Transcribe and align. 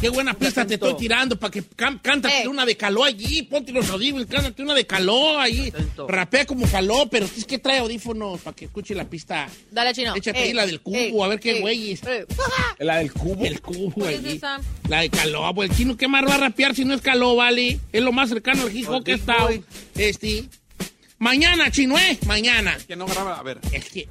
Qué 0.00 0.08
buena 0.10 0.32
pista 0.32 0.64
te 0.64 0.74
estoy 0.74 0.96
tirando 0.96 1.36
para 1.38 1.50
que 1.50 1.62
can- 1.64 1.98
cántate 1.98 2.46
una 2.46 2.64
de 2.64 2.76
caló 2.76 3.02
allí, 3.02 3.42
ponte 3.42 3.72
los 3.72 3.90
audífonos, 3.90 4.28
cántate 4.28 4.62
una 4.62 4.72
de 4.74 4.86
caló 4.86 5.40
allí. 5.40 5.72
Rapea 6.06 6.46
como 6.46 6.68
caló, 6.70 7.08
pero 7.10 7.26
tienes 7.26 7.44
que 7.46 7.58
traer 7.58 7.80
audífonos 7.80 8.40
para 8.40 8.54
que 8.54 8.66
escuche 8.66 8.94
la 8.94 9.10
pista. 9.10 9.48
Dale, 9.72 9.92
chino. 9.92 10.14
Échate 10.14 10.38
Eh, 10.38 10.42
ahí 10.44 10.52
la 10.52 10.66
del 10.66 10.80
cubo, 10.80 10.96
eh, 10.96 11.12
a 11.24 11.28
ver 11.28 11.40
qué 11.40 11.58
eh, 11.58 11.60
güeyes. 11.60 12.00
eh. 12.04 12.26
La 12.78 12.98
del 12.98 13.12
cubo. 13.12 13.44
El 13.44 13.60
cubo 13.60 13.90
¿Cuál 13.92 14.10
es 14.14 14.18
allí. 14.20 14.36
esa? 14.36 14.60
La 14.88 15.00
de 15.00 15.10
caló, 15.10 15.52
pues 15.52 15.70
el 15.70 15.76
chino, 15.76 15.96
¿qué 15.96 16.06
más 16.06 16.24
va 16.24 16.34
a 16.34 16.38
rapear 16.38 16.76
si 16.76 16.84
no 16.84 16.94
es 16.94 17.00
caló, 17.00 17.34
vale? 17.34 17.80
Es 17.92 18.00
lo 18.02 18.12
más 18.12 18.28
cercano 18.28 18.62
al 18.62 18.76
hip 18.76 18.88
hop 18.88 19.02
que 19.02 19.14
estado. 19.14 19.50
Este. 19.96 20.44
Mañana, 21.18 21.72
chino, 21.72 21.98
¿eh? 21.98 22.16
Mañana. 22.24 22.78
Que 22.86 22.94
no 22.94 23.06
graba, 23.06 23.36
a 23.36 23.42
ver. 23.42 23.58
Es 23.72 23.88
que. 23.90 24.08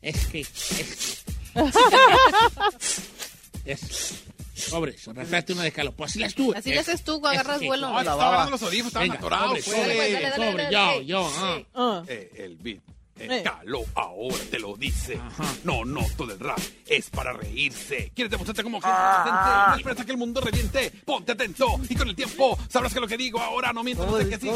Es 0.00 0.26
que. 0.28 0.40
Es. 0.40 1.24
es 3.66 4.14
Sobre, 4.56 4.96
rapeate 5.06 5.52
una 5.52 5.62
de 5.64 5.72
caló. 5.72 5.92
Pues 5.92 6.12
así 6.12 6.18
la 6.18 6.26
estuve. 6.26 6.56
Así 6.56 6.70
le 6.70 6.80
haces 6.80 7.04
tú, 7.04 7.24
agarras 7.26 7.62
vuelo. 7.62 7.90
No, 7.90 7.98
estaba 7.98 8.28
agarrando 8.28 8.52
los 8.52 8.62
audífonos, 8.62 8.88
estaban 8.88 9.12
atorados. 9.12 9.64
sobre, 9.64 10.70
yo, 10.70 11.02
yo, 11.02 11.30
ah. 11.36 11.58
Ah. 11.74 12.02
El 12.08 12.56
beat. 12.56 12.80
Eh. 13.18 13.28
Eh, 13.30 13.42
caló, 13.42 13.82
ahora 13.94 14.36
te 14.50 14.58
lo 14.58 14.76
dice. 14.76 15.18
No, 15.64 15.84
no, 15.84 16.02
todo 16.16 16.32
el 16.32 16.38
rap 16.38 16.58
es 16.86 17.08
para 17.08 17.32
reírse. 17.32 18.12
¿Quieres 18.14 18.30
demostrarte 18.30 18.62
como 18.62 18.80
gente 18.80 18.96
decente? 18.96 19.40
No 19.68 19.76
esperes 19.76 20.00
a 20.00 20.04
que 20.04 20.12
el 20.12 20.18
mundo 20.18 20.40
reviente. 20.40 20.92
Ponte 21.04 21.32
atento 21.32 21.80
y 21.88 21.94
con 21.94 22.08
el 22.08 22.14
tiempo 22.14 22.58
sabrás 22.68 22.92
que 22.92 23.00
lo 23.00 23.08
que 23.08 23.16
digo 23.16 23.40
ahora 23.40 23.72
no 23.72 23.82
miento. 23.82 24.06
No 24.06 24.18
sé 24.18 24.28
qué 24.28 24.38
sí. 24.38 24.50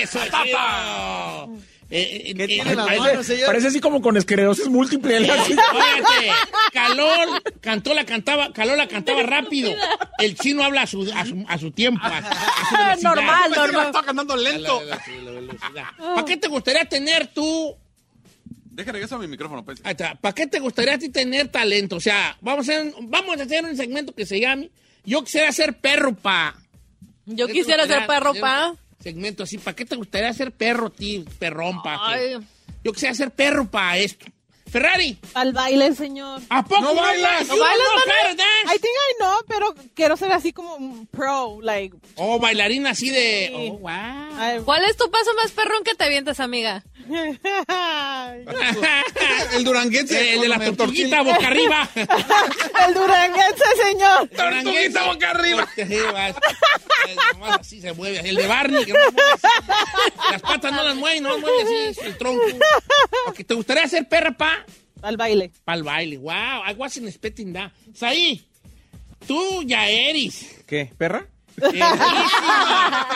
Eso, 0.00 0.20
Tapa. 0.30 1.48
Eh, 1.88 2.34
eh, 2.36 2.60
eh, 2.66 2.74
manos? 2.74 3.28
Parece 3.46 3.68
así 3.68 3.78
como 3.80 4.02
con 4.02 4.16
esclerosis 4.16 4.68
múltiple. 4.68 5.18
Óyate, 5.18 6.30
Calor 6.72 7.42
cantó 7.60 7.94
la 7.94 8.04
cantaba, 8.04 8.52
Calor 8.52 8.76
la 8.76 8.88
cantaba 8.88 9.22
rápido. 9.22 9.72
El 10.18 10.34
chino 10.36 10.64
habla 10.64 10.82
a 10.82 10.86
su, 10.86 11.02
a 11.14 11.24
su, 11.24 11.44
a 11.46 11.58
su 11.58 11.70
tiempo. 11.70 12.00
a 12.04 12.18
a 12.18 12.96
su. 12.96 13.02
Normal, 13.04 13.50
normal. 13.54 13.86
estaba 13.86 14.04
cantando 14.04 14.36
lento. 14.36 14.82
¿Para 15.98 16.24
qué 16.24 16.36
te 16.36 16.48
gustaría 16.48 16.84
tener 16.86 17.28
tú? 17.28 17.76
Deja 18.70 18.92
regreso 18.92 19.14
a 19.14 19.18
mi 19.18 19.28
micrófono, 19.28 19.64
pues. 19.64 19.80
Ahí 19.84 19.92
está. 19.92 20.16
¿Para 20.16 20.34
qué 20.34 20.46
te 20.46 20.58
gustaría 20.58 20.94
a 20.94 20.98
ti 20.98 21.08
tener 21.08 21.48
talento? 21.48 21.96
O 21.96 22.00
sea, 22.00 22.36
vamos 22.40 22.68
a 22.68 22.72
hacer, 22.72 22.94
un- 22.98 23.10
vamos 23.10 23.38
a 23.38 23.44
hacer 23.44 23.64
un 23.64 23.76
segmento 23.76 24.14
que 24.14 24.26
se 24.26 24.38
llame 24.40 24.70
Yo 25.04 25.22
quisiera 25.24 25.50
ser 25.52 25.78
perro 25.78 26.14
pa. 26.14 26.54
Yo 27.26 27.46
¿Qué 27.46 27.52
te 27.54 27.58
quisiera 27.60 27.86
ser 27.86 28.06
perro, 28.06 28.32
tener 28.32 28.42
pa. 28.42 28.74
Segmento 29.00 29.42
así. 29.42 29.58
¿Para 29.58 29.76
qué 29.76 29.84
te 29.84 29.96
gustaría 29.96 30.32
ser 30.32 30.52
perro, 30.52 30.90
ti, 30.90 31.24
perrón 31.38 31.82
pa? 31.82 31.98
Ay. 32.08 32.38
Yo 32.82 32.92
quisiera 32.92 33.14
ser 33.14 33.30
perro 33.30 33.70
pa 33.70 33.98
esto. 33.98 34.26
Ferrari, 34.76 35.16
Al 35.32 35.54
baile, 35.54 35.94
señor. 35.94 36.42
¿a 36.50 36.62
poco 36.62 36.82
¿No 36.82 36.94
bailas? 36.94 37.48
¿No 37.48 37.54
¿No 37.56 37.60
bailas, 37.62 37.86
no, 37.94 38.12
dance? 38.34 38.42
I 38.74 38.78
think 38.78 38.92
I 38.92 39.14
know, 39.18 39.34
pero 39.48 39.74
quiero 39.94 40.18
ser 40.18 40.32
así 40.32 40.52
como 40.52 40.74
un 40.74 41.06
pro, 41.06 41.58
like. 41.62 41.96
Oh, 42.16 42.38
bailarina 42.38 42.90
así 42.90 43.08
de. 43.08 43.46
Sí. 43.56 43.68
Oh, 43.72 43.78
wow. 43.78 43.90
I- 43.90 44.60
¿Cuál 44.66 44.84
es 44.84 44.98
tu 44.98 45.10
paso 45.10 45.30
más 45.42 45.52
perrón 45.52 45.82
que 45.82 45.94
te 45.94 46.04
avientas, 46.04 46.40
amiga? 46.40 46.84
El 49.54 49.64
duranguense. 49.64 50.34
el 50.34 50.40
de 50.40 50.48
la 50.48 50.58
tortuguita 50.64 51.22
boca 51.22 51.46
arriba. 51.46 51.88
El 51.94 52.94
duranguense, 52.94 53.64
señor. 53.84 54.28
Tortuguita 54.28 55.04
boca 55.04 55.30
arriba. 55.30 55.66
Nomás 57.34 57.60
así 57.60 57.80
se 57.80 57.92
mueve. 57.92 58.28
El 58.28 58.34
de 58.36 58.46
Barney, 58.46 58.84
que 58.84 58.92
no 58.92 58.98
mueve 59.12 59.30
así. 59.34 59.46
Las 60.32 60.42
patas 60.42 60.72
no 60.72 60.82
las 60.82 60.96
mueve, 60.96 61.20
no 61.20 61.38
mueve 61.38 61.62
así 61.88 62.00
el 62.02 62.18
tronco. 62.18 62.42
Porque 63.24 63.44
te 63.44 63.54
gustaría 63.54 63.86
ser 63.88 64.08
perra 64.08 64.32
pa 64.36 64.65
Al 65.06 65.16
baile. 65.16 65.50
para 65.64 65.78
el 65.78 65.84
baile. 65.84 66.18
Wow, 66.18 66.62
I 66.68 66.74
wasn't 66.76 67.06
expecting 67.08 67.52
that. 67.52 67.70
Saí, 67.94 68.42
tú 69.26 69.62
ya 69.64 69.88
eres. 69.88 70.62
¿Qué? 70.66 70.90
¿Perra? 70.98 71.26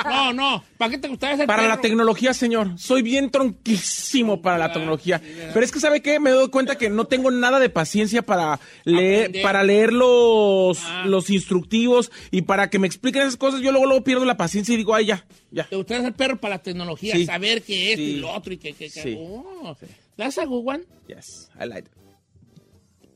No, 0.04 0.32
no. 0.32 0.64
¿Para 0.78 0.90
qué 0.92 0.98
te 0.98 1.08
gustaría 1.08 1.36
ser 1.36 1.46
Para 1.46 1.66
la 1.68 1.80
tecnología, 1.80 2.32
señor. 2.32 2.78
Soy 2.78 3.02
bien 3.02 3.30
tronquísimo 3.30 4.40
para 4.40 4.56
la 4.58 4.72
tecnología. 4.72 5.20
Pero 5.52 5.64
es 5.64 5.70
que, 5.70 5.80
¿sabe 5.80 6.00
qué? 6.00 6.18
Me 6.20 6.30
doy 6.30 6.48
cuenta 6.48 6.78
que 6.78 6.88
no 6.88 7.04
tengo 7.06 7.30
nada 7.30 7.58
de 7.60 7.68
paciencia 7.68 8.22
para 8.22 8.58
leer, 8.84 9.20
Aprender. 9.26 9.42
para 9.42 9.62
leer 9.62 9.92
los, 9.92 10.78
Ah. 10.84 11.04
los 11.06 11.28
instructivos 11.30 12.10
y 12.30 12.42
para 12.42 12.70
que 12.70 12.78
me 12.78 12.86
expliquen 12.86 13.22
esas 13.22 13.36
cosas. 13.36 13.60
Yo 13.60 13.72
luego, 13.72 13.86
luego 13.86 14.04
pierdo 14.04 14.24
la 14.24 14.36
paciencia 14.36 14.72
y 14.74 14.78
digo, 14.78 14.94
ay, 14.94 15.06
ya, 15.06 15.26
ya. 15.50 15.64
Te 15.64 15.76
gustaría 15.76 16.02
ser 16.04 16.14
perro 16.14 16.38
para 16.40 16.54
la 16.56 16.62
tecnología, 16.62 17.14
Sí. 17.16 17.26
saber 17.26 17.62
que 17.62 17.92
esto 17.92 18.02
y 18.02 18.12
Sí. 18.14 18.16
lo 18.20 18.30
otro 18.32 18.52
y 18.54 18.56
que... 18.58 18.72
que, 18.72 18.90
que- 18.90 19.02
Sí. 19.02 19.16
Oh, 19.18 19.76
that's 20.20 20.38
a 20.38 20.44
good 20.46 20.64
one. 20.64 20.84
Yes, 21.08 21.48
I 21.60 21.64
like 21.66 21.88
it. 21.88 21.92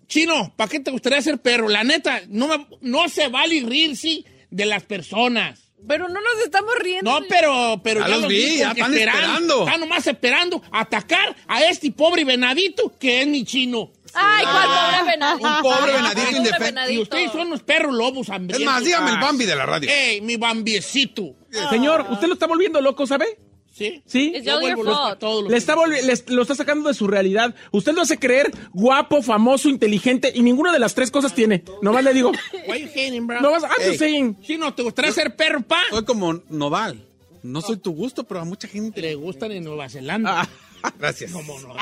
Chino, 0.07 0.53
¿para 0.57 0.69
qué 0.71 0.81
te 0.81 0.91
gustaría 0.91 1.21
ser 1.23 1.39
perro? 1.39 1.69
La 1.69 1.83
neta, 1.83 2.21
no, 2.29 2.47
me- 2.49 2.67
no 2.83 3.09
se 3.09 3.29
vale 3.29 3.63
reírse 3.67 4.25
de 4.51 4.67
las 4.67 4.83
personas. 4.85 5.61
Pero 5.87 6.09
no 6.09 6.15
nos 6.21 6.43
estamos 6.45 6.73
riendo. 6.81 7.11
No, 7.21 7.27
pero, 7.29 7.81
pero 7.83 8.01
Ya 8.01 8.09
los 8.09 8.27
vi, 8.29 8.37
vi 8.37 8.57
ya 8.59 8.71
están 8.73 8.95
esperando. 8.95 9.67
Están 9.67 9.81
nomás 9.81 10.07
esperando 10.07 10.63
atacar 10.73 11.37
a 11.47 11.63
este 11.65 11.91
pobre 11.93 12.25
venadito 12.25 12.93
que 12.99 13.21
es 13.23 13.27
mi 13.27 13.45
chino. 13.45 13.93
Ay, 14.15 14.45
cuál 14.45 14.67
pobre 14.67 15.11
venadito. 15.13 15.49
Un 15.49 15.63
pobre 15.63 15.93
Ay, 15.93 15.97
venadito 15.97 16.37
indefenso. 16.39 16.91
Y 16.91 16.99
ustedes 16.99 17.33
son 17.33 17.51
los 17.51 17.63
perros 17.63 17.93
lobos 17.95 18.29
Es 18.29 18.35
hambrientos. 18.35 18.65
más, 18.73 18.85
dígame 18.85 19.11
el 19.11 19.17
Ah. 19.17 19.21
Bambi 19.21 19.45
de 19.45 19.57
la 19.57 19.67
radio. 19.67 19.91
Ey, 19.91 20.21
mi 20.21 20.37
bambiecito. 20.37 21.35
Señor, 21.71 22.07
usted 22.11 22.29
lo 22.29 22.35
está 22.35 22.47
volviendo 22.47 22.81
loco, 22.81 23.07
¿sabe? 23.07 23.27
¿Sí? 23.75 24.03
¿Sí? 24.07 24.33
Yo 24.45 24.61
vuelvo 24.61 24.85
loco 24.85 25.17
todos 25.19 25.43
los- 25.43 25.51
Le 25.51 25.59
está 25.59 25.75
volvi- 25.75 26.01
les- 26.03 26.31
lo 26.31 26.43
está 26.43 26.55
sacando 26.55 26.89
de 26.89 26.95
su 26.95 27.09
realidad. 27.09 27.55
Usted 27.73 27.93
lo 27.93 28.03
hace 28.03 28.19
creer 28.21 28.53
guapo, 28.73 29.21
famoso, 29.21 29.69
inteligente 29.69 30.31
y 30.33 30.43
ninguna 30.43 30.73
de 30.73 30.79
las 30.79 30.95
tres 30.95 31.11
cosas 31.11 31.35
tiene. 31.35 31.65
Nomás 31.83 32.05
le 32.05 32.15
digo. 32.15 32.31
Why 32.69 32.83
you 32.83 32.89
hating, 32.95 33.27
bro? 33.27 33.41
No 33.41 33.51
vas, 33.51 33.65
I'm 33.65 33.73
just 33.85 33.99
saying. 33.99 34.41
Chino, 34.43 34.73
¿te 34.75 34.83
gustaría 34.85 35.11
ser 35.11 35.35
perro, 35.35 35.61
pa? 35.63 35.79
Soy 35.91 36.05
como 36.05 36.35
Nodal. 36.51 37.05
No 37.43 37.61
soy 37.61 37.77
tu 37.79 37.91
gusto, 37.93 38.23
pero 38.25 38.41
a 38.41 38.45
mucha 38.45 38.69
gente. 38.69 39.01
Le 39.03 39.17
gustan 39.17 39.51
en 39.53 39.65
Nueva 39.65 39.89
Zelanda. 39.89 40.43
Ah, 40.83 40.93
Gracias. 40.99 41.33
Como 41.33 41.59
no. 41.61 41.75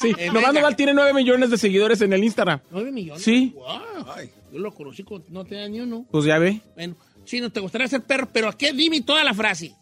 sí, 0.00 0.12
Eh, 0.18 0.26
nomás 0.26 0.42
venga. 0.48 0.52
Noval 0.60 0.76
tiene 0.76 0.94
nueve 0.94 1.14
millones 1.14 1.48
de 1.50 1.58
seguidores 1.58 2.00
en 2.00 2.12
el 2.12 2.24
Instagram. 2.24 2.60
¿Nueve 2.72 2.90
millones? 2.90 3.22
Sí. 3.22 3.52
Wow. 3.54 4.06
Ay. 4.14 4.30
Yo 4.52 4.58
lo 4.58 4.74
conocí 4.74 5.04
cuando 5.04 5.26
no 5.30 5.44
tenía 5.44 5.68
ni 5.68 5.80
uno. 5.80 6.04
Pues 6.10 6.24
ya 6.24 6.38
ve. 6.38 6.60
Bueno, 6.74 6.96
Chino, 7.24 7.50
¿te 7.50 7.60
gustaría 7.60 7.86
ser 7.88 8.02
perro? 8.02 8.28
¿Pero 8.32 8.48
a 8.48 8.56
qué? 8.56 8.72
Dime 8.72 9.00
toda 9.02 9.22
la 9.24 9.32
frase. 9.34 9.74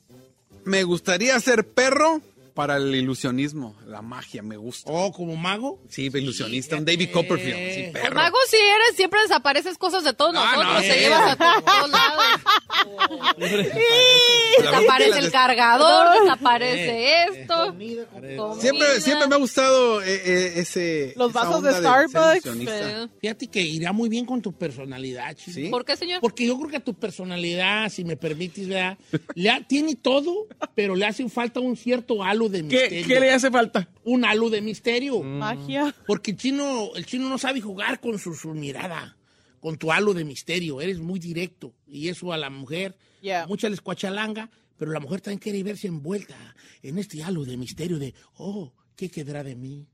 Me 0.64 0.82
gustaría 0.82 1.38
ser 1.40 1.66
perro 1.66 2.20
para 2.54 2.76
el 2.76 2.94
ilusionismo, 2.94 3.76
la 3.86 4.00
magia, 4.00 4.42
me 4.42 4.56
gusta. 4.56 4.90
¿O 4.92 5.10
como 5.12 5.34
mago? 5.36 5.82
Sí, 5.88 6.06
ilusionista, 6.14 6.76
un 6.76 6.84
David 6.84 7.10
Copperfield, 7.12 7.56
sí, 7.74 7.80
El 7.86 7.92
perro. 7.92 8.14
mago 8.14 8.36
sí 8.48 8.56
eres, 8.56 8.96
siempre 8.96 9.20
desapareces 9.22 9.76
cosas 9.76 10.04
de 10.04 10.12
todos 10.12 10.32
No, 10.34 10.44
nosotros, 10.44 10.72
no, 10.74 10.80
te 10.80 10.92
sí. 10.94 11.00
llevas 11.00 11.32
a 11.32 11.36
to- 11.36 11.62
todos 11.64 11.90
lados. 11.90 12.24
La 14.58 14.70
Desaparece 14.70 15.18
el 15.18 15.24
de- 15.26 15.30
cargador, 15.30 16.22
desaparece 16.22 17.24
esto. 17.40 17.66
Comida. 17.66 18.04
Siempre, 18.60 19.00
siempre 19.00 19.26
me 19.28 19.34
ha 19.34 19.38
gustado 19.38 20.02
eh, 20.02 20.22
eh, 20.24 20.52
ese. 20.56 21.12
Los 21.16 21.32
vasos 21.32 21.62
de 21.62 21.72
Starbucks. 21.74 22.44
ilusionista. 22.46 23.08
Fíjate 23.20 23.46
que 23.48 23.62
irá 23.62 23.92
muy 23.92 24.08
bien 24.08 24.24
con 24.26 24.40
tu 24.40 24.52
personalidad. 24.52 25.36
¿Por 25.70 25.84
qué, 25.84 25.96
señor? 25.96 26.20
Porque 26.20 26.46
yo 26.46 26.56
creo 26.58 26.70
que 26.70 26.76
a 26.76 26.84
tu 26.84 26.94
personalidad, 26.94 27.88
si 27.90 28.04
me 28.04 28.16
permites, 28.16 28.68
¿verdad? 28.68 28.96
Le 29.34 29.50
ha- 29.50 29.60
tiene 29.66 29.96
todo, 29.96 30.46
pero 30.74 30.94
le 30.94 31.06
hace 31.06 31.28
falta 31.28 31.60
un 31.60 31.76
cierto 31.76 32.22
halo 32.22 32.43
halo 32.44 32.48
de 32.48 32.58
¿Qué, 32.68 32.80
misterio. 32.82 33.06
qué 33.06 33.20
le 33.20 33.30
hace 33.32 33.50
falta? 33.50 33.88
Un 34.04 34.24
halo 34.24 34.50
de 34.50 34.60
misterio. 34.60 35.22
Magia. 35.22 35.94
Porque 36.06 36.32
el 36.32 36.36
chino, 36.36 36.90
el 36.94 37.06
chino 37.06 37.28
no 37.28 37.38
sabe 37.38 37.60
jugar 37.60 38.00
con 38.00 38.18
su, 38.18 38.34
su 38.34 38.48
mirada, 38.54 39.16
con 39.60 39.76
tu 39.78 39.90
halo 39.92 40.12
de 40.14 40.24
misterio. 40.24 40.80
Eres 40.80 40.98
muy 40.98 41.18
directo. 41.18 41.74
Y 41.86 42.08
eso 42.08 42.32
a 42.32 42.36
la 42.38 42.50
mujer, 42.50 42.96
Yeah. 43.22 43.44
a 43.44 43.46
muchas 43.46 43.70
les 43.70 43.80
cuachalanga, 43.80 44.50
pero 44.76 44.92
la 44.92 45.00
mujer 45.00 45.22
también 45.22 45.38
quiere 45.38 45.62
verse 45.62 45.86
envuelta 45.86 46.36
en 46.82 46.98
este 46.98 47.22
halo 47.22 47.44
de 47.46 47.56
misterio 47.56 47.98
de, 47.98 48.12
oh, 48.36 48.72
¿qué 48.96 49.08
quedará 49.10 49.42
de 49.42 49.54
mí? 49.56 49.86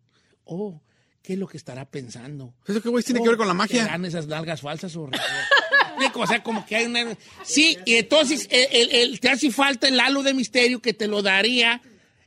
Oh, 0.45 0.83
¿qué 1.23 1.35
es 1.35 1.39
lo 1.39 1.47
que 1.47 1.57
estará 1.57 1.89
pensando? 1.89 2.55
¿Eso 2.67 2.83
qué, 2.83 2.89
güey, 2.89 3.05
tiene 3.05 3.21
Oh, 3.21 3.23
que 3.23 3.29
ver 3.29 3.39
con 3.39 3.47
la 3.47 3.55
magia? 3.55 3.85
¿serán 3.85 4.05
esas 4.05 4.27
nalgas 4.27 4.61
falsas 4.63 4.97
o 4.97 5.09
o 6.15 6.27
sea, 6.27 6.43
como 6.43 6.67
que 6.67 6.75
hay 6.77 6.87
una... 6.87 7.17
Sí, 7.45 7.77
y 7.87 7.95
entonces 7.95 8.49
el, 8.51 8.67
el- 8.73 8.91
el- 8.95 9.21
te 9.21 9.29
hace 9.29 9.51
falta 9.53 9.87
el 9.87 10.01
halo 10.01 10.23
de 10.25 10.35
misterio 10.35 10.81
que 10.83 10.93
te 10.93 11.07
lo 11.07 11.23
daría 11.23 11.81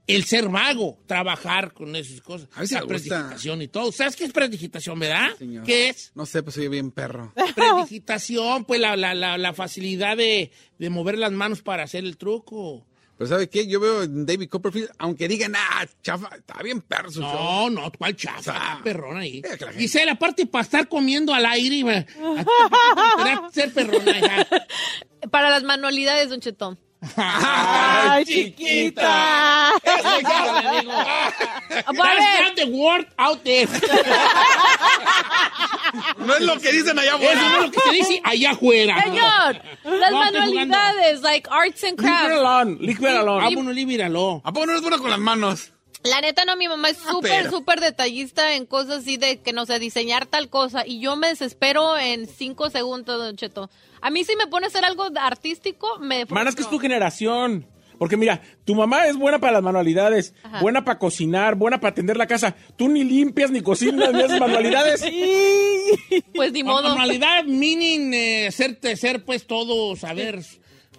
el 0.07 0.25
ser 0.25 0.49
mago, 0.49 0.99
trabajar 1.07 1.73
con 1.73 1.95
esas 1.95 2.21
cosas. 2.21 2.49
A 2.55 2.65
sí 2.65 2.73
la 2.73 2.81
gusta. 2.81 2.87
predigitación 2.87 3.61
y 3.61 3.67
todo. 3.67 3.91
¿Sabes 3.91 4.15
qué 4.15 4.25
es 4.25 4.33
predigitación, 4.33 4.99
verdad? 4.99 5.29
Señor. 5.37 5.63
¿Qué 5.63 5.89
es? 5.89 6.11
No 6.15 6.25
sé, 6.25 6.43
pues 6.43 6.55
soy 6.55 6.67
bien 6.67 6.91
perro. 6.91 7.33
Predigitación, 7.55 8.65
pues 8.65 8.79
la, 8.79 8.95
la, 8.95 9.13
la, 9.13 9.37
la 9.37 9.53
facilidad 9.53 10.17
de, 10.17 10.51
de 10.77 10.89
mover 10.89 11.17
las 11.17 11.31
manos 11.31 11.61
para 11.61 11.83
hacer 11.83 12.03
el 12.03 12.17
truco. 12.17 12.85
Pero 13.17 13.29
¿sabe 13.29 13.47
qué? 13.47 13.67
Yo 13.67 13.79
veo 13.79 14.03
en 14.03 14.25
David 14.25 14.49
Copperfield, 14.49 14.89
aunque 14.97 15.27
digan, 15.27 15.53
ah, 15.55 15.85
chafa, 16.01 16.35
está 16.35 16.61
bien 16.63 16.81
perro 16.81 17.11
su 17.11 17.21
show. 17.21 17.69
No, 17.69 17.69
no, 17.69 17.91
¿cuál 17.91 18.15
chafa? 18.15 18.39
O 18.39 18.43
sea, 18.43 18.81
perrón 18.83 19.17
ahí. 19.17 19.41
que 19.41 20.05
la 20.05 20.11
aparte 20.13 20.47
para 20.47 20.63
estar 20.63 20.87
comiendo 20.87 21.33
al 21.33 21.45
aire, 21.45 21.75
y, 21.75 21.87
eh, 21.87 21.95
a 21.95 22.03
ti 22.05 22.13
te 22.13 23.01
gustaría 23.03 23.49
ser 23.51 23.73
perrona. 23.73 24.17
hija. 24.17 24.47
Para 25.29 25.51
las 25.51 25.63
manualidades, 25.63 26.29
Don 26.29 26.41
Chetón. 26.41 26.79
Ay, 27.17 28.25
chiquita. 28.25 29.71
Eso 29.83 30.19
ya 30.21 30.61
le 30.61 30.81
digo. 30.81 30.93
That's 31.69 32.41
not 32.41 32.55
the 32.55 32.65
word 32.65 33.05
out 33.17 33.43
there. 33.43 33.67
No 36.17 36.33
es 36.35 36.41
lo 36.41 36.59
que 36.59 36.71
dicen 36.71 36.97
allá 36.97 37.15
Eso 37.15 37.17
afuera. 37.17 37.41
no 37.41 37.55
es 37.57 37.61
lo 37.65 37.71
que 37.71 37.79
se 37.81 37.91
dice 37.91 38.21
allá 38.23 38.51
afuera. 38.51 39.03
Señor, 39.03 39.61
las 39.99 40.11
No, 40.11 40.17
manualidades, 40.17 41.21
like 41.21 41.47
arts 41.51 41.83
and 41.83 41.99
Leave 41.99 42.11
it 42.13 42.17
crafts. 42.17 42.37
alone, 42.39 42.77
leave 42.79 42.99
it 42.99 43.05
alone. 43.17 43.43
Vámonos, 43.43 43.75
líbralo. 43.75 44.41
¿A 44.43 44.51
poco 44.51 44.65
no 44.65 44.71
eres 44.71 44.81
bueno 44.81 44.97
con 44.99 45.11
las 45.11 45.19
manos? 45.19 45.71
La 46.03 46.19
neta, 46.21 46.43
no, 46.45 46.55
mi 46.57 46.67
mamá 46.67 46.89
es 46.89 46.97
súper, 46.97 47.31
pero- 47.31 47.49
súper 47.49 47.79
detallista 47.79 48.55
en 48.55 48.65
cosas 48.65 48.99
así 49.03 49.17
de 49.17 49.41
que 49.41 49.53
no 49.53 49.65
sé, 49.65 49.79
diseñar 49.79 50.25
tal 50.25 50.49
cosa. 50.49 50.83
Y 50.85 50.99
yo 50.99 51.15
me 51.15 51.27
desespero 51.29 51.97
en 51.97 52.27
cinco 52.27 52.69
segundos, 52.69 53.17
Don 53.17 53.35
Cheto. 53.37 53.69
A 54.01 54.09
mí 54.09 54.23
si 54.25 54.35
me 54.35 54.47
pone 54.47 54.65
a 54.65 54.69
hacer 54.69 54.83
algo 54.83 55.05
artístico, 55.15 55.99
me... 55.99 56.25
Mana, 56.25 56.49
es 56.49 56.55
que 56.55 56.63
es 56.63 56.69
tu 56.69 56.79
generación. 56.79 57.65
Porque 57.97 58.17
mira, 58.17 58.41
tu 58.65 58.75
mamá 58.75 59.05
es 59.07 59.15
buena 59.15 59.39
para 59.39 59.53
las 59.53 59.63
manualidades, 59.63 60.33
Ajá. 60.43 60.59
buena 60.61 60.83
para 60.83 60.99
cocinar, 60.99 61.55
buena 61.55 61.79
para 61.79 61.91
atender 61.91 62.17
la 62.17 62.27
casa. 62.27 62.55
Tú 62.75 62.89
ni 62.89 63.03
limpias, 63.03 63.51
ni 63.51 63.61
cocinas, 63.61 64.11
ni 64.11 64.21
haces 64.21 64.39
manualidades. 64.39 65.03
Pues 66.33 66.51
ni 66.51 66.63
modo. 66.63 66.89
Manualidad, 66.89 67.43
meaning, 67.45 68.13
eh, 68.13 68.49
ser, 68.51 68.77
ser 68.97 69.23
pues 69.23 69.45
todo, 69.45 69.95
saber. 69.95 70.41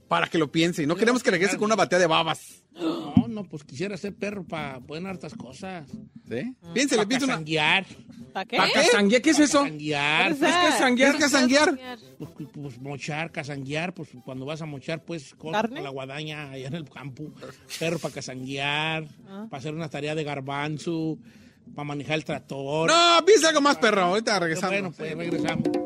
para 0.09 0.29
que 0.29 0.39
lo 0.39 0.51
piense. 0.51 0.83
Y 0.83 0.87
no 0.87 0.97
queremos 0.97 1.23
que 1.23 1.31
regrese 1.31 1.59
con 1.59 1.67
una 1.67 1.77
batea 1.77 1.99
de 1.99 2.07
babas. 2.07 2.65
No, 2.73 3.27
no, 3.29 3.45
pues 3.45 3.65
quisiera 3.65 3.97
ser 3.97 4.15
perro 4.15 4.45
para 4.45 4.81
poder 4.81 5.07
hartas 5.07 5.35
cosas. 5.35 5.89
¿Sí? 6.29 6.57
Piénsele, 6.73 7.01
Para 7.01 7.09
piense 7.09 7.25
una. 7.25 7.35
casanguear. 7.35 7.87
¿Para 8.33 8.47
qué? 8.47 8.57
¿Para 8.57 8.73
casanguear? 8.73 9.23
¿Qué 9.23 9.31
es 9.31 9.39
eso? 9.39 9.63
Casanguear. 9.63 10.37
¿Qué 10.37 10.47
es 10.47 10.53
casanguear? 10.53 11.11
¿Qué 11.11 11.17
es 11.17 11.23
casanguear? 11.23 11.79
Pues, 12.19 12.31
pues, 12.53 12.81
mochar, 12.81 13.31
casanguear, 13.31 13.93
pues 13.93 14.09
cuando 14.25 14.47
vas 14.47 14.63
a 14.63 14.67
mochar, 14.67 15.05
pues 15.05 15.35
con, 15.35 15.53
la 15.53 15.91
guadaña 15.91 16.51
allá 16.51 16.69
en 16.69 16.75
el 16.75 16.89
campo. 16.89 17.33
Perro 17.79 17.99
para 17.99 18.15
casanguear, 18.15 19.07
para 19.51 19.59
hacer 19.59 19.75
una 19.75 19.89
tarea 19.91 20.15
de 20.15 20.25
garbanzo, 20.25 21.19
para 21.75 21.85
manejar 21.85 22.17
el 22.17 22.25
tractor. 22.25 22.89
No, 22.91 23.25
piensa 23.25 23.49
algo 23.49 23.61
más, 23.61 23.77
perro. 23.77 24.03
Ahorita 24.03 24.39
regresamos. 24.39 24.71
Bueno, 24.71 24.93
pues 24.97 25.17
regresamos. 25.17 25.86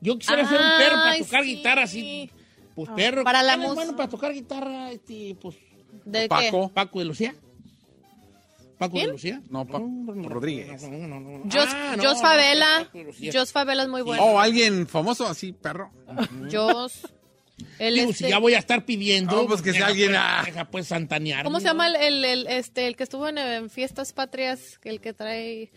Yo 0.02 0.18
quisiera 0.18 0.48
ser 0.50 0.60
un 0.60 0.78
perro 0.80 0.96
para 0.96 1.18
tocar 1.20 1.44
sí. 1.44 1.56
guitarra 1.56 1.84
así. 1.84 2.32
Pues 2.76 2.90
perro. 2.96 3.24
Para 3.24 3.44
la 3.44 3.54
¿Quién 3.54 3.62
es 3.62 3.68
mus- 3.68 3.76
bueno 3.76 3.96
para 3.96 4.10
tocar 4.10 4.34
guitarra, 4.34 4.92
este, 4.92 5.36
pues 5.40 5.56
¿De 6.06 6.28
Paco. 6.28 6.70
Paco 6.74 7.00
de 7.00 7.06
Lucía. 7.06 7.36
Paco 8.82 8.94
¿Quién? 8.94 9.06
de 9.06 9.12
Lucía. 9.14 9.42
No, 9.50 9.68
Paco 9.68 9.88
Rodríguez. 10.08 10.82
No, 10.82 10.90
no, 11.08 11.08
no, 11.08 11.20
no. 11.20 11.44
qué? 11.50 11.56
Jos, 11.60 11.68
Ah, 11.72 11.94
no, 11.96 12.04
Jos 12.04 12.16
no, 12.16 12.22
Favela. 12.22 12.90
Jos 13.32 13.52
Favela 13.52 13.84
es 13.84 13.90
muy 13.90 14.02
bueno. 14.02 14.24
Oh, 14.24 14.40
alguien 14.40 14.88
famoso 14.88 15.28
así, 15.28 15.54
perro. 15.54 15.92
Jos. 16.52 17.08
El 17.78 17.94
Digo, 17.94 18.10
este- 18.10 18.24
si 18.24 18.30
ya 18.32 18.40
voy 18.40 18.56
a 18.56 18.58
estar 18.58 18.84
pidiendo. 18.86 19.36
No, 19.36 19.48
pues 19.48 19.62
que 19.62 19.72
sea 19.72 19.86
alguien, 19.86 20.10
pues, 20.10 20.20
ah. 20.20 20.42
Deja 20.44 20.66
pues 20.66 20.88
santanear. 20.88 21.44
¿Cómo 21.44 21.60
se 21.60 21.68
llama 21.68 21.90
el, 21.90 21.96
el, 21.96 22.26
el, 22.26 22.48
este, 22.48 22.88
el 22.88 22.96
que 22.96 23.04
estuvo 23.04 23.28
en, 23.28 23.38
en 23.38 23.70
Fiestas 23.70 24.14
Patrias? 24.14 24.80
El 24.84 25.00
que 25.00 25.14
trae... 25.14 25.70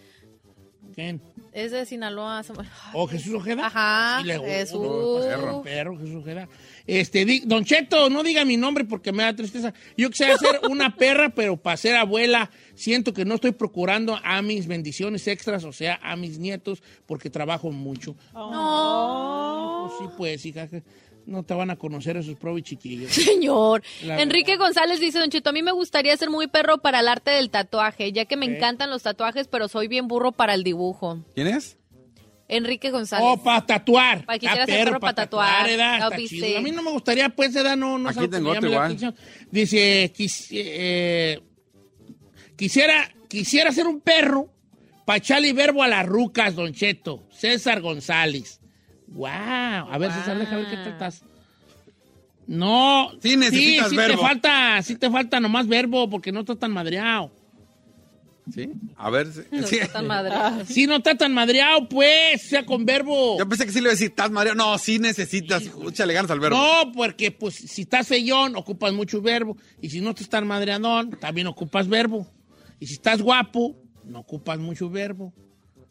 ¿Quién? 0.95 1.21
Es 1.55 1.71
de 1.71 1.87
Sinaloa. 1.87 2.43
se 2.43 2.53
me- 2.53 2.69
¿O 2.93 3.07
Jesús 3.07 3.33
Ojeda? 3.35 3.67
Ajá, 3.69 4.19
Sí, 4.23 4.27
le- 4.27 4.41
Jesús. 4.41 4.81
no, 4.83 5.21
perro, 5.21 5.63
perro, 5.63 5.97
Jesús 5.99 6.17
Ojeda. 6.17 6.49
Este, 6.85 7.25
di- 7.25 7.41
Don 7.47 7.65
Cheto, 7.65 8.11
no 8.11 8.25
diga 8.25 8.45
mi 8.45 8.57
nombre 8.57 8.85
porque 8.85 9.13
me 9.13 9.23
da 9.23 9.35
tristeza. 9.37 9.73
Yo 9.97 10.11
quisiera 10.11 10.37
ser 10.37 10.61
una 10.69 10.97
perra, 10.97 11.31
pero 11.31 11.57
para 11.57 11.77
ser 11.77 11.95
abuela, 11.95 12.51
siento 12.75 13.13
que 13.15 13.25
no 13.25 13.37
estoy 13.37 13.53
procurando 13.53 14.19
a 14.25 14.43
mis 14.43 14.67
bendiciones 14.67 15.29
extras, 15.29 15.63
o 15.63 15.73
sea, 15.73 16.01
a 16.03 16.17
mis 16.17 16.41
nietos, 16.41 16.83
porque 17.07 17.31
trabajo 17.31 17.71
mucho. 17.71 18.17
No. 18.33 19.93
Pues 19.97 19.99
Sí, 20.11 20.15
pues, 20.19 20.47
hija, 20.47 20.69
no 21.27 21.43
te 21.43 21.55
van 21.55 21.71
a 21.71 21.77
conocer 21.77 22.17
esos 22.17 22.37
probi 22.37 22.63
chiquillos. 22.63 23.13
Señor. 23.13 23.83
La 24.03 24.21
Enrique 24.23 24.57
González 24.57 25.01
dice, 25.01 25.19
Don 25.19 25.31
Chito, 25.31 25.51
a 25.51 25.53
mí 25.53 25.63
me 25.63 25.73
gustaría 25.73 26.17
ser 26.17 26.31
muy 26.31 26.47
perro 26.49 26.79
para 26.79 27.01
el 27.01 27.09
arte 27.09 27.31
del 27.33 27.51
tatuaje, 27.51 28.13
ya 28.13 28.25
que 28.27 28.37
me 28.37 28.47
encantan 28.47 28.91
los 28.91 29.03
tatuajes, 29.03 29.49
pero 29.49 29.69
soy 29.69 29.89
bien 29.89 30.07
burro 30.09 30.33
para 30.33 30.55
el 30.55 30.65
dibujo. 30.65 31.25
¿Quién 31.35 31.47
es? 31.49 31.77
Enrique 32.47 32.91
González. 32.91 33.27
Oh, 33.27 33.43
para 33.43 33.65
tatuar. 33.65 34.27
Pa' 34.27 34.35
quisiera 34.35 34.65
Está 34.65 34.75
ser 34.75 34.85
perro 34.85 35.01
pa' 35.01 35.15
tatuar. 35.15 35.69
edad, 35.71 35.99
No, 35.99 36.05
está 36.05 36.17
viste. 36.19 36.37
chido. 36.37 36.59
A 36.59 36.61
mí 36.61 36.71
no 36.73 36.83
me 36.83 36.91
gustaría, 36.91 37.31
pues, 37.31 37.57
edad, 37.57 37.75
no, 37.75 37.97
no 37.99 38.11
Aquí 38.11 38.29
tengo 38.29 38.51
otro 38.51 38.69
igual. 38.69 39.15
Dice, 39.51 40.13
quis- 40.15 40.49
eh, 40.53 41.41
quisiera, 42.57 43.11
quisiera 43.29 43.73
ser 43.73 43.87
un 43.87 44.01
perro 44.01 44.49
para 45.07 45.19
echarle 45.19 45.53
verbo 45.53 45.83
a 45.83 45.89
las 45.89 46.05
rucas, 46.07 46.55
Don 46.55 46.73
Cheto. 46.75 47.25
César 47.31 47.81
González. 47.81 48.61
Wow. 49.09 49.29
A 49.29 49.99
ver, 49.99 50.13
César, 50.13 50.39
deja 50.39 50.57
ver 50.57 50.67
qué 50.71 50.77
tratas. 50.79 51.23
No. 52.47 53.11
Sí 53.23 53.37
necesitas 53.37 53.91
sí 53.91 53.97
verbo. 53.97 54.17
Te 54.21 54.27
falta, 54.27 54.83
sí 54.83 54.97
te 54.97 55.11
falta 55.11 55.41
nomás 55.41 55.67
verbo 55.67 56.09
porque 56.11 56.33
no 56.33 56.41
está 56.41 56.57
tan 56.57 56.73
madreado. 56.73 57.31
¿Sí? 58.53 58.71
A 58.97 59.09
ver. 59.09 59.33
sí. 59.33 59.41
No 59.51 59.67
Sí. 59.67 59.77
está 59.77 59.95
tan 59.95 60.07
madre. 60.07 60.35
Sí, 60.67 60.87
no 60.87 60.97
está 60.97 61.15
tan 61.17 61.33
madreado, 61.33 61.89
pues, 61.89 62.43
sea 62.43 62.67
con 62.67 62.85
verbo. 62.85 63.39
Yo 63.39 63.49
pensé 63.49 63.65
que 63.65 63.73
sí 63.73 63.79
le 63.79 63.85
iba 63.85 63.91
a 63.91 63.93
decir, 63.93 64.09
¿estás 64.09 64.31
mareado? 64.31 64.57
No, 64.57 64.77
sí 64.77 64.99
necesitas. 64.99 65.63
Échale 65.89 66.13
ganas 66.13 66.31
al 66.31 66.41
verbo. 66.41 66.59
No, 66.59 66.93
porque 66.93 67.31
pues 67.31 67.55
si 67.55 67.83
estás 67.83 68.07
feyón, 68.07 68.55
ocupas 68.57 68.93
mucho 68.93 69.23
verbo. 69.23 69.57
Y 69.81 69.89
si 69.89 70.03
no 70.03 70.15
te 70.15 70.23
estás 70.23 70.45
madreadón, 70.45 71.13
también 71.19 71.47
ocupas 71.47 71.89
verbo. 71.89 72.27
Y 72.81 72.87
si 72.87 72.95
estás 72.95 73.23
guapo, 73.23 73.77
no 74.05 74.19
ocupas 74.19 74.59
mucho 74.59 74.91
verbo. 74.91 75.33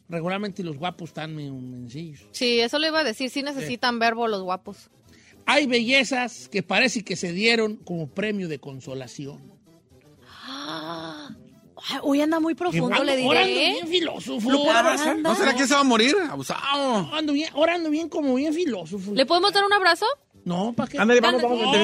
Regularmente 0.09 0.63
los 0.63 0.77
guapos 0.77 1.09
están 1.09 1.35
medio 1.35 1.53
mencillos. 1.55 2.21
Sí, 2.31 2.59
eso 2.59 2.77
le 2.79 2.87
iba 2.89 2.99
a 2.99 3.03
decir, 3.03 3.29
sí 3.29 3.41
necesitan 3.41 3.99
verbo 3.99 4.27
los 4.27 4.41
guapos. 4.43 4.89
Hay 5.45 5.65
bellezas 5.65 6.47
que 6.49 6.63
parece 6.63 7.03
que 7.03 7.15
se 7.15 7.31
dieron 7.33 7.77
como 7.77 8.07
premio 8.07 8.47
de 8.47 8.59
consolación. 8.59 9.41
Ay, 10.45 11.35
Hoy 12.01 12.21
anda 12.21 12.39
muy 12.39 12.55
profundo, 12.55 12.95
Ando- 12.95 13.03
le 13.03 13.23
ahora 13.25 13.41
ando 13.41 13.53
diré. 13.53 13.69
bien 13.71 13.87
filósofo. 13.87 14.49
Lo 14.49 14.59
puedo 14.59 14.71
abrazar. 14.71 15.17
¿No 15.19 15.35
será 15.35 15.53
que 15.53 15.67
se 15.67 15.73
va 15.73 15.81
a 15.81 15.83
morir? 15.83 16.15
Abusado. 16.29 17.09
ando 17.13 17.33
bien, 17.33 17.49
ahora 17.53 17.75
ando 17.75 17.89
bien 17.89 18.07
como 18.07 18.35
bien 18.35 18.53
filósofo. 18.53 19.13
¿Le 19.13 19.25
podemos 19.25 19.51
dar 19.51 19.65
un 19.65 19.73
abrazo? 19.73 20.05
No, 20.45 20.73
¿para 20.73 20.89
qué? 20.89 20.99
Ándale, 20.99 21.21
vamos, 21.21 21.41
No, 21.41 21.49
vamos, 21.49 21.75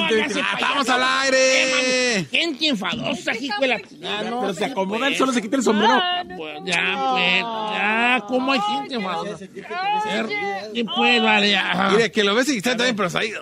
¡Vamos 0.60 0.86
no. 0.86 0.94
al 0.94 1.02
aire! 1.22 2.26
Gente 2.30 2.68
enfadosa, 2.68 3.34
hijo 3.34 3.60
de 3.60 3.68
la... 3.68 3.80
Ah, 4.04 4.22
no, 4.28 4.40
Pero 4.40 4.54
se 4.54 4.64
acomoda, 4.66 4.98
pues. 4.98 5.12
él 5.12 5.18
solo 5.18 5.32
se 5.32 5.40
quita 5.40 5.56
el 5.56 5.62
sombrero. 5.62 5.94
Pues, 6.36 6.58
ya, 6.64 7.08
pues, 7.12 7.40
ya, 7.40 8.24
¿cómo 8.28 8.52
hay 8.52 8.60
gente 8.60 8.94
enfadosa? 8.96 9.46
¿Qué 9.46 10.84
pues, 10.84 11.22
vale, 11.22 11.50
ya. 11.50 11.88
Mire, 11.92 12.12
que 12.12 12.22
lo 12.22 12.34
ves 12.34 12.48
y 12.50 12.58
está 12.58 12.76
también, 12.76 12.96
pero 12.96 13.08
ahí. 13.18 13.32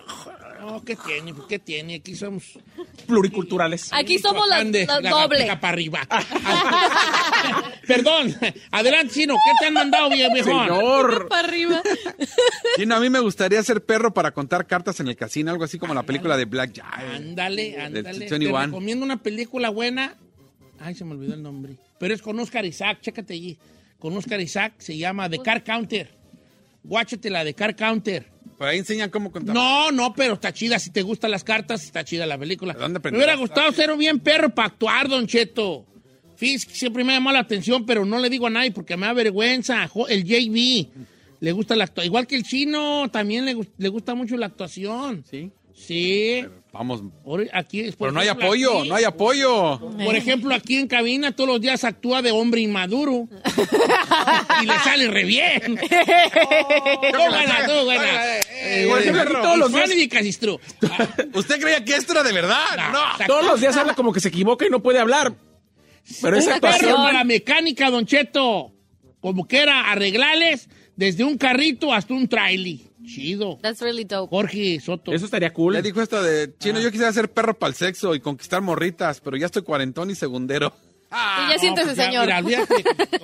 No, 0.79 0.85
¿qué 0.85 0.97
tiene? 0.97 1.35
¿Qué 1.49 1.59
tiene? 1.59 1.95
Aquí 1.97 2.15
somos... 2.15 2.45
Pluriculturales. 3.07 3.91
Aquí 3.93 4.19
somos 4.19 4.47
las, 4.49 4.65
la 5.03 5.11
doble. 5.11 5.47
Para 5.47 5.69
arriba. 5.69 6.01
Perdón, 7.87 8.35
adelante, 8.71 9.15
Chino, 9.15 9.35
¿qué 9.35 9.51
te 9.61 9.67
han 9.67 9.75
mandado, 9.75 10.11
vie- 10.11 10.33
viejón? 10.33 10.69
Señor. 10.69 11.29
Para 11.31 11.49
arriba. 11.49 11.83
Sí, 12.77 12.85
no, 12.87 12.97
a 12.97 13.01
mí 13.01 13.09
me 13.09 13.21
gustaría 13.21 13.63
ser 13.63 13.85
perro 13.85 14.13
para 14.13 14.33
contar 14.33 14.67
cartas 14.67 15.01
en 15.01 15.09
el 15.09 15.17
casino, 15.17 15.51
algo 15.51 15.65
así 15.65 15.79
como 15.79 15.95
la 15.95 16.03
película 16.03 16.37
de 16.37 16.45
Black 16.45 16.73
Jack. 16.73 16.99
Ándale, 17.15 17.81
ándale. 17.81 18.27
Te 18.27 18.39
21. 18.39 18.67
recomiendo 18.67 19.05
una 19.05 19.23
película 19.23 19.71
buena. 19.71 20.17
Ay, 20.81 20.95
se 20.95 21.05
me 21.05 21.13
olvidó 21.13 21.35
el 21.35 21.43
nombre. 21.43 21.77
Pero 21.99 22.15
es 22.15 22.23
con 22.23 22.39
Oscar 22.39 22.65
Isaac, 22.65 22.99
chécate 23.01 23.35
allí. 23.35 23.59
Con 23.99 24.17
Oscar 24.17 24.41
Isaac 24.41 24.75
se 24.79 24.97
llama 24.97 25.29
The 25.29 25.39
Car 25.41 25.65
Counter. 25.65 26.11
Guáchate 26.85 27.31
la 27.31 27.43
de 27.43 27.55
Car 27.55 27.75
Counter. 27.75 28.27
Por 28.59 28.67
ahí 28.67 28.79
enseñan 28.79 29.09
cómo 29.09 29.31
contar. 29.31 29.55
No, 29.55 29.93
no, 29.93 30.12
pero 30.15 30.35
está 30.35 30.53
chida. 30.53 30.81
Si 30.81 30.91
te 30.91 31.03
gustan 31.03 31.31
las 31.31 31.45
cartas, 31.45 31.85
está 31.85 32.05
chida 32.05 32.27
la 32.27 32.37
película. 32.37 32.75
¿De 32.75 32.81
dónde 32.81 32.99
me 32.99 33.17
hubiera 33.17 33.37
gustado 33.37 33.71
ser 33.71 33.93
un 33.93 33.99
bien 33.99 34.19
perro 34.19 34.50
para 34.53 34.67
actuar, 34.67 35.09
Don 35.09 35.29
Cheto. 35.29 35.87
Que 36.37 36.59
siempre 36.59 37.05
me 37.05 37.12
llamó 37.12 37.31
la 37.31 37.38
atención, 37.38 37.87
pero 37.87 38.05
no 38.05 38.19
le 38.19 38.29
digo 38.29 38.49
a 38.49 38.50
nadie 38.50 38.73
porque 38.73 38.97
me 38.97 39.07
da 39.07 39.12
vergüenza. 39.12 39.88
El 40.09 40.25
JB 40.25 40.88
le 41.41 41.53
gusta 41.53 41.77
la 41.77 41.85
actuación. 41.85 42.11
Igual 42.11 42.27
que 42.27 42.35
el 42.35 42.43
chino, 42.43 43.09
también 43.12 43.45
le, 43.45 43.57
le 43.77 43.88
gusta 43.88 44.17
mucho 44.17 44.37
la 44.37 44.47
actuación. 44.47 45.25
Sí. 45.31 45.53
Sí. 45.75 46.45
Vamos. 46.73 47.03
Aquí, 47.55 47.83
por 47.93 47.97
Pero 47.99 48.13
no 48.13 48.21
hay 48.21 48.27
ejemplo, 48.27 48.47
apoyo, 48.47 48.79
aquí- 48.81 48.89
no 48.89 48.95
hay 48.95 49.05
apoyo. 49.05 49.79
Por 49.81 50.15
ejemplo, 50.15 50.55
aquí 50.55 50.77
en 50.77 50.87
cabina 50.87 51.33
todos 51.33 51.49
los 51.49 51.61
días 51.61 51.83
actúa 51.83 52.21
de 52.23 52.31
hombre 52.31 52.61
inmaduro. 52.61 53.27
y 54.63 54.67
le 54.67 54.79
sale 54.85 55.09
re 55.09 55.25
bien. 55.25 55.79
Todos 59.43 59.59
los 59.59 59.73
días-. 59.73 59.91
¿Usted 61.35 61.61
creía 61.61 61.85
que 61.85 61.95
esto 61.97 62.13
era 62.13 62.23
de 62.23 62.33
verdad? 62.33 62.93
No. 62.93 63.27
Todos 63.27 63.45
los 63.47 63.61
días 63.61 63.77
habla 63.77 63.95
como 63.95 64.13
que 64.13 64.21
se 64.21 64.29
equivoca 64.29 64.67
y 64.67 64.71
no 64.71 64.83
puede 64.83 64.99
hablar. 64.99 65.35
Pero 66.23 66.37
es 66.37 66.47
Un 66.47 66.53
actuación. 66.55 66.95
para 66.97 67.25
mecánica, 67.25 67.91
Don 67.91 68.07
Cheto. 68.07 68.73
Como 69.21 69.47
que 69.49 69.59
era 69.63 69.91
arreglarles 69.91 70.69
desde 70.97 71.25
un 71.25 71.37
carrito 71.39 71.93
hasta 71.93 72.15
un 72.15 72.29
trailer. 72.29 72.88
Chido. 73.09 73.59
That's 73.62 73.81
really 73.81 74.05
dope. 74.05 74.29
Jorge 74.31 74.81
Soto. 74.81 75.12
Eso 75.12 75.25
estaría 75.25 75.53
cool. 75.53 75.75
Ya 75.75 75.83
dijo 75.83 76.00
esto 76.03 76.23
de 76.23 76.55
chino, 76.59 76.79
yo 76.81 76.91
quisiera 76.91 77.12
ser 77.12 77.31
perro 77.31 77.59
para 77.59 77.71
el 77.71 77.75
sexo 77.75 78.15
y 78.15 78.21
conquistar 78.21 78.61
morritas, 78.61 79.21
pero 79.21 79.37
ya 79.37 79.47
estoy 79.47 79.62
cuarentón 79.62 80.11
y 80.11 80.15
segundero. 80.15 80.73
Y 81.11 81.15
ya 81.15 81.55
No, 81.55 81.59
siéntese, 81.59 81.87
pues 81.87 81.97
ya, 81.97 82.05
señor. 82.05 82.27
Mira, 82.27 82.38
olvídate 82.41 82.75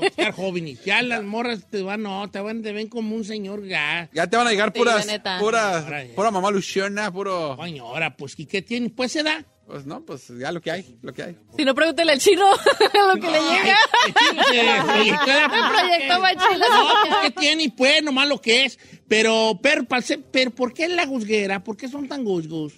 de 0.00 0.06
estar 0.06 0.32
jóvenes. 0.32 0.82
Ya 0.86 1.02
las 1.02 1.22
morras 1.22 1.68
te 1.68 1.82
van, 1.82 2.02
no, 2.02 2.30
te 2.30 2.40
van, 2.40 2.62
te 2.62 2.72
ven 2.72 2.88
como 2.88 3.14
un 3.14 3.24
señor 3.24 3.66
ya. 3.66 4.08
Ya 4.14 4.26
te 4.26 4.38
van 4.38 4.46
a 4.46 4.50
llegar 4.50 4.72
puras, 4.72 5.06
puras, 5.38 5.86
ya. 5.86 6.14
pura 6.14 6.30
mamá 6.30 6.50
luciana, 6.50 7.12
puro. 7.12 7.58
Señora, 7.62 8.16
pues, 8.16 8.38
¿y 8.38 8.46
qué 8.46 8.62
tiene? 8.62 8.88
Pues 8.88 9.12
se 9.12 9.22
da. 9.22 9.44
Pues 9.66 9.86
no, 9.86 10.04
pues 10.04 10.28
ya 10.28 10.52
lo 10.52 10.60
que 10.60 10.70
hay, 10.70 10.96
lo 11.00 11.12
que 11.14 11.22
hay. 11.22 11.36
Si 11.56 11.64
no, 11.64 11.74
pregúntele 11.74 12.12
al 12.12 12.18
chino 12.18 12.44
lo 13.14 13.14
que 13.14 13.30
le 13.30 13.40
llega. 13.40 13.78
El 14.06 14.14
chino 14.14 14.42
se 14.42 15.68
proyectó, 15.70 16.20
machila. 16.20 16.66
No, 16.68 16.88
pues, 17.02 17.14
¿qué 17.22 17.30
tiene? 17.40 17.72
Pues, 17.74 18.02
nomás 18.02 18.28
lo 18.28 18.40
que 18.40 18.66
es. 18.66 18.78
Pero, 19.08 19.58
pero, 19.62 19.84
pero, 20.30 20.50
¿por 20.50 20.74
qué 20.74 20.88
la 20.88 21.06
juzguera? 21.06 21.64
¿Por 21.64 21.76
qué 21.76 21.88
son 21.88 22.08
tan 22.08 22.24
juzgos? 22.24 22.74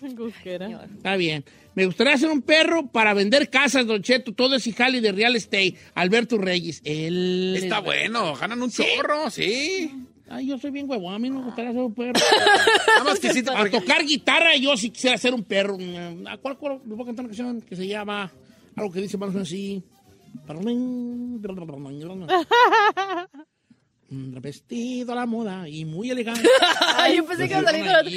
Está 0.96 1.16
bien. 1.16 1.44
Me 1.74 1.86
gustaría 1.86 2.16
ser 2.16 2.30
un 2.30 2.42
perro 2.42 2.86
para 2.86 3.14
vender 3.14 3.50
casas, 3.50 3.86
Don 3.86 4.02
Cheto. 4.02 4.32
Todo 4.32 4.54
es 4.54 4.74
jali 4.74 5.00
de 5.00 5.12
real 5.12 5.36
estate. 5.36 5.74
Alberto 5.94 6.38
Reyes. 6.38 6.80
Él... 6.84 7.54
Está 7.56 7.80
bueno, 7.80 8.34
ganan 8.34 8.62
un 8.62 8.70
chorro, 8.70 9.28
sí. 9.30 9.92
Ay, 10.28 10.47
yo 10.49 10.59
soy 10.59 10.71
bien 10.73 10.88
huevón. 10.90 11.14
A 11.14 11.18
mí 11.18 11.30
no 11.30 11.38
me 11.38 11.45
gustaría 11.47 11.73
ser 11.73 11.83
un 11.83 11.95
perro. 11.95 12.12
Nada 12.88 13.04
más 13.04 13.21
que 13.21 13.33
sí 13.33 13.42
te- 13.42 13.50
A 13.50 13.62
tocar 13.71 14.04
guitarra, 14.04 14.56
yo 14.56 14.76
sí 14.76 14.90
quisiera 14.90 15.16
ser 15.18 15.33
un 15.35 15.45
perro. 15.45 15.76
¿A 16.28 16.37
cuál, 16.38 16.56
cuál? 16.59 16.80
Les 16.85 16.97
voy 16.97 17.02
a 17.02 17.06
cantar 17.06 17.25
una 17.26 17.28
canción 17.37 17.61
que 17.62 17.76
se 17.76 17.87
llama 17.87 18.30
algo 18.75 18.92
que 18.92 19.00
dice 19.00 19.16
más 19.18 19.28
o 19.30 19.33
menos 19.33 19.49
así. 19.49 19.83
Mm, 24.08 24.40
Vestido 24.40 25.12
a 25.12 25.16
la 25.16 25.26
moda 25.26 25.68
y 25.68 25.84
muy 25.84 26.10
elegante. 26.10 26.48
Ay, 26.96 27.16
yo 27.16 27.26
pensé 27.26 27.48
que 27.48 27.54
iba 27.54 27.60
a 27.60 27.64
salir 27.64 27.84
con 27.84 27.94
otro. 27.96 28.10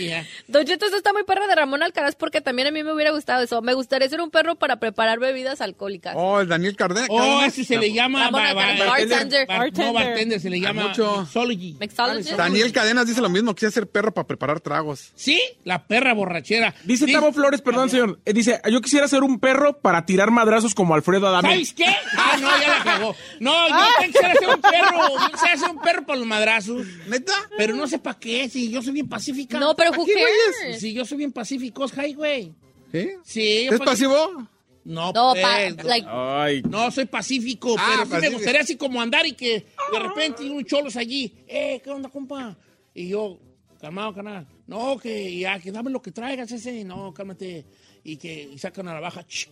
Don 0.47 0.65
Cheto, 0.65 0.85
eso 0.85 0.95
está 0.97 1.13
muy 1.13 1.23
perro 1.23 1.47
de 1.47 1.55
Ramón 1.55 1.81
Alcaraz 1.81 2.15
porque 2.15 2.41
también 2.41 2.67
a 2.67 2.71
mí 2.71 2.83
me 2.83 2.93
hubiera 2.93 3.09
gustado 3.11 3.41
eso. 3.43 3.61
Me 3.63 3.73
gustaría 3.73 4.07
ser 4.07 4.21
un 4.21 4.29
perro 4.29 4.55
para 4.55 4.75
preparar 4.79 5.17
bebidas 5.19 5.61
alcohólicas. 5.61 6.13
Oh, 6.15 6.39
el 6.41 6.47
Daniel 6.47 6.75
Cárdenas. 6.75 7.09
Oh, 7.11 7.41
ese 7.43 7.63
se 7.63 7.77
le 7.77 7.91
llama 7.91 8.25
Ramón 8.25 8.41
Alcaraz, 8.41 8.79
bartender. 8.87 9.47
bar- 9.47 9.71
No, 9.77 9.93
bartender, 9.93 10.39
se 10.39 10.49
le 10.51 10.59
llama 10.59 10.89
mucho. 10.89 11.21
mixology. 11.21 11.75
Mixologist. 11.79 12.31
Daniel 12.33 12.71
Cadenas 12.71 13.07
dice 13.07 13.21
lo 13.21 13.29
mismo, 13.29 13.55
quisiera 13.55 13.71
ser 13.71 13.87
perro 13.89 14.13
para 14.13 14.27
preparar 14.27 14.59
tragos. 14.59 15.11
Sí, 15.15 15.41
la 15.63 15.87
perra 15.87 16.13
borrachera. 16.13 16.75
Dice 16.83 17.07
Tavo 17.11 17.33
Flores, 17.33 17.61
perdón, 17.61 17.89
señor. 17.89 18.19
eh, 18.25 18.33
Dice, 18.33 18.61
yo 18.71 18.79
quisiera 18.81 19.07
ser 19.07 19.23
un 19.23 19.39
perro 19.39 19.79
para 19.79 20.05
tirar 20.05 20.29
madrazos 20.29 20.75
como 20.75 20.93
Alfredo 20.93 21.27
Adame. 21.27 21.49
¿Sabes 21.49 21.73
qué? 21.73 21.85
Ah, 22.15 22.37
no, 22.39 22.47
ya 22.61 22.67
la 22.77 22.83
cagó. 22.83 23.15
No, 23.39 23.67
yo 23.69 23.75
quisiera 24.05 24.35
ser 24.35 24.49
un 24.49 24.61
perro. 24.61 25.09
Yo 25.19 25.31
quisiera 25.31 25.57
ser 25.57 25.69
un 25.71 25.78
perro 25.81 26.05
para 26.05 26.19
los 26.19 26.27
madrazos. 26.27 26.85
¿Neta? 27.07 27.33
Pero 27.57 27.75
no 27.75 27.87
sé 27.87 27.99
para 27.99 28.19
qué, 28.19 28.47
si 28.49 28.69
yo 28.69 28.81
soy 28.81 28.93
bien 28.93 29.09
pacífica. 29.09 29.59
No, 29.59 29.75
pero 29.75 29.91
who 29.91 30.05
cares? 30.05 30.79
Si 30.79 30.93
yo 30.93 31.05
soy 31.05 31.17
bien 31.19 31.31
pacífico, 31.31 31.85
es 31.85 32.15
güey. 32.15 32.53
¿Sí? 32.91 33.09
Sí. 33.23 33.67
¿Es 33.71 33.79
pasivo? 33.79 34.47
No, 34.85 35.11
No, 35.13 35.33
pues, 35.33 35.75
pa- 35.75 35.83
like, 35.83 36.07
Ay. 36.09 36.61
no, 36.63 36.89
soy 36.89 37.05
pacífico, 37.05 37.75
Ah, 37.77 37.85
pero 37.91 38.03
sí 38.05 38.05
me 38.09 38.15
pacífico. 38.15 38.37
gustaría 38.37 38.61
así 38.61 38.77
como 38.77 39.01
andar 39.01 39.25
y 39.27 39.33
que 39.33 39.65
de 39.91 39.99
repente 39.99 40.41
hay 40.43 40.49
un 40.49 40.65
cholos 40.65 40.95
allí. 40.95 41.31
Eh, 41.47 41.79
¿qué 41.83 41.89
onda, 41.91 42.09
compa? 42.09 42.57
Y 42.95 43.09
yo, 43.09 43.37
calmado, 43.79 44.13
canal. 44.15 44.47
No, 44.65 44.97
que 44.97 45.37
ya, 45.37 45.59
que 45.59 45.71
dame 45.71 45.91
lo 45.91 46.01
que 46.01 46.11
traigas 46.11 46.51
ese. 46.51 46.83
No, 46.83 47.13
cálmate. 47.13 47.65
Y 48.03 48.17
que 48.17 48.49
y 48.51 48.57
saca 48.57 48.81
una 48.81 48.93
navaja. 48.93 49.23
ch, 49.27 49.49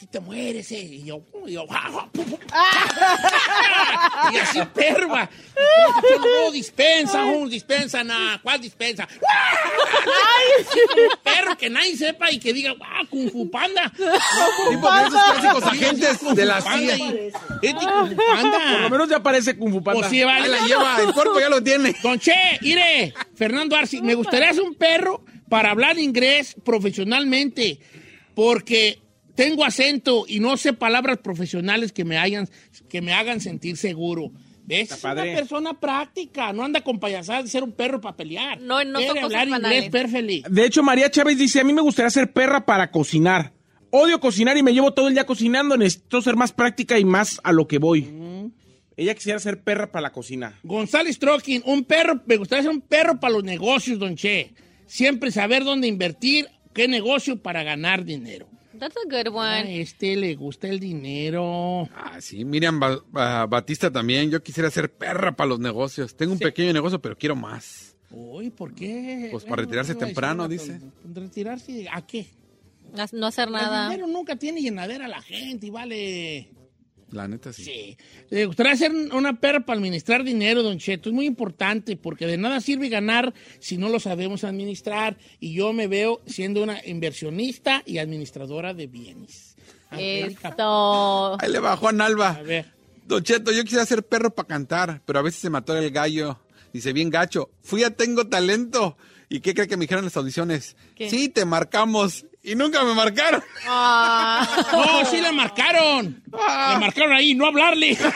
aquí 0.00 0.06
te 0.06 0.20
mueres, 0.20 0.72
eh. 0.72 0.78
Y 0.80 1.04
yo, 1.04 1.20
y 1.46 1.52
yo, 1.52 1.66
¡ah, 1.68 1.90
ah, 1.92 2.08
pum! 2.10 2.24
y 4.32 4.36
así 4.38 4.58
perva. 4.74 5.28
No, 6.44 6.50
dispensa, 6.50 7.22
un 7.26 7.50
dispensa, 7.50 8.02
nada. 8.02 8.40
¿Cuál 8.42 8.62
dispensa? 8.62 9.06
Un 10.70 11.18
perro 11.22 11.56
que 11.56 11.68
nadie 11.68 11.94
sepa 11.96 12.30
y 12.30 12.38
que 12.38 12.52
diga, 12.54 12.72
¡ah, 12.80 13.02
Kung 13.10 13.30
Fu 13.30 13.50
Panda! 13.50 13.92
Tipo 14.70 14.90
de 14.92 15.00
esos 15.02 15.22
clásicos 15.22 15.62
agentes 15.64 16.18
de 16.34 16.44
la 16.46 16.60
CIA. 16.62 16.96
y- 16.96 17.30
¿Qué 17.60 17.74
Kung 17.74 18.08
Fu 18.08 18.16
Panda? 18.16 18.58
Por 18.72 18.80
lo 18.80 18.90
menos 18.90 19.08
ya 19.10 19.22
parece 19.22 19.56
Kung 19.58 19.70
Fu 19.72 19.82
Panda. 19.82 20.00
Pues 20.00 20.10
sí, 20.10 20.22
vale. 20.24 20.44
Ahí 20.44 20.50
la 20.50 20.66
lleva, 20.66 20.98
el 21.02 21.12
cuerpo 21.12 21.38
ya 21.40 21.50
lo 21.50 21.62
tiene. 21.62 21.94
Don 22.02 22.18
Che, 22.18 22.32
mire, 22.62 23.12
Fernando 23.34 23.76
Arce, 23.76 24.00
me 24.00 24.14
gustaría 24.14 24.50
ser 24.54 24.62
un 24.62 24.74
perro 24.76 25.24
para 25.50 25.70
hablar 25.72 25.98
inglés 25.98 26.56
profesionalmente, 26.64 27.78
porque 28.34 28.98
tengo 29.34 29.64
acento 29.64 30.24
y 30.26 30.40
no 30.40 30.56
sé 30.56 30.72
palabras 30.72 31.18
profesionales 31.18 31.92
que 31.92 32.04
me, 32.04 32.18
hayan, 32.18 32.48
que 32.88 33.00
me 33.00 33.12
hagan 33.12 33.40
sentir 33.40 33.76
seguro. 33.76 34.32
Es 34.68 34.90
una 34.90 35.00
padre. 35.00 35.34
persona 35.34 35.80
práctica, 35.80 36.52
no 36.52 36.62
anda 36.62 36.82
con 36.82 37.00
payasadas 37.00 37.44
de 37.44 37.50
ser 37.50 37.64
un 37.64 37.72
perro 37.72 38.00
para 38.00 38.16
pelear. 38.16 38.60
No, 38.60 38.84
no 38.84 39.00
Quiere 39.00 39.20
hablar 39.20 39.48
inglés 39.48 39.90
perfectly. 39.90 40.44
De 40.48 40.64
hecho, 40.64 40.82
María 40.82 41.10
Chávez 41.10 41.38
dice, 41.38 41.60
a 41.60 41.64
mí 41.64 41.72
me 41.72 41.82
gustaría 41.82 42.10
ser 42.10 42.32
perra 42.32 42.64
para 42.64 42.90
cocinar. 42.90 43.52
Odio 43.90 44.20
cocinar 44.20 44.56
y 44.56 44.62
me 44.62 44.72
llevo 44.72 44.92
todo 44.92 45.08
el 45.08 45.14
día 45.14 45.26
cocinando. 45.26 45.76
Necesito 45.76 46.22
ser 46.22 46.36
más 46.36 46.52
práctica 46.52 46.98
y 46.98 47.04
más 47.04 47.40
a 47.42 47.52
lo 47.52 47.66
que 47.66 47.78
voy. 47.78 48.08
Ella 48.96 49.14
quisiera 49.14 49.38
ser 49.38 49.62
perra 49.62 49.90
para 49.90 50.02
la 50.02 50.12
cocina. 50.12 50.58
González 50.62 51.18
Troquín, 51.18 51.62
un 51.64 51.84
perro, 51.84 52.20
me 52.26 52.36
gustaría 52.36 52.64
ser 52.64 52.70
un 52.70 52.82
perro 52.82 53.18
para 53.18 53.32
los 53.32 53.42
negocios, 53.42 53.98
don 53.98 54.14
Che. 54.14 54.52
Siempre 54.86 55.32
saber 55.32 55.64
dónde 55.64 55.88
invertir, 55.88 56.48
qué 56.74 56.86
negocio 56.86 57.40
para 57.42 57.62
ganar 57.62 58.04
dinero. 58.04 58.46
That's 58.80 58.96
a 58.96 59.08
good 59.08 59.28
A 59.28 59.30
one. 59.30 59.80
este 59.80 60.16
le 60.16 60.34
gusta 60.34 60.66
el 60.66 60.80
dinero. 60.80 61.88
Ah, 61.94 62.20
sí, 62.20 62.44
Miriam 62.44 62.80
Ba- 62.80 63.00
Ba- 63.10 63.46
Batista 63.46 63.90
también. 63.92 64.30
Yo 64.30 64.42
quisiera 64.42 64.70
ser 64.70 64.90
perra 64.90 65.36
para 65.36 65.48
los 65.50 65.60
negocios. 65.60 66.16
Tengo 66.16 66.32
un 66.32 66.38
pequeño 66.38 66.72
negocio, 66.72 67.00
pero 67.00 67.16
quiero 67.16 67.36
más. 67.36 67.94
Uy, 68.10 68.50
¿por 68.50 68.74
qué? 68.74 69.28
Pues 69.30 69.44
para 69.44 69.62
retirarse 69.62 69.92
¿qué 69.92 69.98
iba 69.98 70.04
a 70.04 70.08
temprano, 70.08 70.48
dice. 70.48 70.80
¿Retirarse 71.14 71.86
a 71.92 72.04
qué? 72.06 72.26
No 73.12 73.26
hacer 73.26 73.46
El 73.46 73.52
nada. 73.52 73.88
dinero 73.88 74.08
nunca 74.08 74.34
tiene 74.34 74.60
llenadera 74.60 75.04
a 75.04 75.08
la 75.08 75.22
gente 75.22 75.66
y 75.66 75.70
vale. 75.70 76.48
La 77.12 77.26
neta, 77.26 77.52
sí. 77.52 77.64
Sí. 77.64 77.98
Le 78.28 78.46
gustaría 78.46 78.76
ser 78.76 78.92
una 78.92 79.40
perra 79.40 79.60
para 79.60 79.78
administrar 79.78 80.22
dinero, 80.22 80.62
don 80.62 80.78
Cheto. 80.78 81.08
Es 81.08 81.14
muy 81.14 81.26
importante 81.26 81.96
porque 81.96 82.26
de 82.26 82.36
nada 82.36 82.60
sirve 82.60 82.88
ganar 82.88 83.34
si 83.58 83.76
no 83.76 83.88
lo 83.88 83.98
sabemos 83.98 84.44
administrar. 84.44 85.18
Y 85.40 85.54
yo 85.54 85.72
me 85.72 85.88
veo 85.88 86.20
siendo 86.26 86.62
una 86.62 86.84
inversionista 86.86 87.82
y 87.84 87.98
administradora 87.98 88.74
de 88.74 88.86
bienes. 88.86 89.56
Esto. 89.90 91.40
Ahí 91.40 91.50
le 91.50 91.58
va 91.58 91.76
Juan 91.76 92.00
Alba. 92.00 92.30
A 92.30 92.42
ver. 92.42 92.72
Don 93.06 93.24
Cheto, 93.24 93.50
yo 93.50 93.64
quisiera 93.64 93.84
ser 93.86 94.04
perro 94.04 94.30
para 94.32 94.46
cantar, 94.46 95.02
pero 95.04 95.18
a 95.18 95.22
veces 95.22 95.40
se 95.40 95.50
mató 95.50 95.76
el 95.76 95.90
gallo. 95.90 96.38
Dice, 96.72 96.92
bien 96.92 97.10
gacho. 97.10 97.50
Fui 97.60 97.82
a 97.82 97.90
Tengo 97.90 98.28
Talento. 98.28 98.96
¿Y 99.28 99.40
qué 99.40 99.54
cree 99.54 99.66
que 99.66 99.76
me 99.76 99.84
dijeron 99.84 100.04
las 100.04 100.16
audiciones? 100.16 100.76
¿Qué? 100.94 101.10
Sí, 101.10 101.28
te 101.28 101.44
marcamos. 101.44 102.26
Y 102.42 102.54
nunca 102.54 102.82
me 102.84 102.94
marcaron. 102.94 103.42
Ah. 103.68 104.46
No, 104.72 105.04
sí 105.04 105.20
le 105.20 105.30
marcaron. 105.32 106.22
Le 106.32 106.78
marcaron 106.78 107.12
ahí, 107.12 107.34
no 107.34 107.46
hablarle. 107.46 107.92
no 108.00 108.06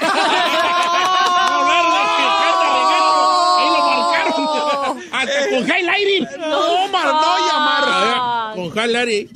hablarle. 1.71 2.01
Regaño. 2.41 3.05
Ahí 3.59 3.69
lo 3.71 3.81
marcaron. 3.85 4.99
Hasta 5.13 5.51
con 5.51 5.63
highlighting. 5.69 6.25
No, 6.41 6.89
mar, 6.89 7.07
no 7.07 7.49
llamar. 7.49 7.85
A 7.87 8.55
ver, 8.55 8.71
Con 8.73 8.79
highlighting. 8.85 9.29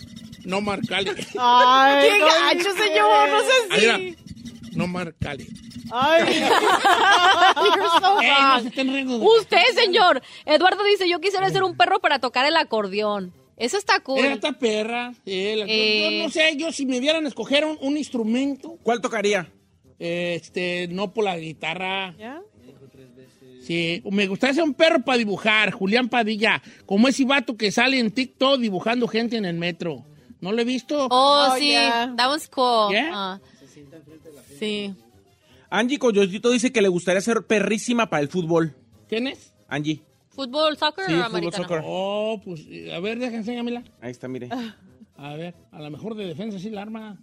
No 0.44 0.60
marcale. 0.62 1.14
Ay, 1.38 2.08
¡Qué 2.08 2.18
don 2.20 2.28
gacho, 2.30 2.72
señor! 2.72 3.28
No 3.28 3.40
sé 3.40 3.80
si. 3.80 4.16
No 4.76 4.86
marcale. 4.86 5.46
Ay. 5.92 6.24
You're 6.24 7.88
so 8.00 8.20
Ey, 8.20 8.30
no 8.30 8.48
wrong. 8.48 8.62
se 8.62 8.68
estén 8.68 8.88
riendo. 8.94 9.18
de- 9.18 9.26
Usted, 9.26 9.62
señor. 9.74 10.22
Eduardo 10.46 10.82
dice, 10.84 11.06
yo 11.08 11.20
quisiera 11.20 11.50
ser 11.50 11.62
un 11.64 11.76
perro 11.76 12.00
para 12.00 12.18
tocar 12.20 12.46
el 12.46 12.56
acordeón. 12.56 13.34
Eso 13.58 13.76
está 13.76 14.00
cool. 14.00 14.20
Era 14.20 14.34
esta 14.34 14.52
perra. 14.52 15.12
sí, 15.24 15.54
la- 15.56 15.64
Eh. 15.68 16.18
Yo 16.18 16.24
no 16.24 16.30
sé, 16.30 16.56
yo 16.56 16.72
si 16.72 16.86
me 16.86 17.00
dieran 17.00 17.24
a 17.24 17.28
escoger 17.28 17.64
un, 17.64 17.76
un 17.80 17.96
instrumento, 17.98 18.78
¿Cuál 18.82 19.00
tocaría? 19.00 19.52
este, 19.98 20.88
no 20.88 21.12
por 21.12 21.24
la 21.24 21.36
guitarra. 21.38 22.14
¿Ya? 22.18 22.40
Sí, 23.62 24.02
me 24.10 24.26
gustaría 24.26 24.54
ser 24.54 24.64
un 24.64 24.72
perro 24.74 25.04
para 25.04 25.18
dibujar, 25.18 25.72
Julián 25.72 26.08
Padilla, 26.08 26.62
como 26.86 27.06
ese 27.08 27.24
vato 27.26 27.56
que 27.56 27.70
sale 27.70 27.98
en 27.98 28.10
TikTok 28.12 28.58
dibujando 28.60 29.06
gente 29.08 29.36
en 29.36 29.44
el 29.44 29.56
metro. 29.56 30.06
¿No 30.40 30.52
lo 30.52 30.62
he 30.62 30.64
visto? 30.64 31.06
Oh, 31.10 31.48
Oh, 31.50 31.56
sí. 31.58 31.70
yeah. 31.70 32.14
That 32.16 32.28
was 32.30 32.48
cool. 32.48 32.90
Yeah? 32.92 33.10
Ah. 33.12 33.40
Sí. 34.58 34.94
Angie 35.68 35.98
Coyotito 35.98 36.50
dice 36.50 36.72
que 36.72 36.80
le 36.80 36.88
gustaría 36.88 37.20
ser 37.20 37.42
perrísima 37.46 38.08
para 38.08 38.22
el 38.22 38.28
fútbol. 38.28 38.74
¿Quién 39.08 39.26
es? 39.26 39.52
Angie. 39.68 40.02
¿Fútbol, 40.38 40.76
soccer 40.76 41.06
Sí, 41.06 41.14
o 41.14 41.24
fútbol, 41.24 41.52
soccer. 41.52 41.82
Oh, 41.84 42.40
pues, 42.44 42.64
a 42.94 43.00
ver, 43.00 43.18
deja, 43.18 43.36
enséñamela. 43.36 43.82
Ahí 44.00 44.12
está, 44.12 44.28
mire. 44.28 44.48
A 45.16 45.34
ver, 45.34 45.56
a 45.72 45.82
lo 45.82 45.90
mejor 45.90 46.14
de 46.14 46.26
defensa 46.26 46.60
sí 46.60 46.70
la 46.70 46.82
arma. 46.82 47.18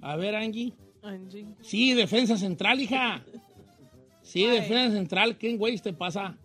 A 0.00 0.16
ver, 0.16 0.34
Angie. 0.34 0.72
Angie. 1.02 1.44
Sí, 1.60 1.92
defensa 1.92 2.38
central, 2.38 2.80
hija. 2.80 3.22
Sí, 4.22 4.46
defensa 4.46 4.96
central. 4.96 5.36
¿Qué 5.36 5.54
güey 5.54 5.76
te 5.76 5.92
pasa? 5.92 6.38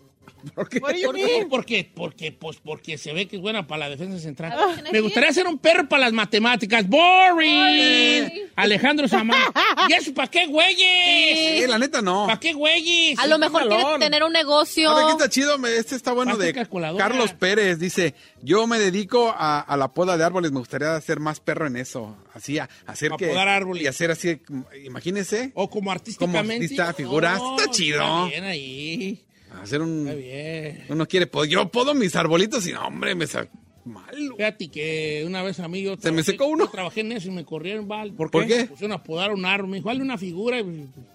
¿Por 0.54 0.68
qué? 0.68 0.80
¿Por 0.82 0.94
qué? 0.94 1.48
Porque, 1.50 1.92
porque, 1.96 2.32
pues, 2.32 2.58
porque 2.64 2.98
se 2.98 3.14
ve 3.14 3.28
que 3.28 3.38
es 3.38 3.42
buena 3.42 3.66
para 3.66 3.86
la 3.86 3.90
defensa 3.90 4.20
central. 4.20 4.54
Ah, 4.54 4.72
¿quién 4.74 4.88
es 4.88 4.92
Me 4.92 5.00
gustaría 5.00 5.32
ser 5.32 5.48
un 5.48 5.58
perro 5.58 5.88
para 5.88 6.02
las 6.04 6.14
matemáticas. 6.14 6.88
¡Boring! 6.88 8.50
Alejandro 8.56 9.08
Samán. 9.08 9.40
¿Y 9.90 9.94
eso 9.94 10.14
para 10.14 10.30
qué, 10.30 10.46
güeyes? 10.48 11.62
Sí, 11.62 11.68
la 11.68 11.80
neta 11.80 12.02
no. 12.02 12.28
¿Para 12.28 12.40
qué, 12.40 12.54
güeyes? 12.54 13.18
A 13.20 13.28
lo 13.28 13.38
mejor 13.40 13.68
quiere 13.68 14.00
tener 14.00 14.24
un 14.24 14.34
negocio. 14.34 14.90
¿Sabe 14.90 15.06
qué 15.06 15.12
está 15.12 15.30
chido? 15.30 15.66
Este 15.66 15.96
está 15.96 16.12
bueno 16.12 16.38
de. 16.38 16.54
Carlos 16.98 17.34
Pérez. 17.34 17.80
Dice, 17.80 18.14
yo 18.42 18.68
me 18.68 18.80
dedico 18.80 19.34
a, 19.36 19.62
a 19.62 19.78
la 19.78 19.94
poda 19.94 20.18
de 20.18 20.24
árboles. 20.24 20.52
Me 20.52 20.60
gustaría 20.60 21.00
ser 21.02 21.20
más 21.20 21.40
perro 21.40 21.68
en 21.68 21.78
eso. 21.78 22.18
Así, 22.34 22.60
a, 22.60 22.70
hacer 22.86 23.14
A 23.14 23.18
que... 23.18 23.28
podar 23.28 23.48
árboles. 23.48 23.84
Y 23.84 23.88
hacer 23.88 24.12
así, 24.12 24.42
imagínese. 24.84 25.52
O 25.56 25.70
como 25.70 25.92
artísticamente. 25.92 26.44
Como 26.44 26.64
artista, 26.64 26.94
figura. 26.94 27.40
Está 27.58 27.72
chido. 27.72 28.02
Está 28.02 28.26
bien 28.26 28.44
ahí. 28.44 29.24
Hacer 29.64 29.82
un... 29.82 30.08
Está 30.08 30.14
bien. 30.20 30.86
Uno 30.90 31.06
quiere... 31.08 31.30
pod- 31.32 31.48
Yo 31.48 31.68
podo 31.70 31.94
mis 31.94 32.16
arbolitos 32.16 32.66
y 32.68 32.72
no, 32.74 32.86
hombre, 32.88 33.16
me 33.16 33.28
sa... 33.28 33.48
Malo. 33.86 34.38
Fíjate 34.38 34.70
que 34.72 35.24
una 35.28 35.44
vez 35.44 35.60
a 35.60 35.68
mí 35.68 35.84
yo 35.84 35.98
Se 35.98 36.10
me 36.12 36.22
trabajé- 36.22 36.24
secó 36.24 36.46
uno. 36.48 36.66
yo 36.66 36.72
trabajé 36.72 37.02
en 37.02 37.12
eso 37.12 37.28
y 37.28 37.32
me 37.32 37.44
corrieron, 37.44 37.86
¿vale? 37.88 38.14
¿Por 38.14 38.30
qué? 38.32 38.60
Me 38.60 38.66
pusieron 38.68 38.94
a 38.94 39.04
podar 39.04 39.34
un 39.34 39.44
árbol. 39.46 39.70
Me 39.72 39.78
dijo, 39.78 39.90
dale 39.90 40.02
una 40.02 40.18
figura. 40.18 40.58
Y, 40.60 40.64
pues, 40.64 41.06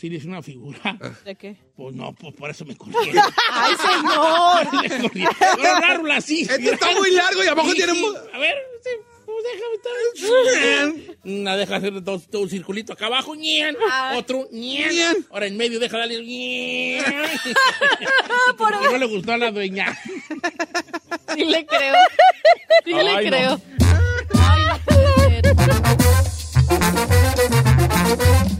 sí, 0.00 0.08
le 0.08 0.16
hice 0.16 0.26
una 0.26 0.40
figura. 0.42 0.98
¿De 1.26 1.34
qué? 1.34 1.56
Pues 1.76 1.94
no, 1.94 2.14
pues 2.14 2.34
por 2.34 2.48
eso 2.48 2.64
me 2.64 2.74
corrieron. 2.74 3.04
¡Ay, 3.52 3.74
señor! 3.76 4.82
me 5.02 5.08
corrieron. 5.08 5.34
Era 5.60 5.76
un 5.76 5.84
árbol 5.84 6.10
así. 6.12 6.40
Este 6.40 6.70
está 6.70 6.86
muy 6.96 7.10
largo 7.10 7.44
y 7.44 7.48
abajo 7.48 7.68
Sí, 7.70 7.74
tiene... 7.76 7.92
sí. 7.92 8.04
A 8.32 8.38
ver, 8.38 8.54
sí, 8.82 8.90
pues 8.96 9.09
déjame 9.42 9.74
estar. 9.76 11.16
Una 11.24 11.56
deja 11.56 11.76
hacer 11.76 12.04
todo, 12.04 12.18
todo 12.20 12.42
un 12.42 12.50
circulito 12.50 12.92
acá 12.92 13.06
abajo, 13.06 13.34
ñan. 13.34 13.76
Otro, 14.16 14.48
ñan. 14.52 15.16
Ahora 15.30 15.46
en 15.46 15.56
medio 15.56 15.78
deja 15.78 15.98
darle, 15.98 16.24
ñan. 16.24 17.30
Y 18.50 18.56
como 18.56 18.80
que 18.80 18.88
no 18.90 18.98
le 18.98 19.06
gustó 19.06 19.32
a 19.32 19.38
la 19.38 19.50
dueña. 19.50 19.98
Sí 21.34 21.44
le 21.44 21.66
creo. 21.66 21.94
Sí 22.84 22.92
le 22.92 23.00
Ay, 23.10 23.24
no. 23.24 23.30
creo. 23.30 23.60
Ay, 24.34 24.64
no 28.18 28.59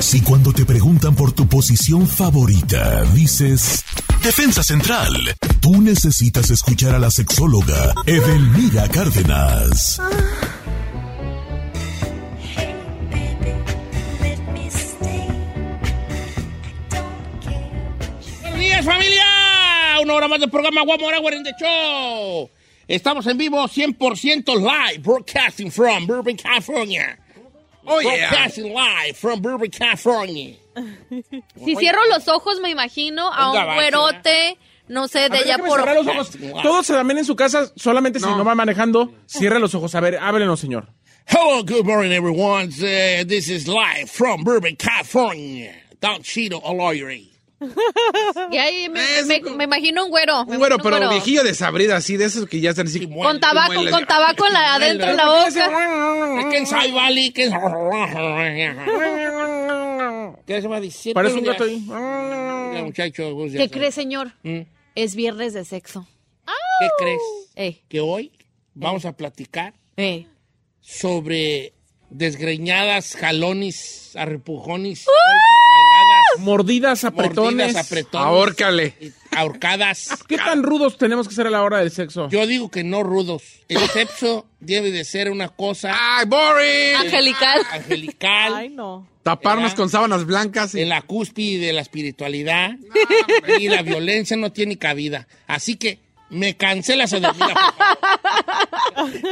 Si 0.00 0.22
cuando 0.22 0.52
te 0.52 0.64
preguntan 0.64 1.14
por 1.16 1.32
tu 1.32 1.48
posición 1.48 2.06
favorita, 2.06 3.02
dices 3.14 3.84
Defensa 4.22 4.62
Central, 4.62 5.12
tú 5.60 5.82
necesitas 5.82 6.50
escuchar 6.50 6.94
a 6.94 6.98
la 6.98 7.10
sexóloga 7.10 7.92
Edelmira 8.06 8.88
Cárdenas. 8.88 10.00
Buenos 18.40 18.60
días, 18.60 18.84
familia. 18.84 19.24
Una 20.02 20.14
hora 20.14 20.28
más 20.28 20.40
del 20.40 20.50
programa 20.50 20.82
One 20.82 21.36
in 21.36 21.42
the 21.42 21.52
Show. 21.60 22.50
Estamos 22.86 23.26
en 23.26 23.36
vivo 23.36 23.58
100% 23.64 24.54
live, 24.56 25.02
broadcasting 25.02 25.70
from 25.70 26.06
Burbank, 26.06 26.40
California. 26.42 27.18
Oh, 27.88 28.00
yeah. 28.00 28.48
Live 28.56 29.16
from 29.16 29.40
Burbank, 29.40 29.72
California. 29.72 30.56
Si 31.64 31.74
cierro 31.74 32.06
los 32.08 32.28
ojos, 32.28 32.60
me 32.60 32.70
imagino 32.70 33.32
a 33.32 33.50
Un 33.50 33.74
güerote, 33.74 34.58
no 34.86 35.08
sé, 35.08 35.28
de 35.28 35.38
allá 35.38 35.58
por... 35.58 35.80
cerrar 35.80 35.96
los 35.96 36.06
ojos. 36.06 36.30
Todos 36.62 36.86
también 36.86 37.18
en 37.18 37.24
su 37.24 37.34
casa, 37.34 37.72
solamente 37.74 38.20
si 38.20 38.26
no 38.26 38.44
va 38.44 38.54
manejando, 38.54 39.12
cierre 39.26 39.58
los 39.58 39.74
ojos. 39.74 39.94
A 39.96 40.00
ver, 40.00 40.18
ábrenos, 40.18 40.60
señor. 40.60 40.88
Hello, 41.26 41.62
good 41.62 41.84
morning, 41.84 42.12
everyone. 42.12 42.68
Uh, 42.68 43.24
this 43.26 43.48
is 43.50 43.66
live 43.66 44.08
from 44.08 44.44
Burbank, 44.44 44.78
California. 44.78 45.74
Don 46.00 46.22
Cheeto, 46.22 46.60
a 46.64 46.72
lawyer. 46.72 47.10
Y 48.50 48.56
ahí 48.56 48.88
me, 48.90 49.00
me- 49.26 49.40
me 49.56 49.64
imagino 49.64 50.04
un 50.04 50.10
güero. 50.10 50.40
Un 50.44 50.58
güero, 50.58 50.76
imagino 50.76 50.76
un 50.76 51.00
pero 51.00 51.10
viejillo 51.10 51.42
desabrido 51.42 51.94
así, 51.96 52.16
de 52.16 52.26
esos 52.26 52.46
que 52.48 52.60
ya 52.60 52.70
están 52.70 52.86
así. 52.86 53.06
Con 53.08 53.40
tabaco, 53.40 53.72
muele. 53.74 53.90
con 53.90 54.06
tabaco 54.06 54.46
en 54.46 54.52
la- 54.52 54.74
adentro 54.76 55.06
de 55.08 55.14
la 55.14 55.26
boca. 55.26 56.50
¿Qué 56.50 56.58
es 56.58 56.68
Sai 56.68 56.92
Valley? 56.92 57.30
¿Qué 57.32 57.44
es? 57.44 57.52
¿Qué 60.46 60.62
se 60.62 60.68
va 60.68 60.76
a 60.76 60.80
decir? 60.80 61.14
Parece 61.14 61.34
un 61.36 61.44
gato 61.44 61.64
días. 61.64 61.82
Ya, 61.86 62.82
muchacho, 62.84 63.34
vos 63.34 63.52
ya 63.52 63.58
¿Qué 63.58 63.64
sabes. 63.64 63.72
crees, 63.72 63.94
señor? 63.94 64.32
¿Mm? 64.42 64.60
Es 64.94 65.14
viernes 65.14 65.52
de 65.52 65.64
sexo. 65.64 66.06
¿Qué 66.80 66.86
crees? 66.98 67.20
Ey, 67.56 67.82
Que 67.88 68.00
hoy 68.00 68.32
vamos 68.74 69.04
a 69.04 69.12
platicar 69.16 69.74
ey. 69.96 70.28
sobre 70.80 71.72
desgreñadas, 72.08 73.16
jalones, 73.16 74.12
arrepujones, 74.16 75.06
¡Uh! 75.06 75.10
Mordidas, 76.38 77.04
apretones. 77.04 77.66
mordidas, 77.66 77.86
apretones, 77.86 78.26
Ahórcale. 78.26 78.94
ahorcadas. 79.36 80.10
¿Qué 80.28 80.36
tan 80.36 80.62
rudos 80.62 80.98
tenemos 80.98 81.28
que 81.28 81.34
ser 81.34 81.46
a 81.46 81.50
la 81.50 81.62
hora 81.62 81.78
del 81.78 81.90
sexo? 81.90 82.28
Yo 82.28 82.46
digo 82.46 82.70
que 82.70 82.84
no 82.84 83.02
rudos. 83.02 83.42
El 83.68 83.80
sexo 83.88 84.46
debe 84.60 84.90
de 84.90 85.04
ser 85.04 85.30
una 85.30 85.48
cosa 85.48 85.92
¡Ay, 85.94 86.26
boring! 86.26 86.96
Angelical. 87.00 87.62
angelical. 87.72 88.54
Ay, 88.54 88.68
no. 88.70 89.06
Taparnos 89.22 89.74
con 89.74 89.90
sábanas 89.90 90.24
blancas. 90.24 90.74
y- 90.74 90.80
en 90.80 90.88
la 90.88 91.02
cúspide 91.02 91.66
de 91.66 91.72
la 91.72 91.82
espiritualidad 91.82 92.72
y 93.58 93.68
la 93.68 93.82
violencia 93.82 94.36
no 94.36 94.52
tiene 94.52 94.78
cabida. 94.78 95.28
Así 95.46 95.76
que 95.76 95.98
me 96.30 96.56
cancelas 96.56 97.12
a 97.12 97.20
Delmira, 97.20 97.54
por 97.54 97.54
favor. 97.54 97.78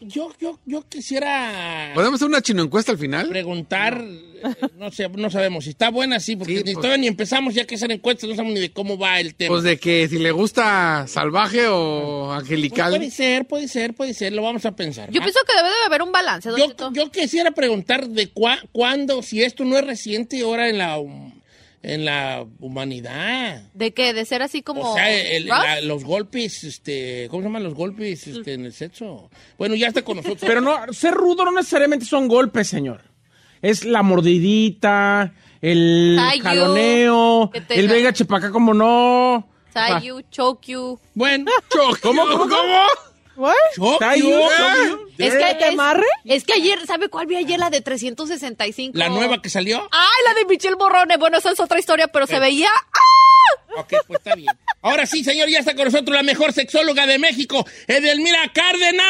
Yo, 0.00 0.30
yo, 0.38 0.58
yo 0.66 0.82
quisiera 0.88 1.92
¿Podemos 1.94 2.16
hacer 2.16 2.28
una 2.28 2.42
chino 2.42 2.62
encuesta 2.62 2.92
al 2.92 2.98
final? 2.98 3.28
preguntar, 3.28 3.98
eh, 4.04 4.42
no 4.76 4.90
sé, 4.92 5.08
no 5.08 5.30
sabemos 5.30 5.64
si 5.64 5.70
está 5.70 5.90
buena, 5.90 6.20
sí, 6.20 6.36
porque 6.36 6.58
Sí, 6.58 6.62
ni 6.64 6.74
pues. 6.74 6.82
todavía 6.82 6.98
ni 6.98 7.06
empezamos 7.06 7.54
ya 7.54 7.64
que 7.64 7.76
hacer 7.76 7.90
encuestas, 7.90 8.28
no 8.28 8.36
sabemos 8.36 8.54
ni 8.54 8.60
de 8.60 8.70
cómo 8.72 8.98
va 8.98 9.18
el 9.18 9.34
tema. 9.34 9.48
Pues 9.54 9.62
de 9.64 9.78
que 9.78 10.06
si 10.08 10.18
le 10.18 10.30
gusta 10.30 11.06
salvaje 11.08 11.66
o 11.68 12.26
Pues 12.28 12.40
angelical. 12.42 12.90
puede 12.90 13.10
ser, 13.10 13.46
puede 13.46 13.68
ser, 13.68 13.94
puede 13.94 14.12
ser, 14.14 14.32
lo 14.34 14.42
vamos 14.42 14.66
a 14.66 14.76
pensar. 14.76 15.10
Yo 15.10 15.20
¿va? 15.20 15.24
pienso 15.24 15.40
que 15.46 15.56
debe 15.56 15.68
de 15.70 15.84
haber 15.86 16.02
un 16.02 16.12
balance, 16.12 16.50
Yo, 16.56 16.92
yo 16.92 17.10
quisiera 17.10 17.50
preguntar 17.52 18.06
de 18.08 18.32
cua- 18.32 18.60
cuándo, 18.72 19.22
si 19.22 19.42
esto 19.42 19.64
no 19.64 19.78
es 19.78 19.84
reciente 19.86 20.40
ahora 20.42 20.68
en 20.68 20.76
la, 20.78 20.98
hum- 20.98 21.32
en 21.88 22.04
la 22.04 22.44
humanidad. 22.58 23.62
¿De 23.72 23.94
qué? 23.94 24.12
¿De 24.12 24.24
ser 24.24 24.42
así 24.42 24.60
como... 24.60 24.90
O 24.90 24.94
sea, 24.96 25.08
el- 25.14 25.46
la- 25.46 25.80
los 25.82 26.02
golpes, 26.02 26.64
este, 26.64 27.28
¿cómo 27.30 27.42
se 27.42 27.46
llaman 27.48 27.62
los 27.62 27.74
golpes 27.74 28.26
este, 28.26 28.54
en 28.54 28.64
el 28.64 28.72
sexo? 28.72 29.30
Bueno, 29.56 29.76
ya 29.76 29.86
está 29.88 30.02
con 30.02 30.16
nosotros. 30.16 30.42
Pero 30.44 30.60
no, 30.60 30.92
ser 30.92 31.14
rudo 31.14 31.44
no 31.44 31.52
necesariamente 31.52 32.04
son 32.04 32.26
golpes, 32.26 32.66
señor. 32.66 33.02
Es 33.62 33.84
la 33.84 34.02
mordidita, 34.02 35.32
el 35.62 36.18
Ay, 36.20 36.40
jaloneo, 36.40 37.50
el 37.68 37.88
venga 37.88 38.12
chepacá 38.12 38.50
como 38.50 38.74
no. 38.74 39.48
Tie 39.72 40.08
you, 40.08 40.22
choke 40.30 40.66
you. 40.66 40.98
Bueno, 41.14 41.50
¿Cómo, 42.02 42.22
cómo, 42.26 42.48
cómo? 42.48 42.86
¿What? 43.36 43.54
you. 43.76 43.96
you. 44.16 45.08
Es 45.18 45.34
¿Que 45.34 45.50
es, 45.50 45.72
amarre? 45.72 46.06
es 46.24 46.44
que 46.44 46.54
ayer, 46.54 46.86
¿sabe 46.86 47.08
cuál 47.08 47.26
vi 47.26 47.36
ayer? 47.36 47.58
La 47.58 47.70
de 47.70 47.80
365. 47.80 48.96
la 48.96 49.08
nueva 49.08 49.40
que 49.42 49.50
salió. 49.50 49.88
¡Ay, 49.90 50.24
la 50.26 50.34
de 50.34 50.44
Michelle 50.46 50.76
Borrone! 50.76 51.16
Bueno, 51.16 51.38
esa 51.38 51.50
es 51.50 51.60
otra 51.60 51.78
historia, 51.78 52.08
pero 52.08 52.26
se 52.26 52.38
veía... 52.38 52.70
Ok, 53.76 53.92
pues 54.06 54.18
está 54.20 54.34
bien. 54.34 54.48
Ahora 54.82 55.06
sí, 55.06 55.22
señor, 55.22 55.48
ya 55.48 55.58
está 55.58 55.74
con 55.74 55.84
nosotros 55.84 56.14
la 56.16 56.22
mejor 56.22 56.52
sexóloga 56.52 57.06
de 57.06 57.18
México, 57.18 57.66
Edelmira 57.86 58.50
Cárdenas. 58.52 59.04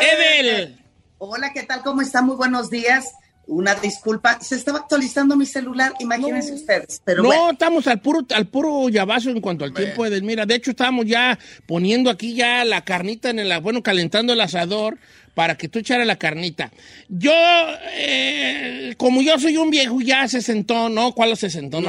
Edel. 0.00 0.80
Hola, 1.18 1.52
¿qué 1.52 1.62
tal? 1.64 1.82
¿Cómo 1.82 2.00
están? 2.02 2.26
Muy 2.26 2.36
buenos 2.36 2.70
días. 2.70 3.12
Una 3.46 3.74
disculpa, 3.74 4.40
se 4.40 4.54
estaba 4.54 4.78
actualizando 4.78 5.36
mi 5.36 5.44
celular, 5.44 5.92
imagínense 5.98 6.54
ustedes. 6.54 7.02
Pero 7.04 7.22
no, 7.22 7.28
bueno, 7.28 7.50
estamos 7.52 7.86
al 7.86 8.00
puro, 8.00 8.26
al 8.34 8.46
puro 8.46 8.88
llavazo 8.88 9.30
en 9.30 9.40
cuanto 9.40 9.64
al 9.64 9.74
tiempo, 9.74 10.06
Edelmira. 10.06 10.46
De 10.46 10.54
hecho, 10.54 10.70
estábamos 10.70 11.06
ya 11.06 11.38
poniendo 11.66 12.08
aquí 12.08 12.34
ya 12.34 12.64
la 12.64 12.84
carnita 12.84 13.30
en 13.30 13.38
el, 13.38 13.60
bueno, 13.60 13.82
calentando 13.82 14.32
el 14.32 14.40
asador 14.40 14.98
para 15.34 15.56
que 15.56 15.68
tú 15.68 15.80
echaras 15.80 16.06
la 16.06 16.16
carnita. 16.16 16.70
Yo, 17.08 17.32
eh, 17.92 18.94
como 18.96 19.20
yo 19.20 19.38
soy 19.38 19.56
un 19.56 19.70
viejo 19.70 20.00
ya 20.00 20.26
sesentón, 20.28 20.94
¿no? 20.94 21.12
¿Cuál 21.12 21.32
es 21.32 21.40
sesentón? 21.40 21.84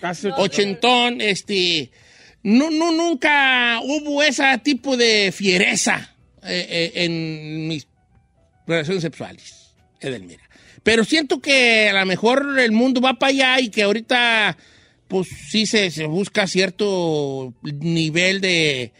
Casi 0.00 0.28
ochentón. 0.28 0.44
Ochentón, 0.44 1.20
este, 1.20 1.90
no, 2.42 2.70
no, 2.70 2.92
nunca 2.92 3.80
hubo 3.82 4.22
ese 4.22 4.44
tipo 4.62 4.96
de 4.96 5.32
fiereza 5.32 6.14
eh, 6.42 6.66
eh, 6.68 7.04
en 7.04 7.68
mis 7.68 7.86
relaciones 8.66 9.02
sexuales, 9.02 9.74
Edelmira. 10.00 10.45
Pero 10.86 11.02
siento 11.02 11.40
que 11.40 11.88
a 11.88 11.98
lo 11.98 12.06
mejor 12.06 12.60
el 12.60 12.70
mundo 12.70 13.00
va 13.00 13.14
para 13.14 13.30
allá 13.30 13.60
y 13.60 13.70
que 13.70 13.82
ahorita, 13.82 14.56
pues 15.08 15.26
sí 15.50 15.66
se, 15.66 15.90
se 15.90 16.06
busca 16.06 16.46
cierto 16.46 17.52
nivel 17.64 18.40
de, 18.40 18.92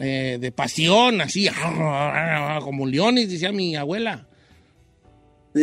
eh, 0.00 0.36
de 0.38 0.52
pasión, 0.52 1.22
así, 1.22 1.48
como 2.60 2.86
leones, 2.86 3.30
decía 3.30 3.52
mi 3.52 3.74
abuela. 3.74 4.26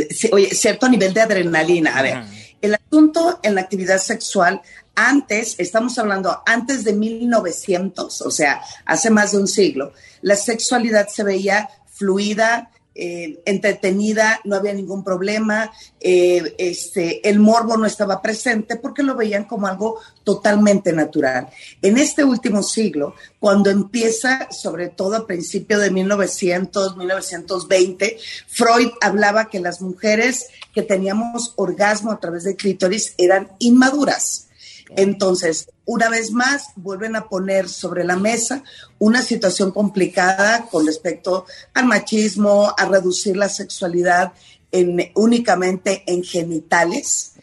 sí, 0.10 0.30
oye, 0.32 0.50
cierto 0.50 0.89
nivel 0.89 1.13
de 1.13 1.21
adrenalina. 1.21 1.95
A 1.95 2.02
ver, 2.02 2.24
el 2.60 2.74
asunto 2.74 3.39
en 3.43 3.54
la 3.54 3.62
actividad 3.62 4.00
sexual, 4.00 4.63
antes, 4.95 5.54
estamos 5.60 5.95
hablando 6.00 6.41
antes 6.43 6.84
de 6.84 6.93
1900, 6.93 8.24
o 8.24 8.32
sea, 8.32 8.63
hace 8.84 9.12
más 9.12 9.34
de 9.34 9.38
un 9.38 9.47
siglo, 9.47 9.93
la 10.24 10.36
sexualidad 10.36 11.08
se 11.08 11.24
veía 11.24 11.69
fluida, 11.86 12.71
eh, 12.93 13.41
entretenida, 13.45 14.41
no 14.43 14.58
había 14.58 14.73
ningún 14.73 15.04
problema, 15.04 15.71
eh, 15.99 16.56
este, 16.58 17.27
el 17.30 17.39
morbo 17.39 17.77
no 17.77 17.86
estaba 17.86 18.21
presente 18.21 18.75
porque 18.75 19.01
lo 19.01 19.15
veían 19.15 19.45
como 19.45 19.67
algo 19.67 19.99
totalmente 20.23 20.91
natural. 20.91 21.47
En 21.82 21.97
este 21.97 22.23
último 22.23 22.63
siglo, 22.63 23.15
cuando 23.39 23.69
empieza, 23.69 24.51
sobre 24.51 24.89
todo 24.89 25.15
a 25.15 25.25
principios 25.25 25.82
de 25.82 25.89
1900, 25.89 26.97
1920, 26.97 28.17
Freud 28.47 28.89
hablaba 28.99 29.49
que 29.49 29.62
las 29.62 29.82
mujeres 29.82 30.47
que 30.73 30.82
teníamos 30.82 31.54
orgasmo 31.56 32.12
a 32.12 32.19
través 32.19 32.43
del 32.43 32.58
clítoris 32.58 33.13
eran 33.17 33.51
inmaduras. 33.60 34.47
Entonces, 34.95 35.69
una 35.86 36.10
vez 36.10 36.32
más, 36.32 36.69
vuelven 36.75 37.15
a 37.15 37.27
poner 37.30 37.69
sobre 37.69 38.04
la 38.04 38.17
mesa 38.17 38.63
una 38.99 39.21
situación 39.21 39.71
complicada 39.71 40.67
con 40.69 40.86
respecto 40.86 41.45
al 41.73 41.86
machismo, 41.86 42.73
a 42.77 42.86
reducir 42.86 43.38
la 43.38 43.49
sexualidad 43.49 44.34
en, 44.71 45.12
únicamente 45.15 46.04
en 46.08 46.23
genitales. 46.23 47.34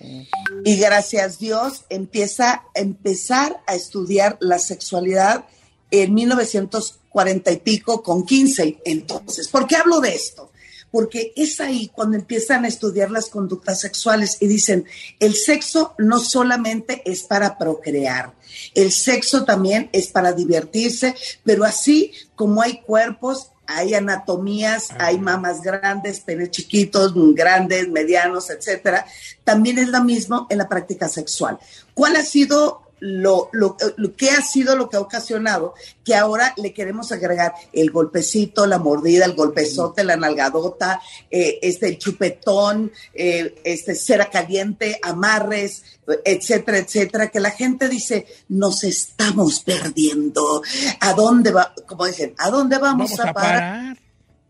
Y 0.64 0.76
gracias 0.76 1.36
a 1.36 1.38
Dios 1.38 1.84
empieza 1.88 2.52
a 2.52 2.64
empezar 2.74 3.60
a 3.66 3.74
estudiar 3.74 4.36
la 4.40 4.58
sexualidad 4.58 5.44
en 5.90 6.14
1940 6.14 7.52
y 7.52 7.56
pico 7.58 8.02
con 8.02 8.24
15. 8.24 8.82
Entonces, 8.84 9.48
¿por 9.48 9.66
qué 9.66 9.76
hablo 9.76 10.00
de 10.00 10.14
esto? 10.14 10.50
Porque 10.90 11.32
es 11.36 11.60
ahí 11.60 11.90
cuando 11.94 12.16
empiezan 12.16 12.64
a 12.64 12.68
estudiar 12.68 13.10
las 13.10 13.28
conductas 13.28 13.80
sexuales 13.80 14.38
y 14.40 14.46
dicen, 14.46 14.86
el 15.20 15.34
sexo 15.34 15.94
no 15.98 16.18
solamente 16.18 17.02
es 17.04 17.22
para 17.22 17.58
procrear, 17.58 18.32
el 18.74 18.92
sexo 18.92 19.44
también 19.44 19.90
es 19.92 20.08
para 20.08 20.32
divertirse, 20.32 21.14
pero 21.44 21.64
así 21.64 22.12
como 22.34 22.62
hay 22.62 22.80
cuerpos, 22.80 23.50
hay 23.66 23.92
anatomías, 23.92 24.88
hay 24.98 25.18
mamas 25.18 25.60
grandes, 25.60 26.20
penes 26.20 26.50
chiquitos, 26.50 27.12
grandes, 27.34 27.86
medianos, 27.88 28.48
etcétera. 28.48 29.04
También 29.44 29.78
es 29.78 29.88
lo 29.88 30.02
mismo 30.02 30.46
en 30.48 30.56
la 30.56 30.68
práctica 30.70 31.06
sexual. 31.06 31.58
¿Cuál 31.92 32.16
ha 32.16 32.24
sido 32.24 32.87
lo, 33.00 33.48
lo, 33.52 33.76
que 34.16 34.30
ha 34.30 34.42
sido 34.42 34.76
lo 34.76 34.88
que 34.88 34.96
ha 34.96 35.00
ocasionado 35.00 35.74
que 36.04 36.14
ahora 36.14 36.54
le 36.56 36.72
queremos 36.72 37.12
agregar 37.12 37.54
el 37.72 37.90
golpecito, 37.90 38.66
la 38.66 38.78
mordida, 38.78 39.24
el 39.24 39.34
golpezote, 39.34 40.04
la 40.04 40.16
nalgadota, 40.16 41.00
eh, 41.30 41.58
este, 41.62 41.88
el 41.88 41.98
chupetón, 41.98 42.90
eh, 43.14 43.60
este, 43.64 43.94
cera 43.94 44.30
caliente, 44.30 44.98
amarres, 45.02 45.82
etcétera, 46.24 46.78
etcétera, 46.78 47.28
que 47.28 47.40
la 47.40 47.50
gente 47.50 47.88
dice, 47.88 48.26
nos 48.48 48.84
estamos 48.84 49.60
perdiendo. 49.60 50.62
¿A 51.00 51.12
dónde 51.12 51.50
va? 51.52 51.74
Como 51.86 52.06
dicen, 52.06 52.34
¿a 52.38 52.50
dónde 52.50 52.78
vamos, 52.78 53.18
a, 53.20 53.32
parar? 53.32 53.98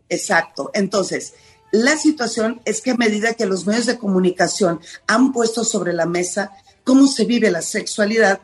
Exacto. 0.07 0.71
Entonces, 0.73 1.33
la 1.71 1.97
situación 1.97 2.61
es 2.65 2.81
que 2.81 2.91
a 2.91 2.95
medida 2.95 3.33
que 3.33 3.45
los 3.45 3.67
medios 3.67 3.85
de 3.85 3.99
comunicación 3.99 4.79
han 5.07 5.31
puesto 5.31 5.63
sobre 5.63 5.93
la 5.93 6.05
mesa 6.05 6.51
cómo 6.89 7.05
se 7.05 7.25
vive 7.25 7.51
la 7.51 7.61
sexualidad, 7.61 8.41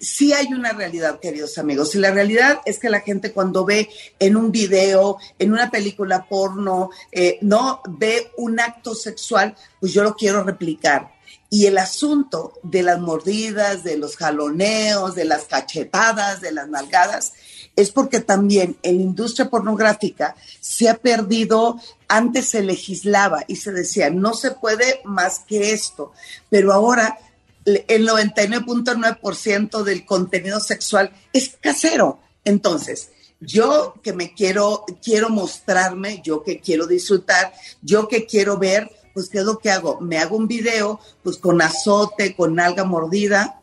sí 0.00 0.32
hay 0.32 0.46
una 0.54 0.72
realidad, 0.72 1.20
queridos 1.20 1.58
amigos. 1.58 1.94
Y 1.94 1.98
la 1.98 2.10
realidad 2.10 2.60
es 2.64 2.78
que 2.78 2.88
la 2.88 3.00
gente 3.00 3.32
cuando 3.32 3.66
ve 3.66 3.90
en 4.18 4.34
un 4.34 4.50
video, 4.50 5.18
en 5.38 5.52
una 5.52 5.70
película 5.70 6.24
porno, 6.26 6.88
eh, 7.12 7.36
no 7.42 7.82
ve 7.86 8.32
un 8.38 8.60
acto 8.60 8.94
sexual, 8.94 9.54
pues 9.78 9.92
yo 9.92 10.02
lo 10.02 10.16
quiero 10.16 10.42
replicar. 10.42 11.12
Y 11.50 11.66
el 11.66 11.76
asunto 11.76 12.54
de 12.62 12.82
las 12.82 12.98
mordidas, 12.98 13.84
de 13.84 13.98
los 13.98 14.16
jaloneos, 14.16 15.14
de 15.14 15.26
las 15.26 15.44
cachetadas, 15.44 16.40
de 16.40 16.52
las 16.52 16.70
nalgadas, 16.70 17.34
es 17.76 17.90
porque 17.90 18.20
también 18.20 18.78
en 18.82 18.96
la 18.96 19.02
industria 19.02 19.50
pornográfica 19.50 20.34
se 20.60 20.88
ha 20.88 20.94
perdido, 20.94 21.78
antes 22.08 22.48
se 22.48 22.62
legislaba 22.62 23.44
y 23.46 23.56
se 23.56 23.70
decía, 23.70 24.08
no 24.08 24.32
se 24.32 24.52
puede 24.52 25.02
más 25.04 25.40
que 25.40 25.72
esto, 25.72 26.12
pero 26.48 26.72
ahora 26.72 27.18
el 27.66 28.08
99.9% 28.08 29.82
del 29.82 30.06
contenido 30.06 30.60
sexual 30.60 31.12
es 31.32 31.56
casero. 31.60 32.20
Entonces, 32.44 33.10
yo 33.40 33.94
que 34.02 34.12
me 34.12 34.32
quiero, 34.34 34.84
quiero 35.02 35.28
mostrarme, 35.28 36.22
yo 36.24 36.42
que 36.42 36.60
quiero 36.60 36.86
disfrutar, 36.86 37.52
yo 37.82 38.08
que 38.08 38.24
quiero 38.24 38.56
ver, 38.56 38.90
pues, 39.12 39.28
¿qué 39.28 39.38
es 39.38 39.44
lo 39.44 39.58
que 39.58 39.70
hago? 39.70 40.00
Me 40.00 40.18
hago 40.18 40.36
un 40.36 40.46
video, 40.46 41.00
pues, 41.22 41.38
con 41.38 41.60
azote, 41.60 42.36
con 42.36 42.58
alga 42.60 42.84
mordida. 42.84 43.62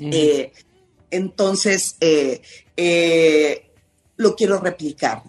Eh, 0.00 0.52
entonces, 1.10 1.96
eh, 2.00 2.42
eh, 2.76 3.70
lo 4.16 4.34
quiero 4.34 4.58
replicar. 4.58 5.22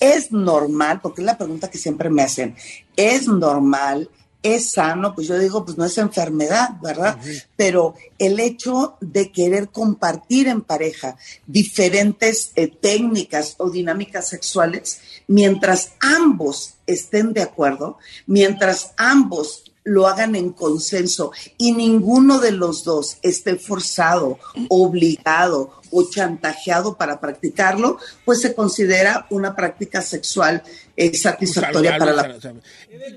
es 0.00 0.30
normal, 0.30 1.00
porque 1.02 1.22
es 1.22 1.26
la 1.26 1.36
pregunta 1.36 1.68
que 1.68 1.76
siempre 1.76 2.08
me 2.08 2.22
hacen, 2.22 2.54
es 2.96 3.26
normal 3.26 4.08
es 4.42 4.72
sano, 4.72 5.14
pues 5.14 5.26
yo 5.26 5.38
digo, 5.38 5.64
pues 5.64 5.76
no 5.76 5.84
es 5.84 5.98
enfermedad, 5.98 6.70
¿verdad? 6.82 7.18
Pero 7.56 7.94
el 8.18 8.38
hecho 8.38 8.96
de 9.00 9.32
querer 9.32 9.70
compartir 9.70 10.48
en 10.48 10.62
pareja 10.62 11.16
diferentes 11.46 12.52
eh, 12.54 12.68
técnicas 12.68 13.56
o 13.58 13.70
dinámicas 13.70 14.28
sexuales, 14.28 15.00
mientras 15.26 15.92
ambos 16.00 16.74
estén 16.86 17.32
de 17.32 17.42
acuerdo, 17.42 17.98
mientras 18.26 18.92
ambos 18.96 19.67
lo 19.88 20.06
hagan 20.06 20.36
en 20.36 20.52
consenso 20.52 21.32
y 21.56 21.72
ninguno 21.72 22.38
de 22.38 22.52
los 22.52 22.84
dos 22.84 23.18
esté 23.22 23.56
forzado, 23.56 24.38
obligado 24.68 25.72
o 25.90 26.08
chantajeado 26.10 26.96
para 26.96 27.18
practicarlo, 27.18 27.98
pues 28.24 28.42
se 28.42 28.54
considera 28.54 29.26
una 29.30 29.56
práctica 29.56 30.02
sexual 30.02 30.62
eh, 30.96 31.14
satisfactoria 31.16 31.96
para 31.96 32.12
la 32.12 32.22
persona. 32.24 32.60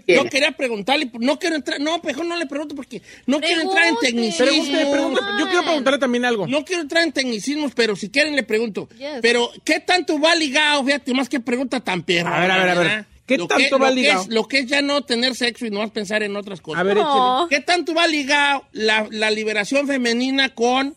Yo 0.08 0.24
quería 0.26 0.52
preguntarle, 0.54 1.12
no 1.20 1.38
quiero 1.38 1.58
entrar, 1.58 1.82
no, 1.82 2.00
mejor 2.02 2.26
no 2.26 2.38
le 2.38 2.46
pregunto 2.46 2.76
porque 2.76 3.02
no 3.26 3.42
quiero 3.42 3.62
entrar 3.62 3.88
en 3.88 3.96
tecnicismos. 3.98 4.68
yo 4.68 5.48
quiero 5.50 5.64
preguntarle 5.64 6.00
también 6.00 6.24
algo. 6.24 6.48
No 6.48 6.64
quiero 6.64 6.84
entrar 6.84 7.04
en 7.04 7.12
tecnicismos, 7.12 7.74
pero 7.76 7.96
si 7.96 8.10
quieren 8.10 8.36
le 8.36 8.44
pregunto. 8.44 8.88
Pero, 9.22 9.50
¿qué 9.66 9.80
tanto 9.80 10.20
va 10.20 10.34
ligado? 10.36 10.86
Fíjate, 10.86 11.14
más 11.14 11.28
que 11.28 11.40
pregunta 11.40 11.80
tan 11.82 12.04
perra. 12.04 12.38
A 12.38 12.40
ver, 12.40 12.52
a 12.52 12.58
ver, 12.58 12.70
a 12.70 12.80
ver. 12.80 13.11
¿Qué 13.38 13.48
tanto 13.48 13.80
va 13.80 13.92
ligado? 13.92 14.26
lo 14.30 14.48
que 14.48 14.60
es 14.60 14.68
ya 14.68 14.82
no 14.82 15.04
tener 15.04 15.36
sexo 15.36 15.66
y 15.66 15.70
no 15.70 15.80
más 15.80 15.92
pensar 15.92 16.24
en 16.24 16.36
otras 16.36 16.62
cosas. 16.62 16.82
A 16.82 16.84
ver, 16.84 16.98
¿Qué 17.50 17.60
tanto 17.62 17.94
va 17.94 18.08
ligado 18.08 18.66
la, 18.72 19.08
la 19.12 19.32
liberación 19.32 19.88
femenina 19.88 20.54
con 20.54 20.96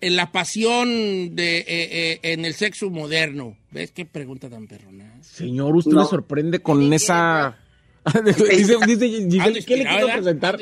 la 0.00 0.32
pasión 0.32 1.36
de, 1.36 1.58
eh, 1.58 1.64
eh, 1.68 2.18
en 2.22 2.44
el 2.44 2.54
sexo 2.54 2.90
moderno? 2.90 3.56
¿Ves 3.70 3.92
qué 3.92 4.04
pregunta 4.04 4.48
tan 4.48 4.66
perrona? 4.66 5.20
Señor, 5.22 5.76
usted 5.76 5.92
me 5.92 6.04
sorprende 6.04 6.60
con 6.60 6.92
esa... 6.92 7.56
dice, 8.24 8.76
dice 8.86 9.08
Giselle, 9.08 9.62
¿qué 9.62 9.76
le 9.76 9.84
quiso 9.84 10.06
presentar? 10.06 10.58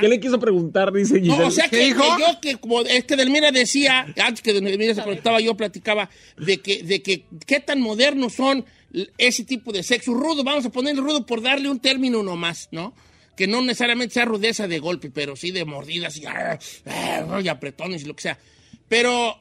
¿Qué 0.00 0.08
le 0.08 0.20
quiso 0.20 0.38
preguntar? 0.38 0.92
Dice 0.92 1.20
Giselle. 1.20 1.36
No, 1.36 1.48
o 1.48 1.50
sea 1.50 1.68
que, 1.68 1.76
que, 1.76 1.94
yo, 1.94 2.40
que 2.40 2.56
como 2.56 2.82
es 2.82 3.04
que 3.04 3.16
Delmira 3.16 3.50
decía, 3.50 4.06
antes 4.24 4.42
que 4.42 4.52
Delmira 4.52 4.94
se 4.94 5.02
conectaba, 5.02 5.40
yo 5.40 5.56
platicaba 5.56 6.08
de 6.38 6.58
que, 6.58 6.84
de 6.84 7.02
que 7.02 7.24
qué 7.46 7.58
tan 7.58 7.80
modernos 7.80 8.34
son 8.34 8.64
ese 9.16 9.44
tipo 9.44 9.72
de 9.72 9.82
sexo 9.82 10.14
rudo. 10.14 10.44
Vamos 10.44 10.66
a 10.66 10.70
ponerle 10.70 11.00
rudo 11.00 11.26
por 11.26 11.42
darle 11.42 11.68
un 11.68 11.80
término 11.80 12.22
nomás, 12.22 12.68
¿no? 12.72 12.94
que 13.38 13.46
no 13.46 13.62
necesariamente 13.62 14.14
sea 14.14 14.24
rudeza 14.24 14.66
de 14.66 14.80
golpe, 14.80 15.12
pero 15.12 15.36
sí 15.36 15.52
de 15.52 15.64
mordidas 15.64 16.16
y, 16.16 16.26
ah, 16.26 16.58
ah, 16.86 17.40
y 17.40 17.46
apretones 17.46 18.02
y 18.02 18.06
lo 18.06 18.16
que 18.16 18.22
sea. 18.22 18.38
Pero, 18.88 19.38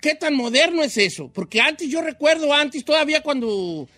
¿qué 0.00 0.16
tan 0.16 0.34
moderno 0.34 0.82
es 0.82 0.96
eso? 0.96 1.30
Porque 1.32 1.60
antes, 1.60 1.88
yo 1.88 2.02
recuerdo 2.02 2.52
antes, 2.52 2.84
todavía 2.84 3.22
cuando... 3.22 3.88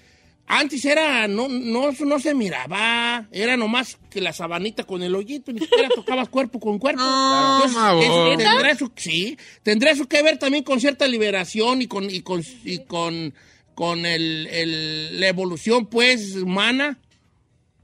Antes 0.50 0.82
era, 0.87 1.28
no, 1.28 1.46
no, 1.46 1.92
no 1.92 2.18
se 2.18 2.34
miraba, 2.34 3.28
era 3.30 3.54
nomás 3.58 3.98
que 4.08 4.22
la 4.22 4.32
sabanita 4.32 4.84
con 4.84 5.02
el 5.02 5.14
hoyito, 5.14 5.52
ni 5.52 5.61
siquiera 5.61 5.90
tocabas 5.94 6.30
cuerpo 6.30 6.58
con 6.58 6.78
cuerpo. 6.78 7.02
tendrá 8.38 8.70
eso, 8.70 8.90
sí, 8.96 9.37
tendrá 9.62 9.90
eso 9.90 10.08
que 10.08 10.22
ver 10.22 10.38
también 10.38 10.64
con 10.64 10.80
cierta 10.80 11.06
liberación 11.06 11.82
y 11.82 11.87
con, 11.87 12.08
y 12.08 12.22
con, 12.22 12.42
y 12.64 12.78
con, 12.84 13.34
con 13.78 14.04
el, 14.06 14.48
el, 14.50 15.20
la 15.20 15.28
evolución, 15.28 15.86
pues, 15.86 16.34
humana. 16.34 16.98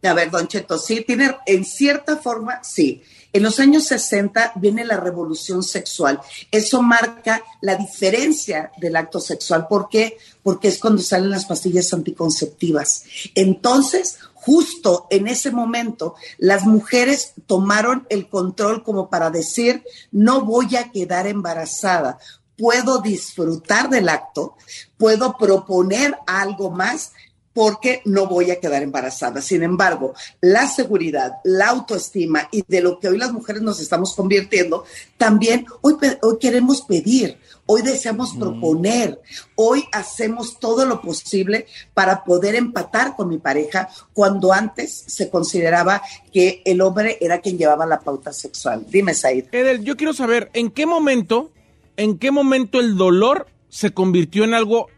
A 0.02 0.12
ver, 0.12 0.28
Don 0.28 0.48
Cheto, 0.48 0.76
sí, 0.76 1.04
tiene, 1.06 1.36
en 1.46 1.64
cierta 1.64 2.16
forma, 2.16 2.64
sí. 2.64 3.04
En 3.32 3.44
los 3.44 3.60
años 3.60 3.86
60 3.86 4.54
viene 4.56 4.84
la 4.84 4.96
revolución 4.96 5.62
sexual. 5.62 6.20
Eso 6.50 6.82
marca 6.82 7.44
la 7.60 7.76
diferencia 7.76 8.72
del 8.78 8.96
acto 8.96 9.20
sexual. 9.20 9.68
¿Por 9.68 9.88
qué? 9.88 10.18
Porque 10.42 10.66
es 10.66 10.78
cuando 10.78 11.00
salen 11.00 11.30
las 11.30 11.44
pastillas 11.44 11.94
anticonceptivas. 11.94 13.04
Entonces, 13.36 14.18
justo 14.34 15.06
en 15.10 15.28
ese 15.28 15.52
momento, 15.52 16.16
las 16.38 16.64
mujeres 16.64 17.34
tomaron 17.46 18.04
el 18.10 18.28
control 18.28 18.82
como 18.82 19.08
para 19.08 19.30
decir, 19.30 19.84
no 20.10 20.40
voy 20.40 20.74
a 20.74 20.90
quedar 20.90 21.28
embarazada. 21.28 22.18
Puedo 22.56 23.00
disfrutar 23.00 23.88
del 23.90 24.08
acto, 24.08 24.56
puedo 24.96 25.36
proponer 25.36 26.16
algo 26.26 26.70
más 26.70 27.12
porque 27.54 28.02
no 28.04 28.26
voy 28.26 28.50
a 28.50 28.60
quedar 28.60 28.82
embarazada. 28.82 29.40
Sin 29.40 29.62
embargo, 29.62 30.12
la 30.40 30.68
seguridad, 30.68 31.34
la 31.44 31.68
autoestima 31.68 32.48
y 32.50 32.64
de 32.66 32.82
lo 32.82 32.98
que 32.98 33.08
hoy 33.08 33.16
las 33.16 33.32
mujeres 33.32 33.62
nos 33.62 33.80
estamos 33.80 34.14
convirtiendo, 34.14 34.84
también 35.16 35.64
hoy, 35.80 35.94
hoy 36.20 36.38
queremos 36.40 36.82
pedir, 36.82 37.38
hoy 37.64 37.82
deseamos 37.82 38.34
mm. 38.34 38.40
proponer, 38.40 39.20
hoy 39.54 39.84
hacemos 39.92 40.58
todo 40.58 40.84
lo 40.84 41.00
posible 41.00 41.66
para 41.94 42.24
poder 42.24 42.56
empatar 42.56 43.14
con 43.14 43.28
mi 43.28 43.38
pareja 43.38 43.88
cuando 44.12 44.52
antes 44.52 45.04
se 45.06 45.30
consideraba 45.30 46.02
que 46.32 46.60
el 46.64 46.80
hombre 46.80 47.18
era 47.20 47.40
quien 47.40 47.56
llevaba 47.56 47.86
la 47.86 48.00
pauta 48.00 48.32
sexual. 48.32 48.84
Dime, 48.88 49.14
Said. 49.14 49.46
Edel, 49.52 49.84
yo 49.84 49.96
quiero 49.96 50.12
saber, 50.12 50.50
¿en 50.54 50.72
qué 50.72 50.86
momento, 50.86 51.52
en 51.96 52.18
qué 52.18 52.30
momento 52.30 52.80
el 52.80 52.96
dolor 52.96 53.46
se 53.68 53.92
convirtió 53.92 54.44
en 54.44 54.54
algo 54.54 54.88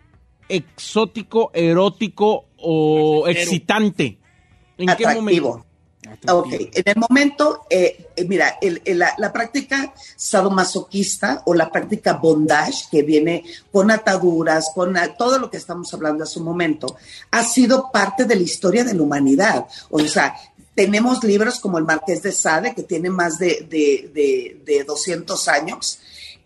exótico, 0.48 1.50
erótico 1.54 2.46
o 2.58 3.26
excitante? 3.28 4.18
¿En 4.78 4.88
qué 4.96 5.04
momento? 5.16 5.66
Ok, 6.28 6.52
en 6.52 6.82
el 6.84 6.96
momento, 6.96 7.62
eh, 7.68 8.06
eh, 8.14 8.24
mira, 8.28 8.58
el- 8.62 8.80
el- 8.84 9.00
la, 9.00 9.12
la 9.18 9.32
práctica 9.32 9.92
sadomasoquista 10.16 11.42
o 11.46 11.54
la 11.54 11.70
práctica 11.72 12.12
bondage, 12.14 12.84
que 12.92 13.02
viene 13.02 13.42
con 13.72 13.90
ataduras, 13.90 14.70
con 14.72 14.94
todo 15.18 15.38
lo 15.40 15.50
que 15.50 15.56
estamos 15.56 15.92
hablando 15.92 16.22
hace 16.22 16.38
un 16.38 16.44
momento, 16.44 16.96
ha 17.32 17.42
sido 17.42 17.90
parte 17.92 18.24
de 18.24 18.36
la 18.36 18.42
historia 18.42 18.84
de 18.84 18.94
la 18.94 19.02
humanidad. 19.02 19.66
O 19.90 19.98
sea, 20.00 20.36
tenemos 20.76 21.24
libros 21.24 21.58
como 21.58 21.78
el 21.78 21.84
Marqués 21.84 22.22
de 22.22 22.30
Sade, 22.30 22.74
que 22.74 22.84
tiene 22.84 23.10
más 23.10 23.38
de, 23.38 23.66
de, 23.68 24.10
de, 24.14 24.60
de 24.64 24.84
200 24.84 25.48
años. 25.48 25.98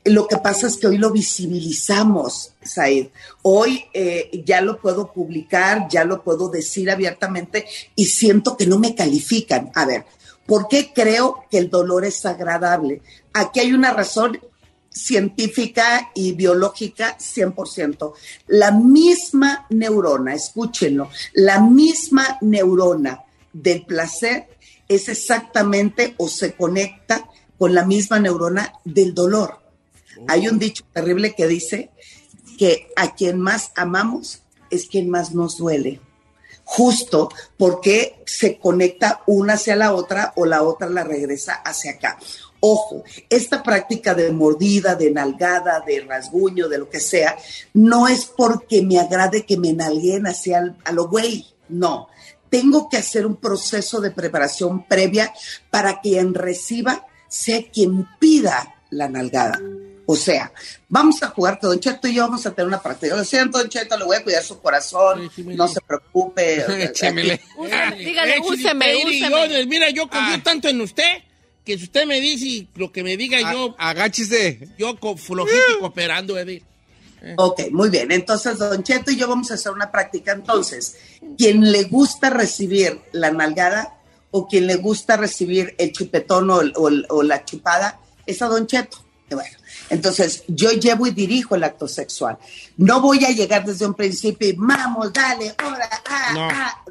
Lo 0.04 0.26
que 0.26 0.38
pasa 0.38 0.66
es 0.66 0.78
que 0.78 0.86
hoy 0.86 0.96
lo 0.96 1.10
visibilizamos, 1.10 2.52
Said. 2.62 3.08
Hoy 3.42 3.84
eh, 3.92 4.42
ya 4.46 4.62
lo 4.62 4.80
puedo 4.80 5.12
publicar, 5.12 5.88
ya 5.90 6.04
lo 6.04 6.22
puedo 6.22 6.48
decir 6.48 6.90
abiertamente 6.90 7.66
y 7.94 8.06
siento 8.06 8.56
que 8.56 8.66
no 8.66 8.78
me 8.78 8.94
califican. 8.94 9.70
A 9.74 9.84
ver, 9.84 10.06
¿por 10.46 10.68
qué 10.68 10.92
creo 10.94 11.44
que 11.50 11.58
el 11.58 11.68
dolor 11.68 12.06
es 12.06 12.24
agradable? 12.24 13.02
Aquí 13.34 13.60
hay 13.60 13.74
una 13.74 13.92
razón 13.92 14.40
científica 14.88 16.10
y 16.14 16.32
biológica 16.32 17.16
100%. 17.18 18.12
La 18.48 18.70
misma 18.72 19.66
neurona, 19.70 20.34
escúchenlo, 20.34 21.10
la 21.34 21.60
misma 21.60 22.38
neurona 22.40 23.22
del 23.52 23.84
placer 23.84 24.48
es 24.88 25.08
exactamente 25.08 26.14
o 26.16 26.28
se 26.28 26.54
conecta 26.54 27.28
con 27.58 27.74
la 27.74 27.84
misma 27.84 28.18
neurona 28.18 28.72
del 28.84 29.14
dolor. 29.14 29.59
Hay 30.28 30.48
un 30.48 30.58
dicho 30.58 30.84
terrible 30.92 31.34
que 31.34 31.46
dice 31.46 31.90
que 32.58 32.88
a 32.96 33.14
quien 33.14 33.40
más 33.40 33.72
amamos 33.76 34.42
es 34.70 34.86
quien 34.86 35.08
más 35.10 35.34
nos 35.34 35.56
duele. 35.58 36.00
Justo 36.64 37.28
porque 37.56 38.22
se 38.26 38.58
conecta 38.58 39.22
una 39.26 39.54
hacia 39.54 39.74
la 39.74 39.92
otra 39.92 40.32
o 40.36 40.46
la 40.46 40.62
otra 40.62 40.88
la 40.88 41.02
regresa 41.02 41.54
hacia 41.54 41.92
acá. 41.92 42.18
Ojo, 42.60 43.02
esta 43.28 43.62
práctica 43.62 44.14
de 44.14 44.30
mordida, 44.30 44.94
de 44.94 45.10
nalgada, 45.10 45.80
de 45.80 46.00
rasguño, 46.02 46.68
de 46.68 46.78
lo 46.78 46.88
que 46.90 47.00
sea, 47.00 47.36
no 47.74 48.06
es 48.06 48.26
porque 48.26 48.82
me 48.82 49.00
agrade 49.00 49.46
que 49.46 49.56
me 49.56 49.72
nalguen 49.72 50.26
hacia 50.26 50.58
el- 50.58 50.76
a 50.84 50.92
lo 50.92 51.08
güey, 51.08 51.46
no. 51.70 52.08
Tengo 52.50 52.88
que 52.88 52.98
hacer 52.98 53.26
un 53.26 53.36
proceso 53.36 54.00
de 54.00 54.10
preparación 54.10 54.86
previa 54.86 55.32
para 55.70 56.00
que 56.00 56.10
quien 56.10 56.34
reciba 56.34 57.06
sea 57.28 57.62
quien 57.70 58.06
pida 58.18 58.74
la 58.90 59.08
nalgada. 59.08 59.58
O 60.12 60.16
sea, 60.16 60.52
vamos 60.88 61.22
a 61.22 61.28
jugar 61.28 61.60
que 61.60 61.66
Don 61.68 61.78
Cheto 61.78 62.08
y 62.08 62.14
yo 62.14 62.22
vamos 62.24 62.44
a 62.44 62.50
tener 62.52 62.66
una 62.66 62.82
práctica. 62.82 63.14
Lo 63.14 63.24
siento, 63.24 63.58
Don 63.58 63.68
Cheto, 63.68 63.96
le 63.96 64.04
voy 64.04 64.16
a 64.16 64.24
cuidar 64.24 64.42
su 64.42 64.58
corazón, 64.60 65.30
no 65.36 65.68
se 65.68 65.80
preocupe. 65.82 66.64
Échemele. 66.84 67.40
Úseme, 67.56 67.96
dígale, 67.96 68.36
Échele, 68.36 68.48
úseme, 68.48 68.96
úseme. 69.06 69.66
mira, 69.66 69.90
yo 69.90 70.08
confío 70.08 70.42
tanto 70.42 70.68
en 70.68 70.80
usted 70.80 71.18
que 71.64 71.78
si 71.78 71.84
usted 71.84 72.06
me 72.06 72.20
dice 72.20 72.44
y 72.46 72.68
lo 72.74 72.90
que 72.90 73.04
me 73.04 73.16
diga 73.16 73.52
yo. 73.52 73.76
Agáchese. 73.78 74.68
Yo 74.78 74.98
con 74.98 75.16
flojito 75.16 75.56
y 75.76 75.80
cooperando, 75.80 76.36
Eddie. 76.38 76.64
Ok, 77.36 77.70
muy 77.70 77.90
bien. 77.90 78.10
Entonces, 78.10 78.58
Don 78.58 78.82
Cheto 78.82 79.10
y 79.12 79.16
yo 79.16 79.28
vamos 79.28 79.50
a 79.50 79.54
hacer 79.54 79.70
una 79.72 79.92
práctica. 79.92 80.32
Entonces, 80.32 80.96
quien 81.38 81.70
le 81.70 81.84
gusta 81.84 82.30
recibir 82.30 82.98
la 83.12 83.30
nalgada 83.30 83.94
o 84.32 84.48
quien 84.48 84.66
le 84.66 84.76
gusta 84.76 85.16
recibir 85.16 85.74
el 85.78 85.92
chupetón 85.92 86.50
o, 86.50 86.62
el- 86.62 86.72
o 86.76 86.88
el- 86.88 87.06
o 87.10 87.22
la 87.22 87.44
chupada 87.44 88.00
es 88.26 88.40
a 88.42 88.46
Don 88.46 88.66
Cheto. 88.66 89.04
Bueno, 89.30 89.58
entonces 89.90 90.44
yo 90.48 90.70
llevo 90.70 91.06
y 91.06 91.10
dirijo 91.10 91.54
el 91.56 91.64
acto 91.64 91.86
sexual. 91.86 92.38
No 92.78 93.00
voy 93.00 93.24
a 93.24 93.30
llegar 93.30 93.64
desde 93.64 93.86
un 93.86 93.94
principio 93.94 94.48
y 94.48 94.52
vamos, 94.56 95.12
dale, 95.12 95.54
ahora, 95.58 95.88
ah, 96.06 96.30
No. 96.32 96.48
ah. 96.50 96.84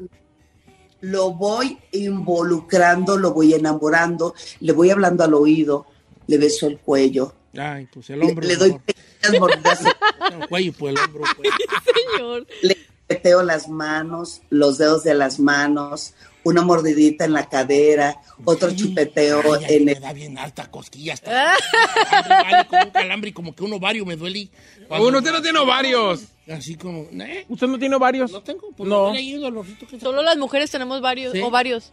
Lo 1.02 1.32
voy 1.32 1.78
involucrando, 1.92 3.16
lo 3.16 3.32
voy 3.32 3.54
enamorando, 3.54 4.34
le 4.60 4.72
voy 4.72 4.90
hablando 4.90 5.24
al 5.24 5.32
oído, 5.32 5.86
le 6.26 6.36
beso 6.36 6.66
el 6.66 6.78
cuello, 6.78 7.34
Ay, 7.56 7.88
pues 7.92 8.10
el 8.10 8.20
le, 8.20 8.26
hombro. 8.26 8.46
le 8.46 8.56
doy 8.56 8.78
pequeñas 8.78 9.40
mordidas 9.40 9.80
El 10.30 10.48
cuello, 10.48 10.72
pues 10.78 10.94
el 10.94 11.00
hombro. 11.02 11.22
Pues. 11.36 11.48
Señor. 12.18 12.46
le 12.62 12.76
peteo 13.06 13.42
las 13.42 13.68
manos, 13.68 14.42
los 14.50 14.76
dedos 14.78 15.02
de 15.02 15.14
las 15.14 15.40
manos, 15.40 16.12
una 16.50 16.62
mordidita 16.62 17.24
en 17.24 17.32
la 17.32 17.48
cadera, 17.48 18.20
otro 18.44 18.70
chupeteo 18.74 19.40
Ay, 19.54 19.64
ay, 19.68 19.76
en 19.76 19.84
me 19.86 19.92
el... 19.92 20.00
da 20.00 20.12
bien 20.12 20.38
alta 20.38 20.70
cosquilla. 20.70 21.14
Hasta, 21.14 21.30
vale, 22.28 22.66
como 22.68 22.82
un 22.84 22.90
calambre 22.90 23.30
y 23.30 23.32
como 23.32 23.54
que 23.54 23.62
un 23.64 23.72
ovario 23.72 24.04
me 24.04 24.16
duele. 24.16 24.48
Cuando- 24.88 25.08
Uno, 25.08 25.18
usted 25.18 25.32
no 25.32 25.42
tiene 25.42 25.58
ovarios. 25.58 26.22
Así 26.50 26.74
como, 26.74 27.02
¿eh? 27.22 27.44
¿Usted 27.48 27.66
no 27.68 27.78
tiene 27.78 27.96
varios? 27.96 28.32
No 28.32 28.42
tengo, 28.42 28.72
pues 28.76 28.88
No. 28.88 29.12
dolorcito 29.40 29.86
que- 29.86 30.00
Solo 30.00 30.22
las 30.22 30.36
mujeres 30.36 30.70
tenemos 30.70 31.00
varios, 31.00 31.32
Sí. 31.32 31.40
o 31.40 31.50
varios. 31.50 31.92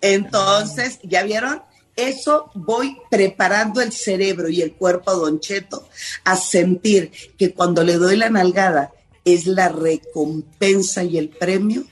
Entonces, 0.00 0.98
¿ya 1.02 1.22
vieron? 1.22 1.62
Eso 1.94 2.50
voy 2.54 2.98
preparando 3.10 3.80
el 3.80 3.90
cerebro 3.92 4.48
y 4.50 4.60
el 4.60 4.74
cuerpo 4.74 5.10
a 5.10 5.14
Don 5.14 5.40
Cheto 5.40 5.88
a 6.24 6.36
sentir 6.36 7.10
que 7.38 7.54
cuando 7.54 7.82
le 7.84 7.94
doy 7.94 8.16
la 8.16 8.28
nalgada 8.28 8.92
es 9.24 9.46
la 9.46 9.70
recompensa 9.70 11.02
y 11.04 11.16
el 11.16 11.30
premio 11.30 11.84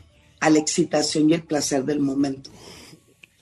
a 0.44 0.50
la 0.50 0.58
excitación 0.58 1.30
y 1.30 1.34
el 1.34 1.42
placer 1.42 1.84
del 1.84 2.00
momento. 2.00 2.50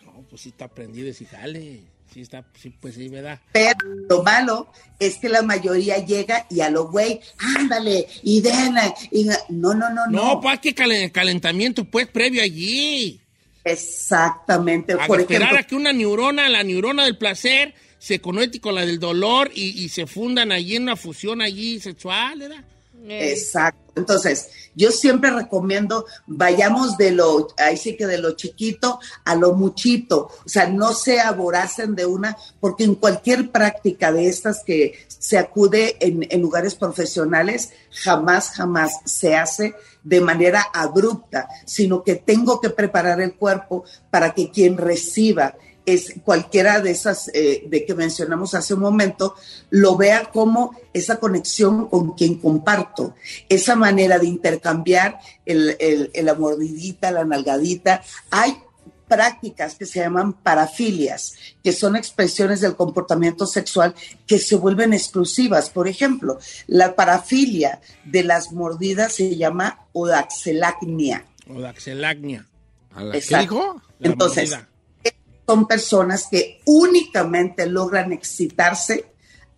No, 0.05 0.25
pues 0.31 0.43
sí 0.43 0.49
está 0.51 0.69
prendido 0.69 1.09
ese 1.11 1.25
jale. 1.27 1.81
Sí 2.13 2.21
está, 2.21 2.45
sí, 2.61 2.71
pues 2.79 2.95
sí, 2.95 3.09
¿verdad? 3.09 3.41
Pero 3.53 3.79
lo 4.11 4.23
malo 4.23 4.71
es 4.99 5.17
que 5.17 5.31
la 5.31 5.41
mayoría 5.41 5.97
llega 6.05 6.47
y 6.51 6.61
a 6.61 6.69
lo 6.69 6.91
güey, 6.91 7.21
ándale, 7.57 8.07
y 8.23 8.43
denle, 8.43 8.93
y 9.11 9.25
no, 9.25 9.35
no, 9.49 9.75
no, 9.75 9.89
no. 9.89 10.07
No, 10.11 10.41
pues 10.43 10.61
que 10.61 10.75
calen- 10.75 11.11
calentamiento, 11.11 11.87
pues, 11.87 12.07
previo 12.09 12.43
allí. 12.43 13.19
Exactamente. 13.65 14.93
A 14.93 15.07
Por 15.07 15.21
esperar 15.21 15.43
ejemplo, 15.43 15.59
a 15.59 15.63
que 15.67 15.75
una 15.75 15.93
neurona, 15.95 16.49
la 16.51 16.63
neurona 16.63 17.05
del 17.05 17.17
placer, 17.17 17.75
se 17.99 18.21
conecte 18.21 18.61
con 18.61 18.75
la 18.75 18.85
del 18.85 18.99
dolor 18.99 19.51
y, 19.55 19.83
y 19.83 19.89
se 19.89 20.07
fundan 20.07 20.53
allí 20.53 20.77
en 20.77 20.83
una 20.83 20.97
fusión 20.97 21.41
allí 21.41 21.81
sexual, 21.81 22.39
¿verdad? 22.41 22.65
Eh, 23.05 23.33
Exacto. 23.33 23.83
Entonces, 23.95 24.49
yo 24.75 24.91
siempre 24.91 25.31
recomiendo, 25.31 26.07
vayamos 26.27 26.97
de 26.97 27.11
lo, 27.11 27.49
ahí 27.59 27.77
sí 27.77 27.97
que 27.97 28.07
de 28.07 28.17
lo 28.17 28.33
chiquito 28.33 28.99
a 29.25 29.35
lo 29.35 29.53
muchito. 29.53 30.31
O 30.45 30.49
sea, 30.49 30.67
no 30.69 30.95
se 30.95 31.21
aboracen 31.21 31.95
de 31.95 32.07
una, 32.07 32.37
porque 32.59 32.85
en 32.85 32.95
cualquier 32.95 33.51
práctica 33.51 34.13
de 34.13 34.29
estas 34.29 34.65
que 34.65 34.99
se 35.09 35.37
acude 35.37 35.97
en, 36.01 36.27
en 36.31 36.41
lugares 36.41 36.75
profesionales, 36.75 37.71
jamás, 37.91 38.51
jamás 38.51 39.01
se 39.05 39.37
hace 39.37 39.75
de 40.03 40.21
manera 40.21 40.67
abrupta, 40.73 41.49
sino 41.67 42.03
que 42.03 42.17
tengo 42.17 42.61
que 42.61 42.71
preparar 42.71 43.21
el 43.21 43.35
cuerpo 43.35 43.85
para 44.11 44.33
que 44.33 44.51
quien 44.51 44.79
reciba 44.79 45.55
es 45.87 46.15
cualquiera 46.25 46.81
de 46.81 46.91
esas 46.93 47.29
eh, 47.35 47.65
de 47.69 47.85
que 47.85 47.95
mencionamos 47.95 48.55
hace 48.55 48.75
un 48.75 48.81
momento, 48.81 49.35
lo 49.71 49.97
vea 49.97 50.31
como 50.33 50.77
esa 50.93 51.17
conexión 51.19 51.89
con 51.89 52.13
quien 52.13 52.37
comparto, 52.37 53.15
esa 53.49 53.75
manera 53.77 54.19
de 54.19 54.27
intercambiar 54.27 55.19
el, 55.47 55.77
el- 55.81 56.11
el- 56.15 56.27
la 56.27 56.35
mordidita, 56.35 57.11
la 57.11 57.25
nalgadita. 57.25 58.03
Hay 58.31 58.57
prácticas 59.09 59.75
que 59.75 59.85
se 59.85 60.01
llaman 60.01 60.33
parafilias, 60.33 61.35
que 61.63 61.73
son 61.73 61.97
expresiones 61.97 62.61
del 62.63 62.77
comportamiento 62.77 63.47
sexual 63.47 63.95
que 64.27 64.39
se 64.39 64.57
vuelven 64.57 64.95
exclusivas. 64.95 65.69
Por 65.69 65.87
ejemplo, 65.87 66.39
la 66.67 66.95
parafilia 66.95 67.81
de 68.05 68.23
las 68.23 68.53
mordidas 68.53 69.13
se 69.15 69.37
llama 69.37 69.81
odaxelacnia. 69.93 71.27
O 71.49 71.61
daxelagnia. 71.61 72.47
¿A 72.95 73.03
la- 73.05 73.13
¿Qué 73.13 73.19
Exacto. 73.19 73.55
dijo? 73.55 73.83
La 73.99 74.09
Entonces, 74.13 74.51
mordida. 74.51 74.69
Son 75.53 75.67
personas 75.67 76.29
que 76.31 76.63
únicamente 76.65 77.67
logran 77.67 78.11
excitarse 78.11 79.05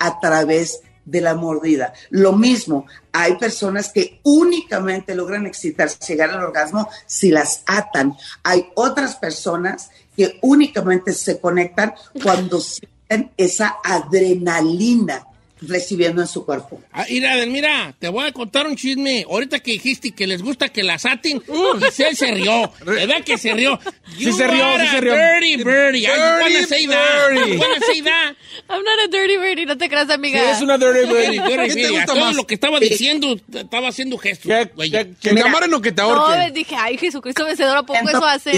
a 0.01 0.19
través 0.19 0.81
de 1.05 1.21
la 1.21 1.37
mordida. 1.37 1.93
Lo 2.11 2.33
mismo, 2.33 2.87
hay 3.13 3.37
personas 3.37 3.93
que 3.93 4.19
únicamente 4.25 5.15
logran 5.15 5.47
excitarse, 5.47 5.99
llegar 6.05 6.31
al 6.31 6.43
orgasmo 6.43 6.89
si 7.07 7.31
las 7.31 7.63
atan. 7.67 8.17
Hay 8.43 8.71
otras 8.75 9.15
personas 9.15 9.91
que 10.17 10.41
únicamente 10.43 11.13
se 11.13 11.39
conectan 11.39 11.95
cuando 12.21 12.61
sienten 12.61 13.31
esa 13.37 13.77
adrenalina 13.85 15.29
recibiendo 15.69 16.23
en 16.23 16.29
su 16.29 16.45
cuerpo. 16.45 16.81
Ah, 16.93 17.05
mira, 17.09 17.45
mira, 17.47 17.95
te 17.99 18.09
voy 18.09 18.27
a 18.27 18.33
contar 18.33 18.67
un 18.67 18.77
chisme. 18.77 19.25
Ahorita 19.29 19.61
que 19.61 19.73
dijiste 19.73 20.13
que 20.13 20.27
les 20.27 20.43
gusta 20.43 20.69
que 20.69 20.83
las 20.83 21.05
aten, 21.05 21.43
Giselle 21.81 22.15
se 22.17 22.31
rió. 22.33 22.73
¿Verdad 22.85 23.23
que 23.25 23.39
se 23.39 23.53
rió? 23.55 23.79
Sí 24.17 24.31
se 24.33 24.47
rió, 24.47 24.65
are 24.65 24.85
sí 24.85 24.91
se 24.91 25.01
rió. 25.01 25.15
Dirty 25.15 25.57
birdie. 25.65 26.03
I 26.07 26.11
wanna 26.11 26.49
Dirty 26.49 26.65
say 26.67 26.87
birdie. 26.87 27.59
say 27.85 28.03
that. 28.03 28.35
I'm 28.69 28.83
not 28.85 28.99
a 29.05 29.09
dirty 29.11 29.37
birdie, 29.39 29.67
no 29.67 29.77
te 29.77 29.89
creas, 29.89 30.09
amiga. 30.11 30.53
Es 30.53 30.61
una 30.63 30.79
dirty 30.79 31.07
birdie. 31.13 31.41
dirty 31.43 31.75
¿Qué 31.75 31.83
te 31.83 31.89
gusta 31.91 32.07
todo 32.07 32.21
más? 32.21 32.37
lo 32.37 32.47
que 32.47 32.55
estaba 32.55 32.79
diciendo, 32.79 33.37
estaba 33.53 33.89
haciendo 33.89 34.17
gestos. 34.19 34.47
¿Qué- 34.47 34.71
güey. 34.75 34.91
qué- 34.93 35.11
Que 35.21 35.35
te 35.35 35.41
amarren 35.43 35.75
o 35.75 35.81
que 35.81 35.91
te 35.91 36.01
No, 36.03 36.11
ahorquen. 36.13 36.55
dije, 36.55 36.77
ay, 36.79 36.97
Jesucristo 36.97 37.45
vencedor, 37.45 37.77
¿a 37.79 37.83
poco 37.83 38.09
eso 38.09 38.25
hace? 38.25 38.53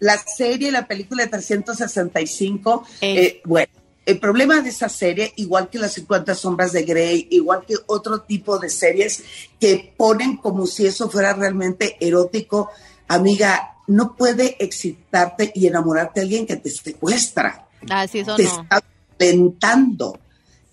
La 0.00 0.16
serie, 0.18 0.70
la 0.70 0.86
película 0.86 1.24
de 1.24 1.30
365, 1.30 2.86
Ey. 3.00 3.18
eh, 3.18 3.40
bueno, 3.44 3.68
el 4.08 4.18
problema 4.18 4.62
de 4.62 4.70
esa 4.70 4.88
serie, 4.88 5.34
igual 5.36 5.68
que 5.68 5.78
las 5.78 5.92
50 5.92 6.34
sombras 6.34 6.72
de 6.72 6.82
Grey, 6.82 7.28
igual 7.30 7.66
que 7.66 7.74
otro 7.88 8.22
tipo 8.22 8.58
de 8.58 8.70
series 8.70 9.22
que 9.60 9.92
ponen 9.98 10.38
como 10.38 10.66
si 10.66 10.86
eso 10.86 11.10
fuera 11.10 11.34
realmente 11.34 11.98
erótico, 12.00 12.70
amiga, 13.06 13.74
no 13.86 14.16
puede 14.16 14.56
excitarte 14.64 15.52
y 15.54 15.66
enamorarte 15.66 16.20
de 16.20 16.24
alguien 16.24 16.46
que 16.46 16.56
te 16.56 16.70
secuestra. 16.70 17.68
Ah, 17.90 18.08
te 18.08 18.24
no. 18.24 18.36
está 18.38 18.82
tentando. 19.18 20.18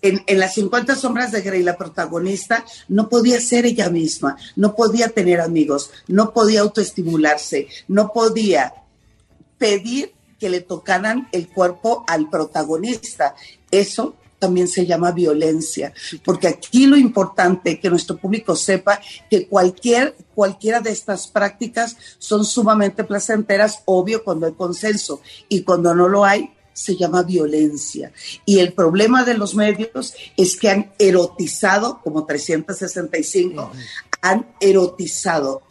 En, 0.00 0.22
en 0.26 0.38
las 0.38 0.54
50 0.54 0.96
sombras 0.96 1.30
de 1.30 1.42
Grey, 1.42 1.62
la 1.62 1.76
protagonista 1.76 2.64
no 2.88 3.10
podía 3.10 3.38
ser 3.38 3.66
ella 3.66 3.90
misma, 3.90 4.38
no 4.54 4.74
podía 4.74 5.10
tener 5.10 5.42
amigos, 5.42 5.90
no 6.06 6.32
podía 6.32 6.62
autoestimularse, 6.62 7.68
no 7.86 8.14
podía 8.14 8.72
pedir 9.58 10.15
que 10.38 10.50
le 10.50 10.60
tocaran 10.60 11.28
el 11.32 11.48
cuerpo 11.48 12.04
al 12.06 12.28
protagonista. 12.30 13.34
Eso 13.70 14.14
también 14.38 14.68
se 14.68 14.86
llama 14.86 15.12
violencia, 15.12 15.92
porque 16.24 16.48
aquí 16.48 16.86
lo 16.86 16.96
importante 16.96 17.80
que 17.80 17.88
nuestro 17.88 18.18
público 18.18 18.54
sepa 18.54 19.00
que 19.30 19.46
cualquier 19.48 20.14
cualquiera 20.34 20.80
de 20.80 20.90
estas 20.90 21.26
prácticas 21.28 21.96
son 22.18 22.44
sumamente 22.44 23.04
placenteras, 23.04 23.82
obvio 23.86 24.22
cuando 24.22 24.46
hay 24.46 24.52
consenso 24.52 25.20
y 25.48 25.62
cuando 25.62 25.94
no 25.94 26.08
lo 26.08 26.24
hay 26.24 26.50
se 26.74 26.94
llama 26.94 27.22
violencia. 27.22 28.12
Y 28.44 28.58
el 28.58 28.74
problema 28.74 29.24
de 29.24 29.34
los 29.34 29.54
medios 29.54 30.14
es 30.36 30.56
que 30.56 30.68
han 30.68 30.92
erotizado, 30.98 32.00
como 32.04 32.26
365, 32.26 33.72
han 34.20 34.46
erotizado 34.60 35.62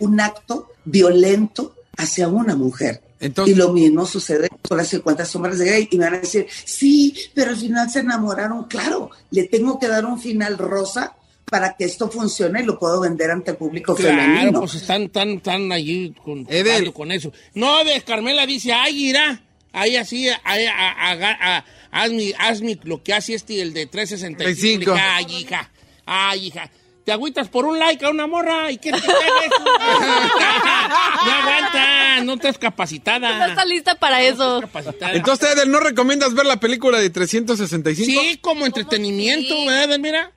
un 0.00 0.20
acto 0.20 0.68
violento 0.84 1.76
hacia 1.96 2.26
una 2.26 2.56
mujer. 2.56 3.09
Y 3.46 3.54
lo 3.54 3.72
mismo 3.72 4.06
sucede 4.06 4.48
con 4.68 4.78
las 4.78 4.88
50 4.88 5.24
sombras 5.26 5.58
de 5.58 5.66
Grey. 5.66 5.88
Y 5.90 5.98
me 5.98 6.04
van 6.06 6.14
a 6.14 6.18
decir, 6.20 6.46
sí, 6.64 7.14
pero 7.34 7.50
al 7.50 7.56
final 7.56 7.90
se 7.90 8.00
enamoraron. 8.00 8.64
Claro, 8.64 9.10
le 9.30 9.44
tengo 9.44 9.78
que 9.78 9.88
dar 9.88 10.04
un 10.06 10.20
final 10.20 10.56
rosa 10.58 11.14
para 11.44 11.76
que 11.76 11.84
esto 11.84 12.08
funcione 12.08 12.62
y 12.62 12.64
lo 12.64 12.78
puedo 12.78 13.00
vender 13.00 13.30
ante 13.30 13.50
el 13.50 13.56
público 13.56 13.94
Claro, 13.94 14.16
femenino. 14.16 14.60
pues 14.60 14.74
están 14.76 15.08
tan, 15.08 15.40
tan 15.40 15.70
allí 15.72 16.14
con, 16.24 16.46
con 16.92 17.12
eso. 17.12 17.32
No, 17.54 17.84
de 17.84 18.00
Carmela 18.02 18.46
dice, 18.46 18.72
ay, 18.72 19.08
irá. 19.08 19.42
Ahí 19.72 19.96
así, 19.96 20.28
ahí, 20.44 20.64
a- 20.66 20.72
a- 20.90 21.12
a- 21.12 21.56
a- 21.58 21.64
hazme, 21.92 22.32
hazme 22.38 22.78
lo 22.84 23.02
que 23.02 23.12
hace 23.14 23.34
este, 23.34 23.60
el 23.60 23.72
de 23.72 23.86
365. 23.86 24.92
35. 24.92 24.94
Ay, 24.98 25.26
hija, 25.42 25.70
ay, 26.06 26.46
hija. 26.46 26.70
Te 27.10 27.14
agüitas 27.14 27.48
por 27.48 27.64
un 27.64 27.76
like 27.76 28.06
a 28.06 28.10
una 28.10 28.28
morra 28.28 28.70
y 28.70 28.78
¿qué 28.78 28.92
te 28.92 28.98
eso? 28.98 29.04
no 31.26 31.32
aguanta, 31.32 32.22
no 32.22 32.34
estás 32.34 32.56
capacitada. 32.56 33.36
No 33.36 33.46
está 33.46 33.64
lista 33.64 33.96
para 33.96 34.22
eso. 34.22 34.62
Entonces, 35.12 35.56
Edel, 35.56 35.72
¿no 35.72 35.80
recomiendas 35.80 36.34
ver 36.34 36.46
la 36.46 36.60
película 36.60 37.00
de 37.00 37.10
365? 37.10 38.22
Sí, 38.22 38.38
como 38.38 38.64
entretenimiento, 38.64 39.56
¿verdad, 39.66 39.98
mira? 39.98 40.30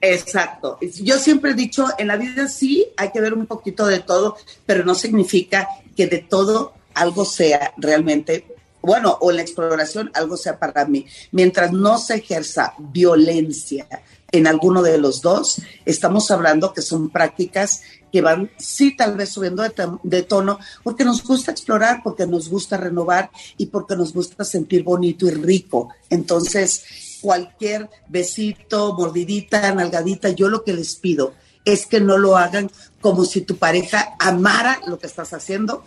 Exacto. 0.00 0.78
Yo 0.80 1.18
siempre 1.18 1.50
he 1.50 1.54
dicho, 1.54 1.86
en 1.98 2.06
la 2.06 2.16
vida 2.16 2.48
sí 2.48 2.86
hay 2.96 3.10
que 3.10 3.20
ver 3.20 3.34
un 3.34 3.44
poquito 3.44 3.84
de 3.86 4.00
todo, 4.00 4.38
pero 4.64 4.86
no 4.86 4.94
significa 4.94 5.68
que 5.94 6.06
de 6.06 6.20
todo 6.20 6.72
algo 6.94 7.26
sea 7.26 7.74
realmente, 7.76 8.46
bueno, 8.80 9.18
o 9.20 9.32
en 9.32 9.36
la 9.36 9.42
exploración 9.42 10.10
algo 10.14 10.38
sea 10.38 10.58
para 10.58 10.86
mí. 10.86 11.04
Mientras 11.30 11.72
no 11.72 11.98
se 11.98 12.14
ejerza 12.14 12.72
violencia 12.78 13.86
en 14.32 14.46
alguno 14.46 14.82
de 14.82 14.98
los 14.98 15.22
dos, 15.22 15.60
estamos 15.84 16.30
hablando 16.30 16.72
que 16.72 16.82
son 16.82 17.10
prácticas 17.10 17.82
que 18.12 18.20
van, 18.20 18.50
sí, 18.58 18.96
tal 18.96 19.16
vez 19.16 19.30
subiendo 19.30 19.62
de, 19.62 19.72
de 20.02 20.22
tono, 20.22 20.58
porque 20.82 21.04
nos 21.04 21.22
gusta 21.22 21.52
explorar, 21.52 22.00
porque 22.02 22.26
nos 22.26 22.48
gusta 22.48 22.76
renovar 22.76 23.30
y 23.56 23.66
porque 23.66 23.96
nos 23.96 24.12
gusta 24.12 24.44
sentir 24.44 24.82
bonito 24.82 25.26
y 25.26 25.30
rico. 25.30 25.90
Entonces, 26.08 27.18
cualquier 27.20 27.88
besito, 28.08 28.94
mordidita, 28.94 29.72
nalgadita, 29.74 30.30
yo 30.30 30.48
lo 30.48 30.64
que 30.64 30.72
les 30.72 30.96
pido 30.96 31.34
es 31.64 31.86
que 31.86 32.00
no 32.00 32.18
lo 32.18 32.36
hagan 32.36 32.70
como 33.00 33.24
si 33.24 33.42
tu 33.42 33.56
pareja 33.56 34.14
amara 34.18 34.80
lo 34.86 34.98
que 34.98 35.06
estás 35.06 35.32
haciendo 35.32 35.84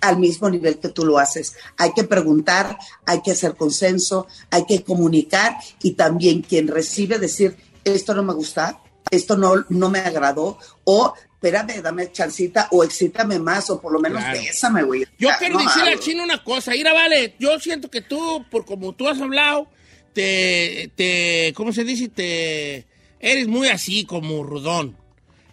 al 0.00 0.18
mismo 0.18 0.50
nivel 0.50 0.78
que 0.78 0.90
tú 0.90 1.04
lo 1.04 1.18
haces. 1.18 1.54
Hay 1.78 1.92
que 1.94 2.04
preguntar, 2.04 2.78
hay 3.06 3.22
que 3.22 3.32
hacer 3.32 3.56
consenso, 3.56 4.26
hay 4.50 4.66
que 4.66 4.84
comunicar 4.84 5.56
y 5.82 5.92
también 5.92 6.42
quien 6.42 6.68
recibe 6.68 7.18
decir, 7.18 7.56
esto 7.84 8.14
no 8.14 8.22
me 8.22 8.34
gusta, 8.34 8.80
esto 9.10 9.36
no, 9.36 9.64
no 9.68 9.90
me 9.90 10.00
agradó, 10.00 10.58
o 10.84 11.14
espérame, 11.44 11.82
dame 11.82 12.10
chancita, 12.10 12.68
o 12.70 12.82
excítame 12.82 13.38
más, 13.38 13.68
o 13.70 13.80
por 13.80 13.92
lo 13.92 14.00
menos 14.00 14.22
Claro. 14.22 14.40
bésame, 14.40 14.82
güey. 14.82 15.04
Yo 15.18 15.28
quiero 15.38 15.58
no, 15.58 15.64
decirle 15.64 15.90
al 15.92 16.00
chino 16.00 16.24
una 16.24 16.42
cosa. 16.42 16.72
Mira, 16.72 16.92
vale, 16.92 17.34
yo 17.38 17.58
siento 17.60 17.90
que 17.90 18.00
tú, 18.00 18.44
por 18.50 18.64
como 18.64 18.94
tú 18.94 19.08
has 19.08 19.20
hablado, 19.20 19.68
te, 20.14 20.90
te, 20.94 21.52
¿cómo 21.54 21.72
se 21.72 21.84
dice? 21.84 22.08
Te, 22.08 22.86
eres 23.20 23.46
muy 23.46 23.68
así, 23.68 24.04
como 24.04 24.42
rudón. 24.42 24.96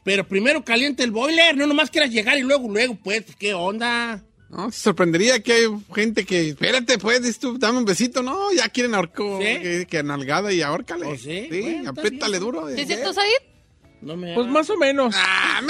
Pero 0.03 0.27
primero 0.27 0.63
caliente 0.63 1.03
el 1.03 1.11
boiler, 1.11 1.55
no 1.55 1.67
nomás 1.67 1.91
quieras 1.91 2.09
llegar 2.09 2.37
y 2.37 2.41
luego, 2.41 2.67
luego, 2.69 2.97
pues, 3.03 3.23
¿qué 3.37 3.53
onda? 3.53 4.23
No, 4.51 4.69
te 4.69 4.75
sorprendería 4.75 5.41
que 5.41 5.53
hay 5.53 5.67
gente 5.95 6.25
que, 6.25 6.49
espérate, 6.49 6.97
pues, 6.97 7.39
tú, 7.39 7.57
dame 7.57 7.79
un 7.79 7.85
besito. 7.85 8.21
No, 8.21 8.51
ya 8.51 8.67
quieren 8.67 8.93
ahorco, 8.93 9.39
que, 9.39 9.87
que 9.89 10.03
nalgada 10.03 10.51
y 10.51 10.61
ahórcale. 10.61 11.05
¿Oh, 11.05 11.15
sí? 11.15 11.47
Sí, 11.49 11.61
Bueno, 11.61 11.91
apriétale 11.91 12.37
duro. 12.37 12.67
¿Sí 12.67 12.81
es 12.81 12.87
cierto, 12.87 13.13
Said? 13.13 13.51
No 14.01 14.17
me 14.17 14.33
Pues 14.33 14.47
más 14.47 14.69
o 14.69 14.77
menos. 14.77 15.15
Ah, 15.17 15.61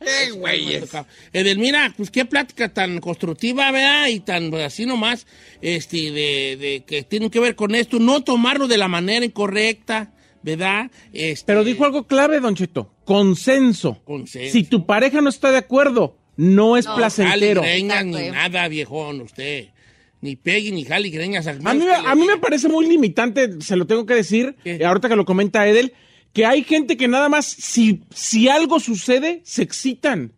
¡Eh, 0.00 0.30
güeyes! 0.34 0.90
Edelmira, 1.32 1.92
pues 1.96 2.10
qué 2.10 2.26
plática 2.26 2.72
tan 2.72 3.00
constructiva, 3.00 3.70
¿verdad? 3.72 4.08
Y 4.08 4.20
tan 4.20 4.50
pues, 4.50 4.64
así 4.64 4.86
nomás, 4.86 5.26
este, 5.62 6.12
de, 6.12 6.56
de 6.60 6.84
que 6.86 7.02
tiene 7.02 7.30
que 7.30 7.40
ver 7.40 7.56
con 7.56 7.74
esto, 7.74 7.98
no 7.98 8.22
tomarlo 8.22 8.68
de 8.68 8.78
la 8.78 8.88
manera 8.88 9.24
incorrecta, 9.24 10.12
¿verdad? 10.42 10.90
Este, 11.12 11.46
Pero 11.46 11.64
dijo 11.64 11.84
algo 11.84 12.06
clave, 12.06 12.40
Don 12.40 12.54
Cheto. 12.54 12.92
Consenso. 13.04 14.00
Consenso. 14.04 14.52
Si 14.52 14.64
tu 14.64 14.86
pareja 14.86 15.20
no 15.22 15.30
está 15.30 15.50
de 15.50 15.58
acuerdo, 15.58 16.18
no 16.36 16.76
es 16.76 16.86
No, 16.86 16.96
placentero. 16.96 17.62
greñas 17.62 18.04
ni 18.04 18.30
nada, 18.30 18.68
viejón, 18.68 19.20
usted. 19.22 19.68
Ni 20.20 20.36
pegue 20.36 20.70
ni 20.70 20.84
jale 20.84 21.08
greñas. 21.10 21.46
A 21.48 21.52
mí, 21.54 21.60
me- 21.84 21.94
a 21.94 22.14
mí 22.14 22.26
me 22.26 22.36
parece 22.38 22.68
muy 22.68 22.86
limitante, 22.86 23.60
se 23.60 23.74
lo 23.76 23.86
tengo 23.86 24.06
que 24.06 24.14
decir, 24.14 24.54
eh, 24.64 24.84
ahorita 24.84 25.08
que 25.08 25.16
lo 25.16 25.24
comenta 25.24 25.66
Edel, 25.66 25.92
que 26.32 26.46
hay 26.46 26.62
gente 26.64 26.96
que 26.96 27.08
nada 27.08 27.28
más, 27.28 27.44
si, 27.46 28.02
si 28.14 28.48
algo 28.48 28.78
sucede, 28.80 29.40
se 29.44 29.62
excitan. 29.62 30.32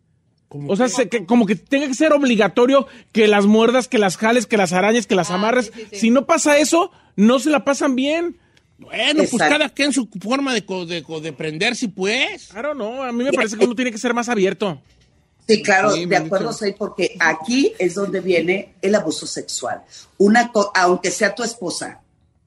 O 0.49 0.77
sea, 0.77 0.89
se- 0.89 1.09
que, 1.09 1.27
como 1.27 1.47
que 1.47 1.57
tenga 1.57 1.87
que 1.89 1.95
ser 1.95 2.13
obligatorio 2.13 2.87
que 3.13 3.27
las 3.29 3.45
muerdas, 3.47 3.89
que 3.89 3.99
las 3.99 4.17
jales, 4.17 4.47
que 4.47 4.57
las 4.57 4.73
arañas, 4.73 5.07
que 5.07 5.17
las 5.17 5.31
amarres. 5.31 5.73
Si 5.93 6.11
no 6.11 6.27
pasa 6.27 6.59
eso, 6.59 6.91
no 7.17 7.39
se 7.41 7.51
la 7.51 7.65
pasan 7.65 7.95
bien. 7.97 8.39
Bueno, 8.79 9.23
pues 9.31 9.43
cada 9.43 9.69
quien 9.69 9.93
su 9.93 10.09
forma 10.21 10.55
de, 10.55 10.65
co- 10.65 10.87
de, 10.87 11.03
co- 11.03 11.21
de 11.21 11.33
prenderse, 11.33 11.89
pues. 11.89 12.49
Claro, 12.49 12.75
no, 12.75 13.03
a 13.03 13.13
mí 13.13 13.23
me 13.25 13.33
parece 13.33 13.57
que 13.57 13.65
uno 13.65 13.75
tiene 13.75 13.91
que 13.93 13.99
ser 13.99 14.15
más 14.15 14.29
abierto. 14.29 14.81
Sí, 15.47 15.63
claro, 15.63 15.91
Sí, 15.93 16.07
de 16.07 16.17
acuerdo, 16.17 16.53
soy 16.53 16.73
porque 16.73 17.17
aquí 17.21 17.75
es 17.79 17.95
donde 17.95 18.21
viene 18.21 18.75
el 18.81 18.95
abuso 18.95 19.27
sexual. 19.27 19.83
Una 20.19 20.51
co- 20.53 20.71
aunque 20.75 21.11
sea 21.11 21.35
tu 21.35 21.43
esposa, 21.43 22.01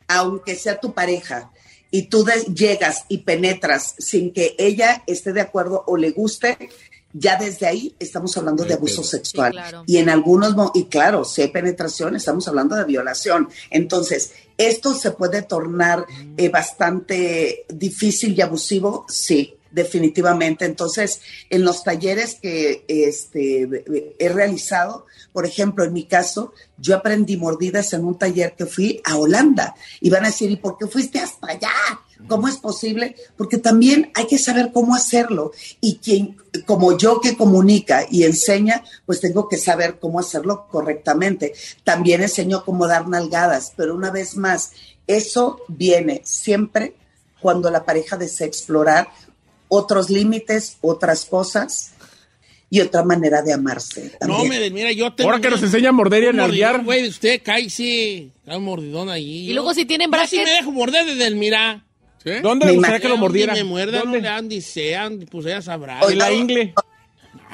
aunque 0.08 0.56
sea 0.56 0.80
tu 0.80 0.93
pareja, 0.93 1.52
y 1.91 2.04
tú 2.04 2.26
llegas 2.54 3.06
y 3.08 3.20
penetras 3.20 3.95
sin 3.98 4.34
que 4.34 4.56
ella 4.58 5.04
esté 5.08 5.32
de 5.32 5.41
acuerdo 5.41 5.84
o 5.88 5.95
le 5.95 6.12
guste, 6.12 6.58
ya 7.14 7.38
desde 7.38 7.66
ahí 7.66 7.95
estamos 8.00 8.36
hablando 8.38 8.64
de 8.66 8.74
abuso 8.74 9.04
sexual. 9.04 9.52
claro. 9.52 9.84
Y 9.88 9.98
en 9.98 10.10
algunos, 10.10 10.56
mo- 10.56 10.72
y 10.76 10.86
claro, 10.86 11.24
si 11.24 11.43
hay 11.43 11.48
penetración, 11.50 12.16
estamos 12.16 12.48
hablando 12.48 12.76
de 12.76 12.84
violación. 12.84 13.48
Entonces, 13.70 14.34
¿esto 14.58 14.93
se 14.95 15.12
puede 15.12 15.41
tornar 15.43 16.06
eh, 16.36 16.50
bastante 16.50 17.66
difícil 17.70 18.38
y 18.38 18.41
abusivo? 18.41 19.06
Sí, 19.08 19.56
definitivamente. 19.78 20.65
Entonces, 20.65 21.21
en 21.51 21.63
los 21.63 21.84
talleres 21.84 22.36
que 22.41 22.84
este, 22.88 24.15
he 24.17 24.30
realizado, 24.30 25.05
por 25.32 25.45
ejemplo, 25.45 25.84
en 25.84 25.93
mi 25.93 26.05
caso, 26.05 26.51
yo 26.80 26.95
aprendí 26.95 27.38
mordidas 27.38 27.93
en 27.93 28.03
un 28.03 28.17
taller 28.17 28.55
que 28.57 28.65
fui 28.65 28.99
a 29.05 29.17
Holanda. 29.17 29.75
Y 30.01 30.09
van 30.09 30.23
a 30.23 30.30
decir, 30.30 30.49
¿y 30.49 30.55
por 30.55 30.80
qué 30.80 30.88
fuiste 30.88 31.19
hasta 31.19 31.51
allá? 31.51 31.69
¿Cómo 32.28 32.47
es 32.47 32.57
posible? 32.57 33.15
Porque 33.38 33.59
también 33.59 34.11
hay 34.15 34.25
que 34.25 34.39
saber 34.39 34.71
cómo 34.73 34.95
hacerlo. 34.95 35.51
Y 35.80 35.97
quien, 35.97 36.38
como 36.65 36.97
yo 36.97 37.21
que 37.21 37.38
comunica 37.38 38.07
y 38.09 38.23
enseña, 38.23 38.84
pues 39.05 39.21
tengo 39.21 39.47
que 39.47 39.57
saber 39.57 39.99
cómo 39.99 40.19
hacerlo 40.19 40.67
correctamente. 40.71 41.53
También 41.84 42.23
enseño 42.23 42.65
cómo 42.65 42.88
dar 42.88 43.07
nalgadas, 43.07 43.73
pero 43.78 43.93
una 43.93 44.09
vez 44.09 44.36
más, 44.36 44.71
eso 45.05 45.61
viene 45.67 46.21
siempre 46.25 46.95
cuando 47.39 47.69
la 47.69 47.86
pareja 47.86 48.17
desea 48.17 48.47
explorar 48.47 49.09
otros 49.68 50.09
límites, 50.09 50.78
otras 50.82 51.26
cosas 51.26 51.93
y 52.70 52.82
otra 52.82 53.03
manera 53.03 53.41
de 53.41 53.53
amarse. 53.53 54.18
No, 54.28 54.43
me, 54.45 54.70
mira, 54.70 54.91
yo 54.91 55.13
tengo. 55.13 55.30
Ahora 55.30 55.41
que 55.41 55.49
nos 55.49 55.63
enseña 55.63 55.89
a 55.89 55.93
morder 55.93 56.24
y 56.24 56.28
a 56.28 56.34
nalguear. 56.34 56.84
Güey, 56.84 57.07
usted 57.07 57.41
cae, 57.43 57.70
sí. 57.70 58.32
Cae 58.45 58.57
un 58.57 58.65
mordidón 58.65 59.09
ahí. 59.09 59.49
Y 59.49 59.53
luego 59.53 59.74
si 59.74 59.86
tienen 59.86 60.11
Yo 60.11 60.28
sí 60.28 60.38
me 60.38 60.51
dejo 60.51 60.72
morder 60.72 61.05
desde 61.05 61.28
el 61.28 61.36
mira. 61.36 61.84
¿Dónde 62.41 62.65
le 62.65 62.74
gustaría 62.74 62.99
que 62.99 63.07
lo 63.07 63.18
mordiera? 63.18 63.53
me 63.53 63.63
muerda, 63.63 63.99
¿Dónde? 63.99 64.28
Andy 64.28 64.61
sea, 64.61 65.09
pues 65.32 65.45
ella 65.45 65.61
sabrá. 65.61 66.01
Oye, 66.01 66.15
la 66.18 66.32
ingle. 66.32 66.74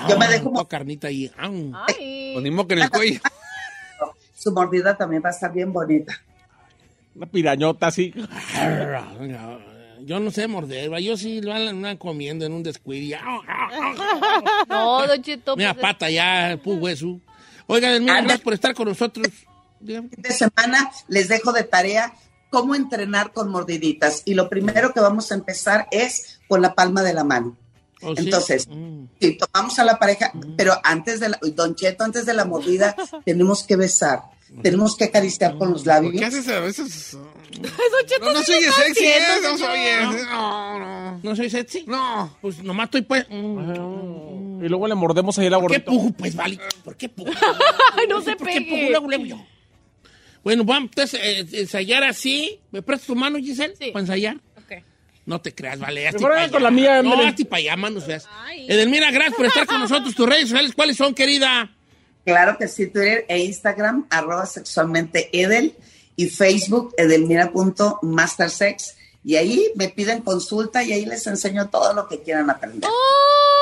Yo 0.10 0.18
me 0.18 0.28
dejo 0.28 0.52
mo- 0.52 0.68
carnita 0.68 1.10
ahí. 1.10 1.30
Au. 1.38 1.72
Pues 1.86 2.68
que 2.68 2.74
en 2.74 2.80
el 2.82 2.90
cuello. 2.90 3.20
Su 4.36 4.52
mordida 4.52 4.98
también 4.98 5.22
va 5.24 5.30
a 5.30 5.32
estar 5.32 5.54
bien 5.54 5.72
bonita. 5.72 6.20
Una 7.16 7.28
pirañota 7.28 7.88
así. 7.88 8.12
Yo 10.06 10.20
no 10.20 10.32
sé 10.32 10.48
morder, 10.48 10.92
va. 10.92 11.00
Yo 11.00 11.16
sí 11.18 11.42
lo 11.42 11.54
andan 11.54 11.98
comiendo 11.98 12.46
en 12.46 12.54
un 12.54 12.64
descuido. 12.64 13.04
y 13.06 13.10
ya. 13.10 13.22
No, 14.70 15.08
Don 15.08 15.22
Cheto. 15.22 15.56
Mira, 15.56 15.74
pues, 15.74 15.82
pata 15.82 16.10
ya, 16.10 16.52
el 16.52 16.60
pu 16.60 16.74
hueso. 16.76 17.20
Oiga, 17.68 17.90
Edelmira, 17.90 18.14
Anda. 18.18 18.24
gracias 18.28 18.44
por 18.44 18.54
estar 18.54 18.74
con 18.74 18.88
nosotros. 18.90 19.28
De 19.80 20.32
semana 20.32 20.92
les 21.08 21.28
dejo 21.28 21.52
de 21.52 21.64
tarea 21.64 22.14
cómo 22.50 22.76
entrenar 22.76 23.34
con 23.34 23.50
mordiditas. 23.50 24.22
Y 24.26 24.34
lo 24.34 24.50
primero 24.50 24.94
que 24.94 25.00
vamos 25.00 25.32
a 25.32 25.36
empezar 25.36 25.88
es 25.92 26.40
con 26.48 26.62
la 26.62 26.74
palma 26.76 27.02
de 27.02 27.14
la 27.14 27.24
mano. 27.24 27.58
¿Oh, 28.02 28.16
sí? 28.16 28.24
Entonces, 28.26 28.68
Mm. 28.68 29.06
si 29.20 29.38
tomamos 29.38 29.80
a 29.80 29.86
la 29.86 29.98
pareja, 29.98 30.32
pero 30.58 30.74
antes 30.84 31.20
de 31.22 31.30
la, 31.30 31.40
Don 31.56 31.76
Cheto, 31.76 32.04
antes 32.04 32.26
de 32.26 32.34
la 32.34 32.44
mordida, 32.46 32.96
tenemos 33.26 33.64
que 33.64 33.76
besar, 33.78 34.24
tenemos 34.62 34.96
que 34.96 35.06
acariciar 35.06 35.58
con 35.58 35.72
los 35.72 35.86
labios. 35.86 36.14
¿Qué 36.18 36.26
haces 36.26 36.48
a 36.48 36.60
veces? 36.60 37.18
No, 37.62 38.44
soy 38.44 38.64
sexy, 38.64 39.06
haciendo, 39.06 39.06
¿eh? 39.06 39.40
No 39.44 39.58
soy 39.58 40.26
No, 40.26 40.80
no. 40.80 41.20
¿No 41.24 41.36
soy 41.36 41.50
sexy? 41.50 41.84
No. 41.88 42.38
Pues 42.42 42.64
nomás 42.64 42.86
estoy 42.86 43.02
pues. 43.04 43.26
Mm. 43.30 44.64
Y 44.64 44.70
luego 44.70 44.88
le 44.88 44.96
mordemos 44.96 45.38
ahí 45.40 45.50
la 45.50 45.60
¿Por 45.60 45.72
qué 45.72 45.80
pujo, 45.80 46.12
pues, 46.14 46.36
vale? 46.36 46.60
¿Por 46.84 46.96
qué 46.96 47.10
pujo? 47.10 47.32
Ay, 47.98 48.08
no 48.08 48.22
se 48.22 48.36
¿Por 48.36 48.48
qué 48.48 48.62
pujo 48.62 48.90
luego, 48.90 49.08
luego 49.08 49.26
yo? 49.26 49.46
Bueno, 50.44 50.64
vamos 50.66 50.90
entonces, 50.90 51.20
eh, 51.24 51.46
ensayar 51.60 52.04
así. 52.04 52.60
¿Me 52.72 52.82
prestas 52.82 53.08
tu 53.08 53.16
mano, 53.16 53.38
Giselle? 53.38 53.76
Sí. 53.76 53.92
Para 53.92 54.02
ensayar. 54.02 54.38
Ok. 54.58 54.84
No 55.26 55.40
te 55.40 55.54
creas, 55.54 55.80
vale. 55.80 56.08
hazte 56.08 56.18
Mejor 56.20 56.32
pa' 56.32 56.36
haga 56.36 56.44
allá. 56.46 56.52
con 56.52 56.64
la 56.64 56.72
mía, 56.72 57.02
No, 57.02 57.22
hazte 57.22 57.46
para 57.46 57.60
allá, 57.60 57.76
manos. 57.78 58.06
Edelmira, 58.68 59.12
gracias 59.12 59.36
por 59.36 59.46
estar 59.46 59.66
con 59.66 59.80
nosotros. 59.80 60.14
Tus 60.16 60.28
redes 60.28 60.50
sociales, 60.50 60.74
¿cuáles 60.76 60.98
son, 60.98 61.14
querida? 61.14 61.72
Claro 62.26 62.58
que 62.58 62.68
sí, 62.68 62.88
Twitter 62.88 63.26
e 63.28 63.40
Instagram, 63.40 64.08
arroba 64.10 64.46
sexualmente 64.46 65.30
Edel 65.34 65.76
y 66.16 66.28
Facebook 66.28 66.94
edelmira.mastersex. 66.98 68.96
Y 69.26 69.38
ahí 69.38 69.72
me 69.76 69.88
piden 69.88 70.22
consulta 70.22 70.84
y 70.84 70.92
ahí 70.92 71.06
les 71.06 71.26
enseño 71.28 71.70
todo 71.70 71.94
lo 71.94 72.08
que 72.10 72.22
quieran 72.22 72.50
aprender. 72.50 72.90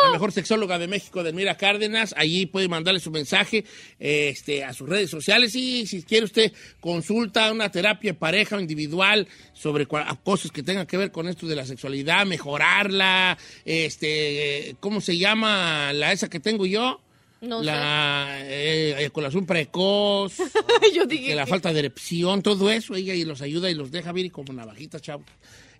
La 0.03 0.11
mejor 0.11 0.31
sexóloga 0.31 0.79
de 0.79 0.87
México, 0.87 1.21
Edelmira 1.21 1.55
Cárdenas. 1.55 2.15
Allí 2.17 2.47
puede 2.47 2.67
mandarle 2.67 2.99
su 2.99 3.11
mensaje 3.11 3.63
este, 3.99 4.63
a 4.63 4.73
sus 4.73 4.89
redes 4.89 5.11
sociales 5.11 5.53
y 5.53 5.85
si 5.85 6.01
quiere 6.01 6.25
usted 6.25 6.51
consulta, 6.79 7.51
una 7.51 7.69
terapia 7.69 8.17
pareja 8.17 8.55
o 8.55 8.59
individual 8.59 9.27
sobre 9.53 9.85
cosas 9.85 10.49
que 10.49 10.63
tengan 10.63 10.87
que 10.87 10.97
ver 10.97 11.11
con 11.11 11.27
esto 11.27 11.45
de 11.45 11.55
la 11.55 11.67
sexualidad, 11.67 12.25
mejorarla, 12.25 13.37
este, 13.63 14.75
¿cómo 14.79 14.99
se 14.99 15.19
llama 15.19 15.93
la 15.93 16.11
esa 16.11 16.27
que 16.27 16.39
tengo 16.39 16.65
yo? 16.65 16.99
No 17.41 17.63
la 17.63 18.37
eh, 18.43 18.95
eyaculación 18.99 19.47
precoz. 19.47 20.37
Yo 20.95 21.05
dije. 21.07 21.27
que 21.27 21.35
la 21.35 21.47
falta 21.47 21.73
de 21.73 21.79
erección, 21.79 22.43
todo 22.43 22.69
eso, 22.69 22.95
ella 22.95 23.15
y 23.15 23.25
los 23.25 23.41
ayuda 23.41 23.69
y 23.69 23.73
los 23.73 23.91
deja 23.91 24.11
ver 24.11 24.31
como 24.31 24.53
navajitas, 24.53 25.01
chavos. 25.01 25.25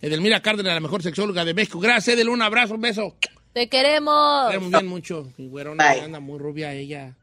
Edelmira 0.02 0.42
Cárdenas, 0.42 0.74
la 0.74 0.80
mejor 0.80 1.04
sexóloga 1.04 1.46
de 1.46 1.54
México. 1.54 1.80
Gracias, 1.80 2.16
Edel, 2.16 2.30
un 2.30 2.42
abrazo, 2.42 2.74
un 2.74 2.82
beso. 2.82 3.16
Te 3.54 3.70
queremos. 3.70 4.60
Muy 4.60 4.72
bien 4.72 4.88
mucho. 4.88 5.32
Mi 5.38 5.48
güerona 5.48 5.92
anda 5.92 6.20
muy 6.20 6.40
rubia 6.40 6.74
ella. 6.74 7.16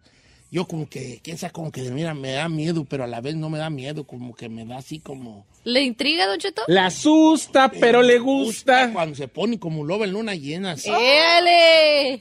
Yo 0.50 0.66
como 0.66 0.88
que, 0.88 1.20
quién 1.22 1.36
sabe, 1.36 1.52
como 1.52 1.72
que 1.72 1.82
mira, 1.90 2.14
me 2.14 2.32
da 2.32 2.48
miedo, 2.48 2.86
pero 2.88 3.04
a 3.04 3.06
la 3.06 3.20
vez 3.20 3.34
no 3.34 3.50
me 3.50 3.58
da 3.58 3.68
miedo, 3.68 4.04
como 4.04 4.34
que 4.34 4.48
me 4.48 4.64
da 4.64 4.78
así 4.78 4.98
como... 4.98 5.46
¿Le 5.64 5.82
intriga, 5.82 6.26
Don 6.26 6.38
Cheto? 6.38 6.62
La 6.68 6.86
asusta, 6.86 7.70
pero 7.70 8.02
le 8.02 8.18
gusta. 8.18 8.90
Cuando 8.92 9.14
se 9.14 9.28
pone 9.28 9.58
como 9.58 9.84
lobo 9.84 10.04
en 10.04 10.12
luna 10.12 10.34
llena. 10.34 10.72
así. 10.72 10.88
¡Éale! 10.88 12.20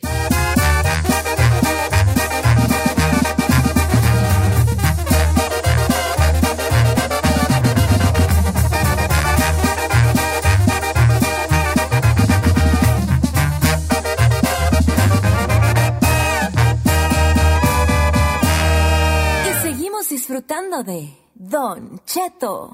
Disfrutando 20.28 20.84
de 20.84 21.16
Don 21.36 22.02
Cheto. 22.06 22.74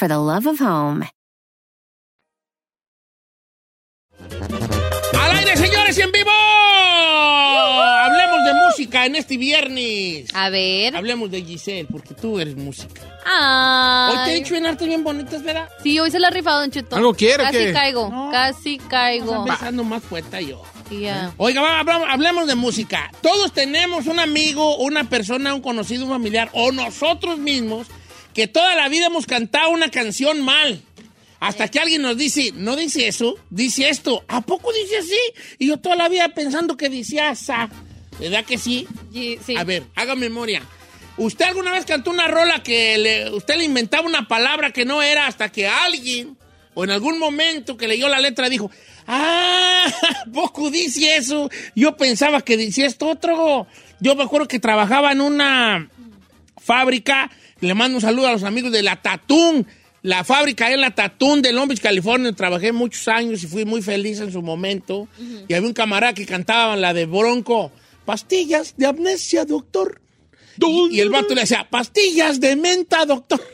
for 0.00 0.08
the 0.08 0.16
love 0.18 0.46
of 0.46 0.58
home. 0.58 1.06
¡Al 4.18 5.36
aire, 5.36 5.56
señores, 5.58 5.98
y 5.98 6.00
en 6.00 6.10
vivo! 6.10 6.30
Hablemos 8.02 8.44
de 8.46 8.54
música 8.66 9.04
en 9.04 9.16
este 9.16 9.36
viernes. 9.36 10.34
A 10.34 10.48
ver. 10.48 10.96
Hablemos 10.96 11.30
de 11.30 11.42
Giselle, 11.42 11.86
porque 11.92 12.14
tú 12.14 12.40
eres 12.40 12.56
música. 12.56 13.02
Ay. 13.26 14.16
Hoy 14.16 14.24
te 14.24 14.32
he 14.32 14.34
dicho 14.36 14.54
en 14.56 14.64
artes 14.64 14.88
bien 14.88 15.04
bonitas, 15.04 15.42
¿verdad? 15.42 15.68
Sí, 15.82 15.98
hoy 15.98 16.10
se 16.10 16.18
la 16.18 16.28
ha 16.28 16.30
rifado, 16.30 16.60
Don 16.60 16.70
Cheto. 16.70 16.96
¿Algo 16.96 17.12
quiere 17.12 17.44
Casi 17.44 17.58
qué? 17.58 17.72
caigo, 17.74 18.08
No. 18.08 18.30
casi 18.32 18.78
caigo. 18.78 19.32
Estás 19.42 19.58
pensando 19.58 19.84
más 19.84 20.02
poeta 20.02 20.40
yo. 20.40 20.62
Ya. 20.90 21.30
Oiga, 21.36 21.60
va, 21.60 21.78
hablamos, 21.80 22.08
hablemos 22.10 22.46
de 22.46 22.54
música. 22.54 23.10
Todos 23.20 23.52
tenemos 23.52 24.06
un 24.06 24.18
amigo, 24.18 24.78
una 24.78 25.04
persona, 25.10 25.52
un 25.54 25.60
conocido, 25.60 26.04
un 26.06 26.10
familiar, 26.10 26.48
o 26.54 26.72
nosotros 26.72 27.36
mismos, 27.38 27.86
que 28.34 28.46
toda 28.46 28.74
la 28.76 28.88
vida 28.88 29.06
hemos 29.06 29.26
cantado 29.26 29.70
una 29.70 29.90
canción 29.90 30.40
mal. 30.42 30.82
Hasta 31.40 31.68
que 31.68 31.78
alguien 31.80 32.02
nos 32.02 32.18
dice, 32.18 32.52
no 32.54 32.76
dice 32.76 33.08
eso, 33.08 33.36
dice 33.48 33.88
esto. 33.88 34.24
¿A 34.28 34.42
poco 34.42 34.72
dice 34.74 34.98
así? 34.98 35.18
Y 35.58 35.68
yo 35.68 35.78
toda 35.78 35.96
la 35.96 36.08
vida 36.10 36.28
pensando 36.30 36.76
que 36.76 36.90
decía 36.90 37.30
asa. 37.30 37.70
¿Verdad 38.18 38.44
que 38.44 38.58
sí? 38.58 38.86
Y- 39.12 39.38
sí. 39.46 39.56
A 39.56 39.64
ver, 39.64 39.84
haga 39.94 40.14
memoria. 40.16 40.62
¿Usted 41.16 41.46
alguna 41.46 41.72
vez 41.72 41.86
cantó 41.86 42.10
una 42.10 42.28
rola 42.28 42.62
que 42.62 42.98
le- 42.98 43.30
usted 43.30 43.56
le 43.56 43.64
inventaba 43.64 44.06
una 44.06 44.28
palabra 44.28 44.70
que 44.70 44.84
no 44.84 45.00
era 45.02 45.26
hasta 45.26 45.50
que 45.50 45.66
alguien, 45.66 46.36
o 46.74 46.84
en 46.84 46.90
algún 46.90 47.18
momento 47.18 47.76
que 47.78 47.88
leyó 47.88 48.08
la 48.08 48.20
letra, 48.20 48.50
dijo, 48.50 48.70
ah, 49.06 49.86
¿a 50.26 50.30
poco 50.30 50.70
dice 50.70 51.16
eso? 51.16 51.48
Yo 51.74 51.96
pensaba 51.96 52.42
que 52.42 52.58
decía 52.58 52.86
esto 52.86 53.06
otro. 53.08 53.66
Yo 54.00 54.14
me 54.14 54.24
acuerdo 54.24 54.46
que 54.46 54.60
trabajaba 54.60 55.10
en 55.12 55.22
una 55.22 55.88
fábrica, 56.62 57.30
le 57.60 57.74
mando 57.74 57.96
un 57.96 58.00
saludo 58.02 58.28
a 58.28 58.32
los 58.32 58.42
amigos 58.42 58.72
de 58.72 58.82
la 58.82 58.96
Tatún, 59.02 59.66
la 60.02 60.24
fábrica 60.24 60.72
en 60.72 60.80
la 60.80 60.94
Tatún 60.94 61.42
de 61.42 61.52
Long 61.52 61.68
Beach, 61.68 61.80
California, 61.80 62.32
trabajé 62.32 62.72
muchos 62.72 63.06
años 63.08 63.42
y 63.42 63.46
fui 63.46 63.64
muy 63.64 63.82
feliz 63.82 64.20
en 64.20 64.32
su 64.32 64.40
momento. 64.42 65.08
Y 65.48 65.54
había 65.54 65.66
un 65.68 65.74
camarada 65.74 66.14
que 66.14 66.24
cantaba 66.26 66.76
la 66.76 66.94
de 66.94 67.06
Bronco, 67.06 67.70
pastillas 68.04 68.74
de 68.76 68.86
amnesia, 68.86 69.44
doctor. 69.44 70.00
Y, 70.90 70.96
y 70.96 71.00
el 71.00 71.10
vato 71.10 71.34
le 71.34 71.42
decía, 71.42 71.66
pastillas 71.70 72.40
de 72.40 72.56
menta, 72.56 73.04
doctor. 73.04 73.40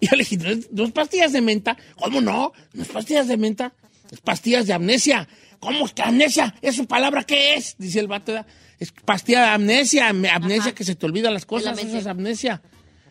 Y 0.00 0.06
yo 0.06 0.16
le 0.16 0.24
dije, 0.24 0.36
¿no 0.72 0.84
es, 0.84 0.92
pastillas 0.92 1.32
de 1.32 1.40
menta? 1.40 1.76
¿Cómo 1.96 2.20
no? 2.20 2.52
No 2.74 2.82
es 2.82 2.88
pastillas 2.88 3.26
de 3.28 3.36
menta, 3.38 3.72
es 4.12 4.20
pastillas 4.20 4.66
de 4.66 4.74
amnesia. 4.74 5.26
¿Cómo 5.58 5.86
es 5.86 5.92
que 5.94 6.02
amnesia? 6.02 6.54
¿Es 6.60 6.76
su 6.76 6.86
palabra 6.86 7.24
qué 7.24 7.54
es? 7.54 7.74
Dice 7.78 7.98
el 8.00 8.06
vato. 8.08 8.44
Es 8.78 8.92
pastilla 8.92 9.40
de 9.40 9.48
amnesia, 9.48 10.08
am- 10.10 10.24
amnesia 10.26 10.74
que 10.74 10.84
se 10.84 10.94
te 10.94 11.06
olvidan 11.06 11.32
las 11.34 11.46
cosas, 11.46 11.76
eso 11.78 11.98
es 11.98 12.06
amnesia. 12.06 12.62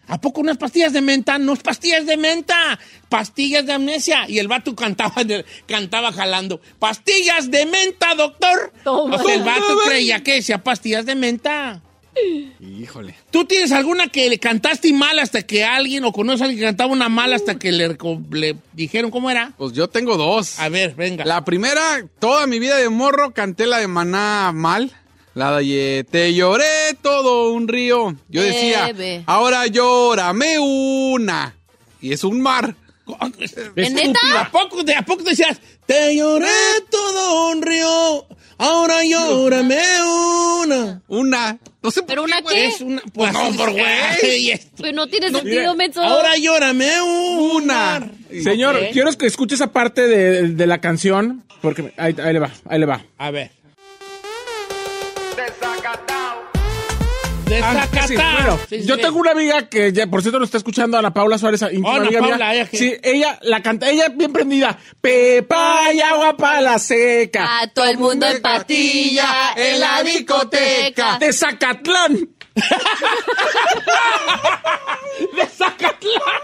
¿A 0.07 0.19
poco 0.21 0.41
unas 0.41 0.57
pastillas 0.57 0.93
de 0.93 1.01
menta? 1.01 1.37
No 1.37 1.53
es 1.53 1.59
pastillas 1.59 2.05
de 2.05 2.17
menta, 2.17 2.79
pastillas 3.09 3.65
de 3.65 3.73
amnesia. 3.73 4.25
Y 4.27 4.39
el 4.39 4.47
vato 4.47 4.75
cantaba, 4.75 5.15
cantaba 5.67 6.13
jalando, 6.13 6.61
pastillas 6.79 7.51
de 7.51 7.65
menta, 7.65 8.15
doctor. 8.15 8.71
Toma. 8.83 9.17
O 9.17 9.23
sea, 9.23 9.35
el 9.35 9.43
vato 9.43 9.79
creía 9.85 10.23
que 10.23 10.35
decía 10.35 10.63
pastillas 10.63 11.05
de 11.05 11.15
menta. 11.15 11.81
Híjole. 12.59 13.15
¿Tú 13.31 13.45
tienes 13.45 13.71
alguna 13.71 14.07
que 14.07 14.29
le 14.29 14.39
cantaste 14.39 14.91
mal 14.93 15.19
hasta 15.19 15.43
que 15.43 15.63
alguien, 15.63 16.03
o 16.03 16.11
conoces 16.11 16.41
a 16.41 16.45
alguien 16.45 16.59
que 16.59 16.65
cantaba 16.65 16.91
una 16.91 17.09
mal 17.09 17.33
hasta 17.33 17.59
que 17.59 17.71
le, 17.71 17.97
le 18.31 18.57
dijeron 18.73 19.11
cómo 19.11 19.29
era? 19.29 19.53
Pues 19.57 19.73
yo 19.73 19.87
tengo 19.87 20.17
dos. 20.17 20.59
A 20.59 20.69
ver, 20.69 20.95
venga. 20.95 21.25
La 21.25 21.45
primera, 21.45 22.05
toda 22.19 22.47
mi 22.47 22.59
vida 22.59 22.77
de 22.77 22.89
morro 22.89 23.33
canté 23.33 23.67
la 23.67 23.77
de 23.77 23.87
Maná 23.87 24.51
mal. 24.53 24.91
La 25.37 25.55
de 25.59 26.03
Te 26.09 26.33
lloré 26.33 26.65
todo 27.03 27.51
un 27.51 27.67
río. 27.67 28.15
Yo 28.27 28.41
decía, 28.41 28.87
Bebe. 28.87 29.23
ahora 29.27 29.67
llórame 29.67 30.57
una. 30.57 31.55
Y 32.01 32.11
es 32.11 32.23
un 32.23 32.41
mar. 32.41 32.73
¿En 33.75 33.93
neta? 33.93 34.19
¿A 34.35 34.49
poco, 34.51 34.83
de, 34.83 34.95
¿A 34.95 35.03
poco 35.03 35.21
decías, 35.21 35.59
te 35.85 36.15
lloré 36.15 36.47
todo 36.89 37.51
un 37.51 37.61
río, 37.61 38.25
ahora 38.57 39.03
llórame 39.05 39.79
una? 40.63 41.01
Una. 41.07 41.57
No 41.83 41.91
sé 41.91 42.01
por 42.01 42.07
¿Pero 42.07 42.23
una 42.23 42.41
güey. 42.41 42.55
qué? 42.55 42.65
Es 42.65 42.81
una, 42.81 43.01
Pues 43.13 43.31
no, 43.31 43.51
por 43.55 43.71
güey. 43.73 43.85
Ay, 44.23 44.49
esto. 44.51 44.71
Pues 44.77 44.93
no 44.93 45.05
tiene 45.05 45.29
sentido. 45.29 45.75
Ahora 46.01 46.35
llórame 46.37 46.99
una. 47.01 47.97
Una. 47.97 48.11
Señor, 48.43 48.75
Ok. 48.75 48.83
quiero 48.91 49.11
que 49.13 49.27
escuche 49.27 49.53
esa 49.53 49.71
parte 49.71 50.07
de, 50.07 50.47
de 50.49 50.67
la 50.67 50.81
canción, 50.81 51.43
porque 51.61 51.93
ahí, 51.95 52.15
ahí 52.21 52.33
le 52.33 52.39
va, 52.39 52.51
ahí 52.65 52.79
le 52.79 52.87
va. 52.87 53.05
A 53.19 53.29
ver. 53.29 53.51
Ah, 57.63 57.87
sí, 58.07 58.13
Desacatado. 58.15 58.33
bueno, 58.37 58.59
Sí, 58.69 58.81
sí, 58.81 58.87
yo 58.87 58.97
tengo 58.97 59.19
una 59.19 59.31
amiga 59.31 59.67
que, 59.69 59.91
ya, 59.93 60.07
por 60.07 60.21
cierto, 60.21 60.39
nos 60.39 60.47
está 60.47 60.57
escuchando, 60.57 60.97
Ana 60.97 61.13
Paula 61.13 61.37
Suárez, 61.37 61.61
íntima 61.63 61.95
Ana 61.95 62.05
amiga 62.05 62.19
Paula, 62.19 62.37
mía. 62.37 62.53
¿ella 62.53 62.67
qué? 62.69 62.77
Sí, 62.77 62.93
ella 63.03 63.39
la 63.41 63.61
canta, 63.61 63.89
ella 63.89 64.09
bien 64.09 64.33
prendida. 64.33 64.77
Pepa 65.01 65.93
y 65.93 65.99
agua 66.01 66.35
para 66.37 66.61
la 66.61 66.79
seca. 66.79 67.61
A 67.61 67.67
todo 67.67 67.85
el 67.85 67.97
mundo 67.97 68.25
en 68.27 68.41
patilla, 68.41 69.53
en 69.55 69.79
la 69.79 70.03
discoteca. 70.03 71.17
De 71.19 71.31
Zacatlán. 71.33 72.29
¡De 75.35 75.45
Zacatlán! 75.45 76.41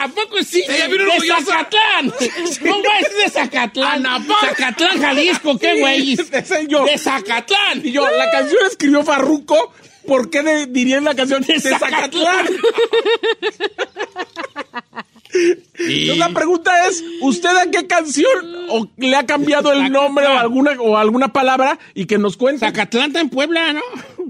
¿A 0.00 0.08
poco 0.08 0.42
sí? 0.42 0.62
Ella 0.68 0.88
vino 0.88 1.04
¡De. 1.04 1.20
Zacatlán! 1.28 2.12
¿Cómo 2.60 2.84
es 3.00 3.16
de 3.16 3.30
Zacatlán? 3.30 4.04
Zacatlán, 4.40 5.00
Jalisco, 5.00 5.58
qué 5.58 5.80
güey. 5.80 6.16
De 6.16 6.98
Zacatlán. 6.98 7.80
Y 7.84 7.92
yo, 7.92 8.08
la 8.10 8.30
canción 8.30 8.58
la 8.62 8.68
escribió 8.68 9.02
Farruco. 9.04 9.72
¿Por 10.06 10.30
qué 10.30 10.66
dirían 10.68 11.04
la 11.04 11.14
canción 11.14 11.42
de 11.42 11.60
Zacatlán? 11.60 12.46
Entonces 15.34 16.18
la 16.18 16.28
pregunta 16.30 16.86
es, 16.88 17.02
¿usted 17.20 17.48
a 17.50 17.70
qué 17.70 17.86
canción 17.86 18.28
o 18.68 18.88
le 18.96 19.16
ha 19.16 19.26
cambiado 19.26 19.72
el 19.72 19.90
nombre 19.90 20.26
o 20.26 20.38
alguna 20.38 20.72
o 20.80 20.96
alguna 20.96 21.32
palabra 21.32 21.78
y 21.94 22.06
que 22.06 22.18
nos 22.18 22.36
cuente? 22.36 22.60
Zacatlán 22.66 23.08
está 23.08 23.20
en 23.20 23.28
Puebla, 23.28 23.72
¿no? 23.72 23.80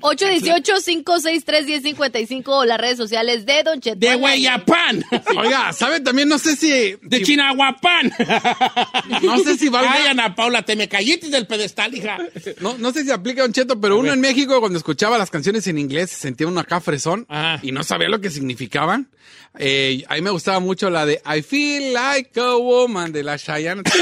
818-563-1055 0.01 2.43
o 2.49 2.65
las 2.65 2.79
redes 2.79 2.97
sociales 2.97 3.47
de 3.47 3.63
Don 3.63 3.81
Cheto. 3.81 3.97
De. 3.99 4.17
Hueyapán. 4.17 5.05
Oiga, 5.37 5.73
¿sabe? 5.73 6.01
También 6.01 6.29
no 6.29 6.39
sé 6.39 6.57
si... 6.57 6.69
De 7.03 7.19
si- 7.19 7.25
Chinahuapán. 7.25 8.13
No 9.23 9.39
sé 9.39 9.57
si 9.57 9.69
valga- 9.69 9.93
Ay, 9.93 10.07
Ana 10.09 10.35
Paula, 10.35 10.63
te 10.63 10.77
me 10.77 10.89
caíste 10.89 11.29
del 11.29 11.47
pedestal, 11.47 11.95
hija. 11.95 12.19
No, 12.61 12.77
no 12.79 12.93
sé 12.93 13.05
si 13.05 13.11
aplica 13.11 13.43
Don 13.43 13.53
Cheto, 13.53 13.81
pero 13.81 13.99
uno 13.99 14.13
en 14.13 14.21
México 14.21 14.61
cuando 14.61 14.79
escuchaba 14.79 15.19
las 15.19 15.31
canciones 15.31 15.67
en 15.67 15.79
inglés 15.79 16.11
se 16.11 16.17
sentía 16.17 16.47
uno 16.47 16.61
acá 16.61 16.81
fresón 16.81 17.27
Ajá. 17.29 17.61
y 17.63 17.73
no 17.73 17.83
sabía 17.85 18.09
lo 18.09 18.21
que 18.21 18.31
significaban. 18.31 19.09
Eh, 19.59 20.03
a 20.09 20.15
mí 20.17 20.21
me 20.21 20.31
gustaba 20.31 20.59
mucho 20.61 20.91
la 20.95 21.05
de 21.07 21.21
I 21.27 21.43
feel 21.43 21.93
like 21.93 22.39
a 22.41 22.57
woman 22.57 23.13
de 23.13 23.23
la 23.23 23.37
Cheyenne. 23.37 23.83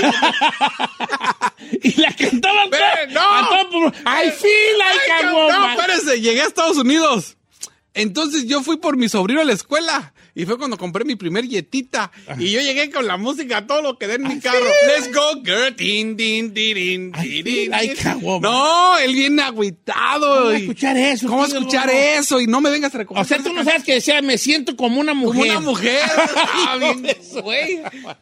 Y 1.83 2.01
la 2.01 2.13
cantaban 2.15 2.71
toda- 2.71 3.07
no. 3.11 3.21
a 3.21 3.49
todo. 3.71 3.87
I 4.07 4.31
feel 4.31 4.79
like 4.79 5.13
a 5.21 5.23
No, 5.31 5.37
woman. 5.37 5.71
espérese, 5.79 6.21
llegué 6.21 6.43
a 6.43 6.47
Estados 6.47 6.77
Unidos. 6.77 7.37
Entonces 7.95 8.47
yo 8.47 8.63
fui 8.63 8.77
por 8.79 8.97
mi 8.97 9.09
sobrino 9.09 9.41
a 9.41 9.45
la 9.45 9.53
escuela 9.53 10.13
y 10.35 10.45
fue 10.47 10.57
cuando 10.59 10.79
compré 10.79 11.05
mi 11.05 11.17
primer 11.17 11.47
yetita 11.47 12.11
y 12.39 12.51
yo 12.51 12.61
llegué 12.61 12.91
con 12.91 13.07
la 13.07 13.17
música 13.17 13.59
a 13.59 13.67
todo 13.67 13.83
lo 13.83 13.99
que 13.99 14.07
dé 14.07 14.15
en 14.15 14.23
mi 14.23 14.41
carro. 14.41 14.65
Let's 14.87 15.13
go, 15.15 15.43
girl. 15.45 15.75
Tin, 15.77 16.17
tin, 16.17 16.55
tirin, 16.55 17.13
I 17.17 17.21
tirin, 17.23 17.45
feel 17.45 17.71
like. 17.71 18.05
No, 18.41 18.99
él 18.99 19.13
viene 19.15 19.43
agüitado. 19.43 20.37
¿Cómo 20.45 20.51
escuchar 20.53 20.97
eso, 20.97 21.29
¿Cómo 21.29 21.47
tío? 21.47 21.59
escuchar 21.59 21.91
eso? 21.91 22.41
Y 22.41 22.47
no 22.47 22.61
me 22.61 22.71
vengas 22.71 22.93
a 22.95 22.97
O 22.97 22.99
recordar. 22.99 23.27
sea, 23.27 23.39
tú 23.43 23.53
no 23.53 23.63
sabes 23.65 23.85
que 23.85 23.95
decía, 23.95 24.23
me 24.23 24.39
siento 24.39 24.77
como 24.77 25.01
una 25.01 25.15
mujer. 25.15 25.41
Como 25.49 25.59
una 25.59 25.61
mujer. 25.61 26.01
Ah, 26.65 26.79
güey. 27.43 27.81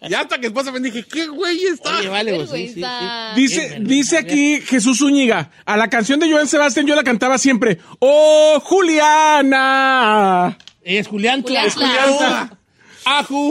Y 0.09 0.15
hasta 0.15 0.37
que 0.39 0.49
después 0.51 0.71
me 0.73 0.81
dije, 0.81 1.05
¿qué 1.05 1.27
güey 1.27 1.65
está? 1.67 1.99
Oye, 1.99 2.09
vale, 2.09 2.33
sí, 2.33 2.69
sí, 2.69 2.75
sí. 2.75 2.81
Vergüenza. 2.81 3.35
Dice, 3.37 3.77
dice 3.81 4.19
aquí 4.19 4.61
Jesús 4.63 4.99
Zúñiga, 4.99 5.51
a 5.65 5.77
la 5.77 5.89
canción 5.89 6.19
de 6.21 6.31
Joan 6.31 6.49
Sebastián 6.49 6.87
yo 6.87 6.95
la 6.95 7.05
cantaba 7.05 7.39
siempre. 7.39 7.79
¡Oh, 7.99 8.59
Juliana! 8.63 10.57
Es 10.83 11.07
Julián 11.09 11.43
Julián 11.43 11.67
Tla- 11.67 11.75
Tla- 11.75 12.05
Julián. 12.17 12.59
A 13.07 13.25
Ju- 13.25 13.51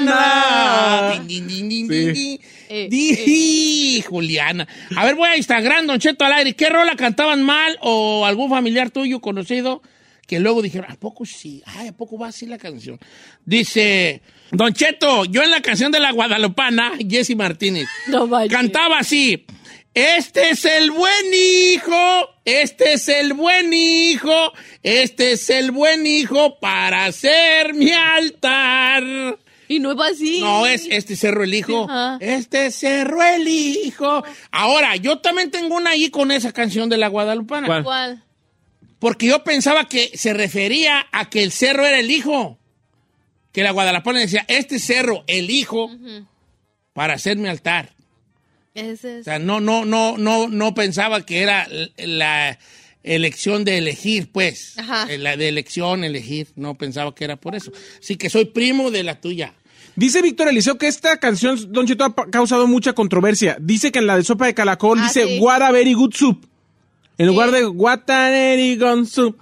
Juliana. 0.00 1.12
Din, 1.26 1.46
din, 1.46 1.68
din, 1.68 1.68
din, 1.68 1.88
din, 1.88 2.12
din. 2.12 2.40
Eh, 2.68 2.86
Di- 2.88 4.02
Juliana. 4.02 4.66
A 4.96 5.04
ver, 5.04 5.14
voy 5.16 5.28
a 5.28 5.36
Instagram, 5.36 5.86
Don 5.86 5.98
Cheto 5.98 6.24
al 6.24 6.32
aire. 6.34 6.54
¿Qué 6.54 6.68
rola 6.68 6.94
cantaban 6.96 7.42
mal 7.42 7.76
o 7.82 8.24
algún 8.24 8.48
familiar 8.48 8.90
tuyo 8.90 9.20
conocido 9.20 9.82
que 10.26 10.38
luego 10.38 10.62
dijeron, 10.62 10.88
¿a 10.90 10.94
poco 10.94 11.24
sí? 11.26 11.60
Ay, 11.66 11.88
¿a 11.88 11.92
poco 11.92 12.16
va 12.16 12.28
así 12.28 12.46
la 12.46 12.58
canción? 12.58 13.00
Dice, 13.44 14.22
Don 14.52 14.72
Cheto, 14.72 15.24
yo 15.24 15.42
en 15.42 15.50
la 15.50 15.60
canción 15.60 15.90
de 15.90 15.98
la 15.98 16.12
Guadalupana, 16.12 16.92
Jesse 17.08 17.34
Martínez, 17.36 17.86
No 18.06 18.28
cantaba 18.48 18.98
así. 19.00 19.44
Este 19.92 20.50
es 20.50 20.64
el 20.64 20.92
buen 20.92 21.34
hijo, 21.34 22.28
este 22.50 22.94
es 22.94 23.08
el 23.08 23.34
buen 23.34 23.72
hijo, 23.72 24.52
este 24.82 25.32
es 25.32 25.50
el 25.50 25.70
buen 25.70 26.06
hijo 26.06 26.58
para 26.58 27.06
hacer 27.06 27.74
mi 27.74 27.92
altar. 27.92 29.38
Y 29.68 29.78
no 29.78 29.92
iba 29.92 30.08
así. 30.08 30.40
No, 30.40 30.66
es 30.66 30.88
este 30.90 31.14
cerro 31.14 31.44
el 31.44 31.54
hijo. 31.54 31.84
Ajá. 31.84 32.18
Este 32.20 32.72
cerro 32.72 33.22
el 33.22 33.46
hijo. 33.46 34.24
Ahora, 34.50 34.96
yo 34.96 35.20
también 35.20 35.52
tengo 35.52 35.76
una 35.76 35.90
ahí 35.90 36.10
con 36.10 36.32
esa 36.32 36.52
canción 36.52 36.88
de 36.88 36.96
la 36.96 37.06
Guadalupana. 37.06 37.68
¿Cuál? 37.68 37.84
¿Cuál? 37.84 38.24
Porque 38.98 39.26
yo 39.26 39.44
pensaba 39.44 39.88
que 39.88 40.10
se 40.14 40.34
refería 40.34 41.06
a 41.12 41.30
que 41.30 41.44
el 41.44 41.52
cerro 41.52 41.86
era 41.86 42.00
el 42.00 42.10
hijo. 42.10 42.58
Que 43.52 43.62
la 43.62 43.70
Guadalupana 43.70 44.18
decía, 44.18 44.44
este 44.48 44.78
cerro, 44.78 45.22
el 45.26 45.50
hijo, 45.50 45.90
para 46.92 47.14
hacer 47.14 47.36
mi 47.36 47.48
altar. 47.48 47.94
Ese 48.74 49.16
O 49.16 49.18
es. 49.18 49.24
sea, 49.24 49.38
no, 49.38 49.60
no, 49.60 49.84
no, 49.84 50.16
no, 50.18 50.48
no 50.48 50.74
pensaba 50.74 51.24
que 51.26 51.42
era 51.42 51.66
la 51.96 52.58
elección 53.02 53.64
de 53.64 53.78
elegir, 53.78 54.30
pues. 54.30 54.74
Ajá. 54.78 55.06
Eh, 55.12 55.18
La 55.18 55.36
de 55.36 55.48
elección, 55.48 56.04
elegir. 56.04 56.48
No 56.56 56.76
pensaba 56.76 57.14
que 57.14 57.24
era 57.24 57.36
por 57.36 57.54
eso. 57.54 57.72
Así 58.00 58.16
que 58.16 58.30
soy 58.30 58.44
primo 58.46 58.90
de 58.90 59.02
la 59.02 59.20
tuya. 59.20 59.54
Dice 59.96 60.22
Víctor 60.22 60.48
Eliseo 60.48 60.78
que 60.78 60.86
esta 60.86 61.18
canción, 61.18 61.58
Don 61.72 61.86
Cheto, 61.86 62.04
ha 62.04 62.14
causado 62.30 62.66
mucha 62.66 62.92
controversia. 62.92 63.56
Dice 63.60 63.90
que 63.90 63.98
en 63.98 64.06
la 64.06 64.16
de 64.16 64.24
sopa 64.24 64.46
de 64.46 64.54
calacol 64.54 64.98
Ah, 65.00 65.02
dice 65.04 65.26
sí. 65.26 65.38
What 65.40 65.62
a 65.62 65.72
very 65.72 65.94
good 65.94 66.14
soup. 66.14 66.46
En 67.18 67.26
lugar 67.26 67.50
de 67.50 67.66
What 67.66 68.08
a 68.08 68.30
very 68.30 68.76
good 68.76 69.06
soup. 69.06 69.36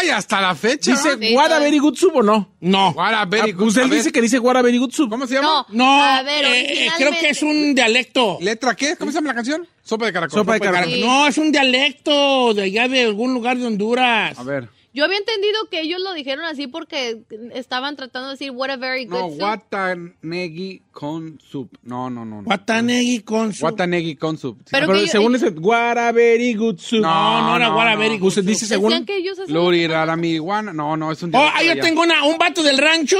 Ay, 0.00 0.10
hasta 0.10 0.40
la 0.40 0.54
fecha. 0.54 0.90
Dice 0.92 1.16
Sí, 1.18 1.34
What 1.34 1.46
a 1.46 1.48
todo. 1.48 1.60
very 1.60 1.78
good 1.78 1.94
soup 1.96 2.16
o 2.16 2.22
no? 2.22 2.52
No. 2.60 2.90
What 2.90 3.14
a 3.14 3.24
very 3.24 3.52
good- 3.52 3.68
usted 3.68 3.84
dice 3.86 4.12
que 4.12 4.20
dice 4.20 4.38
What 4.38 4.56
a 4.56 4.62
very 4.62 4.78
good 4.78 4.92
soup. 4.92 5.10
¿Cómo 5.10 5.26
se 5.26 5.34
llama? 5.34 5.66
No, 5.70 5.84
No, 5.84 6.02
a 6.04 6.22
ver, 6.22 6.44
eh, 6.44 6.86
eh, 6.86 6.90
creo 6.96 7.10
que 7.12 7.30
es 7.30 7.42
un 7.42 7.74
dialecto. 7.74 8.38
¿Letra 8.40 8.74
qué? 8.74 8.96
¿Cómo 8.96 9.10
se 9.10 9.16
llama 9.16 9.28
la 9.28 9.34
canción? 9.34 9.66
Sopa 9.82 10.06
de 10.06 10.12
caracol. 10.12 10.38
Sopa 10.40 10.54
de 10.54 10.60
caracol. 10.60 10.92
Sí. 10.92 11.00
No, 11.00 11.26
es 11.26 11.38
un 11.38 11.50
dialecto 11.50 12.54
de 12.54 12.62
allá 12.64 12.88
de 12.88 13.02
algún 13.04 13.34
lugar 13.34 13.56
de 13.58 13.66
Honduras. 13.66 14.38
A 14.38 14.42
ver. 14.42 14.68
Yo 14.98 15.04
había 15.04 15.18
entendido 15.18 15.56
que 15.70 15.80
ellos 15.82 16.00
lo 16.02 16.12
dijeron 16.12 16.44
así 16.44 16.66
porque 16.66 17.20
estaban 17.54 17.94
tratando 17.94 18.30
de 18.30 18.34
decir 18.34 18.50
what 18.50 18.68
a 18.70 18.76
very 18.76 19.04
good 19.04 19.16
No, 19.16 19.28
soup. 19.30 19.40
Watanegi 19.40 20.82
con 20.90 21.38
soup. 21.40 21.70
No, 21.84 22.10
no, 22.10 22.24
no. 22.24 22.38
no. 22.38 22.42
Guatanegui 22.42 23.20
con 23.20 23.52
su... 23.54 23.64
Watanegi 23.64 24.16
con 24.16 24.36
soup. 24.38 24.58
Sí. 24.64 24.70
Pero 24.72 24.88
Pero 24.88 24.98
que 24.98 25.06
yo- 25.06 25.12
según 25.12 25.34
dice 25.34 25.50
What 25.50 25.98
a 25.98 26.10
very 26.10 26.52
good 26.54 26.78
soup. 26.78 27.02
No, 27.02 27.42
no 27.42 27.56
era 27.56 27.68
no, 27.68 27.76
What 27.76 27.86
a 27.86 27.92
no. 27.94 27.98
very 28.00 28.18
good 28.18 28.32
soup. 28.32 28.44
dice 28.44 28.66
según... 28.66 28.90
Decían 28.90 29.06
que 29.06 29.16
ellos. 29.18 29.38
Luri, 29.48 29.86
la 29.86 30.04
marihuana. 30.16 30.72
No, 30.72 30.96
no, 30.96 31.12
es 31.12 31.22
un 31.22 31.32
Oh, 31.32 31.38
ah, 31.38 31.62
yo 31.62 31.78
tengo 31.80 32.02
una, 32.02 32.24
un 32.24 32.36
vato 32.36 32.64
del 32.64 32.78
rancho, 32.78 33.18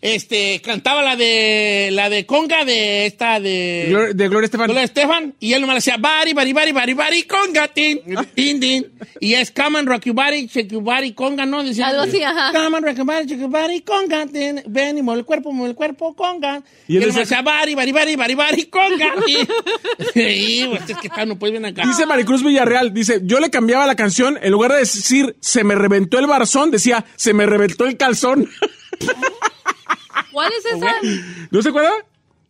este, 0.00 0.60
cantaba 0.62 1.02
la 1.02 1.16
de, 1.16 1.88
la 1.92 2.08
de 2.10 2.26
conga 2.26 2.64
de 2.64 3.06
esta 3.06 3.40
de... 3.40 3.86
Glor- 3.90 4.12
De 4.14 4.28
Gloria 4.28 4.44
Estefan. 4.46 4.66
Gloria 4.66 4.84
Estefan, 4.84 5.34
y 5.40 5.52
él 5.52 5.60
nomás 5.60 5.74
le 5.74 5.78
decía, 5.78 5.96
bari, 5.96 6.32
bari, 6.32 6.52
bari, 6.52 6.72
bari, 6.72 6.94
bari, 6.94 7.22
conga, 7.24 7.68
tin, 7.68 8.00
tin, 8.34 8.60
tin. 8.60 8.86
Y 9.20 9.34
es 9.34 9.50
come 9.50 9.78
and 9.78 9.88
rock 9.88 10.04
your 10.04 10.14
body, 10.14 10.46
shake 10.48 10.68
your 10.72 10.82
body, 10.82 11.12
conga, 11.12 11.46
¿no? 11.46 11.62
Decía, 11.64 11.88
Algo 11.88 12.02
así, 12.02 12.22
ajá. 12.22 12.52
Come 12.52 12.76
and 12.76 12.86
rock 12.86 12.96
your 12.96 13.06
body, 13.06 13.26
shake 13.26 13.40
your 13.40 13.50
body, 13.50 13.80
conga, 13.82 14.26
tin. 14.26 14.62
Ven 14.66 14.98
y 14.98 15.02
mueve 15.02 15.20
el 15.20 15.26
cuerpo, 15.26 15.52
mueve 15.52 15.70
el 15.70 15.76
cuerpo, 15.76 16.14
conga. 16.14 16.62
Y 16.88 16.94
Y 16.94 16.96
él 16.98 17.02
él 17.04 17.08
nomás 17.08 17.28
decía- 17.28 17.38
decía, 17.38 17.42
bari, 17.42 17.74
bari, 17.74 17.92
bari, 17.92 18.16
bari, 18.16 18.34
bari, 18.34 18.64
conga. 18.66 19.14
Y, 19.26 20.20
y 20.20 20.66
pues, 20.68 20.82
es 20.90 20.96
que 20.98 21.08
tal, 21.08 21.28
no 21.28 21.38
puedes 21.38 21.52
bien 21.52 21.64
acá. 21.64 21.82
Dice 21.86 22.06
Maricruz 22.06 22.42
Villarreal, 22.44 22.92
dice, 22.94 23.20
yo 23.24 23.40
le 23.40 23.50
cambiaba 23.50 23.86
la 23.86 23.96
canción, 23.96 24.38
en 24.42 24.50
lugar 24.52 24.72
de 24.72 24.78
decir 24.78 25.36
se 25.40 25.64
me 25.64 25.74
reventó 25.74 26.18
el 26.18 26.26
barzón, 26.26 26.70
decía 26.70 27.04
se 27.16 27.32
me 27.34 27.46
reventó 27.46 27.86
el 27.86 27.96
calzón. 27.96 28.48
¿Cuál 30.32 30.52
es 30.58 30.64
esa? 30.64 30.94
¿No 31.50 31.62
se 31.62 31.68
acuerda? 31.68 31.92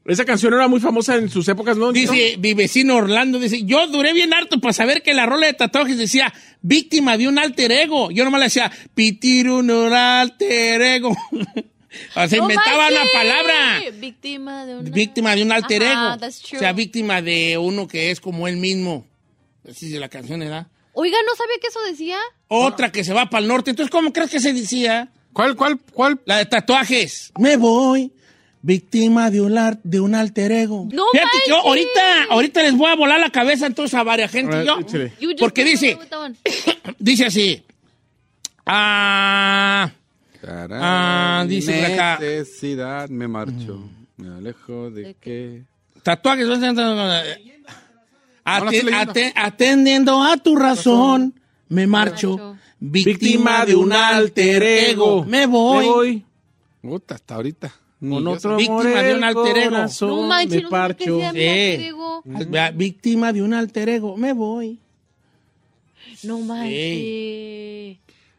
Esa 0.05 0.25
canción 0.25 0.55
era 0.55 0.69
muy 0.69 0.79
famosa 0.79 1.17
en 1.17 1.29
sus 1.29 1.49
épocas, 1.49 1.77
¿no? 1.77 1.91
Dice 1.93 2.37
mi 2.39 2.55
vecino 2.55 2.95
Orlando, 2.97 3.41
dice, 3.41 3.65
yo 3.65 3.89
duré 3.89 4.13
bien 4.13 4.33
harto 4.33 4.61
para 4.61 4.73
saber 4.73 5.03
que 5.03 5.15
la 5.15 5.27
rola 5.27 5.49
de 5.49 5.55
tatuajes 5.55 5.99
decía 5.99 6.33
víctima 6.63 7.17
de 7.17 7.27
un 7.27 7.39
alter 7.41 7.73
ego. 7.73 8.11
Yo 8.13 8.25
nomás 8.25 8.39
le 8.39 8.47
decía, 8.47 8.71
pitir 8.95 9.51
un 9.51 9.69
alter 9.71 10.81
ego. 10.81 11.11
o 11.31 12.29
sea, 12.29 12.39
No 12.39 12.45
inventaba 12.45 12.87
una 12.89 12.99
manches. 12.99 13.13
palabra. 13.13 13.81
Víctima 13.99 14.65
de 14.67 14.77
una... 14.77 14.91
Víctima 14.91 15.35
de 15.35 15.43
un 15.43 15.51
alter 15.53 15.83
Ajá, 15.83 16.09
ego. 16.11 16.19
that's 16.21 16.41
true. 16.41 16.57
O 16.59 16.61
sea, 16.61 16.73
víctima 16.73 17.21
de 17.21 17.59
uno 17.59 17.89
que 17.89 18.13
es 18.13 18.21
como 18.21 18.47
él 18.47 18.59
mismo. 18.59 19.09
Así 19.69 19.89
de 19.89 19.99
la 19.99 20.09
canción 20.09 20.41
era. 20.41 20.69
Oiga, 20.93 21.19
¿no 21.27 21.35
sabía 21.35 21.57
que 21.61 21.67
eso 21.67 21.81
decía? 21.83 22.19
Otra 22.47 22.93
que 22.93 23.03
se 23.03 23.13
va 23.13 23.29
para 23.29 23.43
el 23.43 23.49
norte. 23.49 23.71
Entonces, 23.71 23.91
¿cómo 23.91 24.13
crees 24.13 24.31
que 24.31 24.39
se 24.39 24.53
decía? 24.53 25.11
¿Cuál, 25.37 25.55
cuál, 25.55 25.79
cuál? 25.93 26.19
La 26.25 26.39
de 26.39 26.47
tatuajes. 26.47 27.31
Me 27.39 27.57
voy. 27.59 28.11
Víctima 28.63 29.31
de 29.31 29.43
un, 29.43 29.57
ar- 29.59 29.79
de 29.85 30.01
un 30.01 30.15
alter 30.15 30.51
ego. 30.51 30.89
No 30.91 31.05
Fíjate 31.13 31.31
que 31.45 31.51
yo 31.51 31.57
manches. 31.57 31.69
ahorita, 31.69 32.01
ahorita 32.31 32.63
les 32.63 32.75
voy 32.77 32.91
a 32.91 32.97
volar 32.97 33.21
la 33.21 33.29
cabeza 33.31 33.67
entonces 33.67 33.95
a 33.95 34.03
varias 34.03 34.31
gente. 34.33 34.65
Yo, 34.65 34.79
porque 35.39 35.63
dice, 35.63 35.99
dice 36.99 37.27
así. 37.27 37.63
Ah, 38.65 39.91
Ah, 40.49 41.45
dice 41.47 41.73
por 41.83 41.93
acá. 41.93 42.19
Necesidad, 42.19 43.09
me 43.11 43.29
marcho. 43.29 43.89
Me 44.17 44.29
alejo 44.35 44.91
de 44.91 45.15
que... 45.21 45.63
tatuajes. 46.03 46.49
Atendiendo 49.35 50.23
a 50.23 50.37
tu 50.39 50.57
razón, 50.57 51.35
me 51.69 51.87
marcho. 51.87 52.31
marcho. 52.37 52.57
Víctima 52.79 53.65
de 53.65 53.75
un 53.75 53.93
alter 53.93 54.63
ego. 54.63 55.25
Me 55.25 55.47
voy. 55.47 55.85
Me 55.87 55.91
voy. 55.93 56.25
Puta, 56.83 57.15
hasta 57.15 57.35
ahorita. 57.37 57.75
Con 57.99 58.29
otro. 58.29 58.57
Víctima 58.57 58.81
amor 58.81 59.03
de 59.05 59.15
un 59.15 59.25
alter 59.25 59.59
ego. 59.59 59.71
corazón 59.71 60.09
No 60.11 60.23
manches, 60.27 60.57
me 60.57 60.63
no 60.63 60.69
parcho. 60.71 61.17
decía 61.17 61.33
mi 61.33 61.39
Sí. 61.41 61.47
alter 61.49 61.81
ego. 61.81 62.23
Vea, 62.25 62.71
Víctima 62.71 63.33
de 63.33 63.43
un 63.43 63.55
alter 63.55 63.89
ego. 63.89 64.17
Me 64.17 64.33
voy. 64.33 64.79
No 66.23 66.39
manches. 66.41 67.99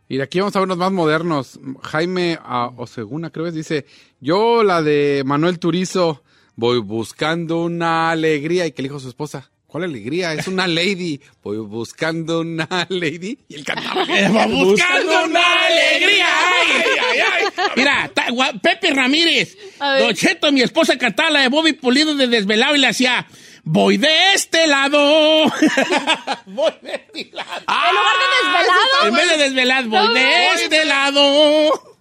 Y 0.09 0.15
de 0.15 0.23
aquí 0.23 0.39
vamos 0.39 0.55
a 0.55 0.59
ver 0.59 0.67
unos 0.67 0.77
más 0.77 0.91
modernos. 0.91 1.59
Jaime 1.81 2.39
ah, 2.41 2.71
Oseguna, 2.77 3.29
creo 3.29 3.45
que 3.45 3.49
es, 3.49 3.55
dice, 3.55 3.85
yo 4.21 4.63
la 4.63 4.81
de 4.81 5.23
Manuel 5.25 5.59
Turizo, 5.59 6.23
voy 6.55 6.79
buscando 6.79 7.63
una 7.63 8.11
alegría. 8.11 8.65
Y 8.65 8.71
que 8.71 8.81
le 8.83 8.87
dijo 8.87 8.97
a 8.97 9.01
su 9.01 9.09
esposa, 9.09 9.49
¿cuál 9.67 9.83
alegría? 9.83 10.33
Es 10.33 10.47
una 10.47 10.65
lady. 10.67 11.19
Voy 11.43 11.57
buscando 11.57 12.39
una 12.41 12.87
lady. 12.89 13.37
Y 13.49 13.55
él 13.55 13.63
cantaba. 13.63 14.03
Va 14.35 14.47
buscando 14.47 15.25
una 15.25 15.65
alegría. 15.65 16.27
Ay, 16.27 16.81
ay, 17.11 17.19
ay. 17.19 17.43
Mira, 17.75 18.11
ta- 18.13 18.29
gua- 18.29 18.59
Pepe 18.59 18.91
Ramírez. 18.91 19.57
A 19.79 19.93
ver. 19.93 20.03
Don 20.03 20.13
Cheto, 20.15 20.51
mi 20.51 20.61
esposa 20.61 20.97
cantaba 20.97 21.29
la 21.29 21.41
de 21.41 21.49
Bobby 21.49 21.73
Pulido 21.73 22.15
de 22.15 22.27
Desvelado 22.27 22.75
y 22.75 22.79
le 22.79 22.87
hacía, 22.87 23.27
voy 23.63 23.97
de 23.97 24.33
este 24.33 24.65
lado. 24.67 24.99
voy 26.45 26.71
de 26.81 26.93
este 27.13 27.29
lado. 27.35 27.63
En 27.67 27.95
lugar 27.95 28.15
de 28.23 28.27
desvelado. 28.43 29.07
En 29.07 29.13
vez 29.15 29.29
de 29.29 29.37
desvelado, 29.43 29.89
voy 29.89 29.99
No, 30.07 30.13
de 30.13 30.21
voy 30.23 30.61
este 30.63 30.85
lado. 30.85 31.97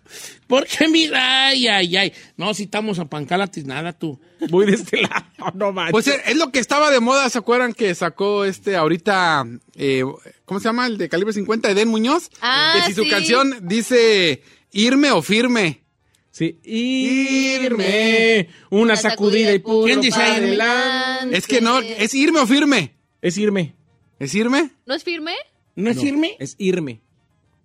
Porque 0.46 0.86
mira, 0.86 1.46
ay, 1.48 1.66
ay, 1.66 1.96
ay. 1.96 2.12
No, 2.36 2.54
si 2.54 2.64
estamos 2.64 3.00
a 3.00 3.06
pancalatis, 3.06 3.64
nada 3.64 3.92
tú. 3.92 4.20
Voy 4.50 4.66
de 4.66 4.74
este 4.74 5.00
lado, 5.02 5.26
no 5.54 5.72
manches. 5.72 5.92
Pues 5.92 6.06
es, 6.08 6.20
es 6.26 6.36
lo 6.36 6.50
que 6.50 6.58
estaba 6.58 6.90
de 6.90 7.00
moda, 7.00 7.28
¿se 7.30 7.38
acuerdan 7.38 7.72
que 7.72 7.94
sacó 7.94 8.44
este 8.44 8.76
ahorita, 8.76 9.44
eh, 9.74 10.04
¿cómo 10.44 10.60
se 10.60 10.68
llama? 10.68 10.86
El 10.86 10.98
de 10.98 11.08
calibre 11.08 11.32
50, 11.32 11.70
Eden 11.70 11.88
Muñoz. 11.88 12.30
Ah, 12.40 12.74
que 12.74 12.92
si 12.92 12.94
su 12.94 13.08
canción 13.08 13.58
dice 13.62 14.42
irme 14.72 15.10
o 15.10 15.22
firme. 15.22 15.82
Sí, 16.30 16.60
irme, 16.64 18.50
una 18.68 18.94
sacudida 18.96 19.54
y 19.54 19.58
puro 19.58 19.86
¿Quién 19.86 20.02
dice 20.02 20.20
adelante. 20.20 21.34
Es 21.34 21.46
que 21.46 21.62
no, 21.62 21.80
es 21.80 22.12
irme 22.12 22.40
o 22.40 22.46
firme. 22.46 22.94
Es 23.22 23.38
irme, 23.38 23.74
¿Es 24.18 24.34
irme? 24.34 24.70
¿No 24.84 24.94
es 24.94 25.02
firme? 25.02 25.32
¿No 25.76 25.90
es 25.90 25.98
firme? 25.98 26.36
es 26.38 26.54
irme. 26.58 27.00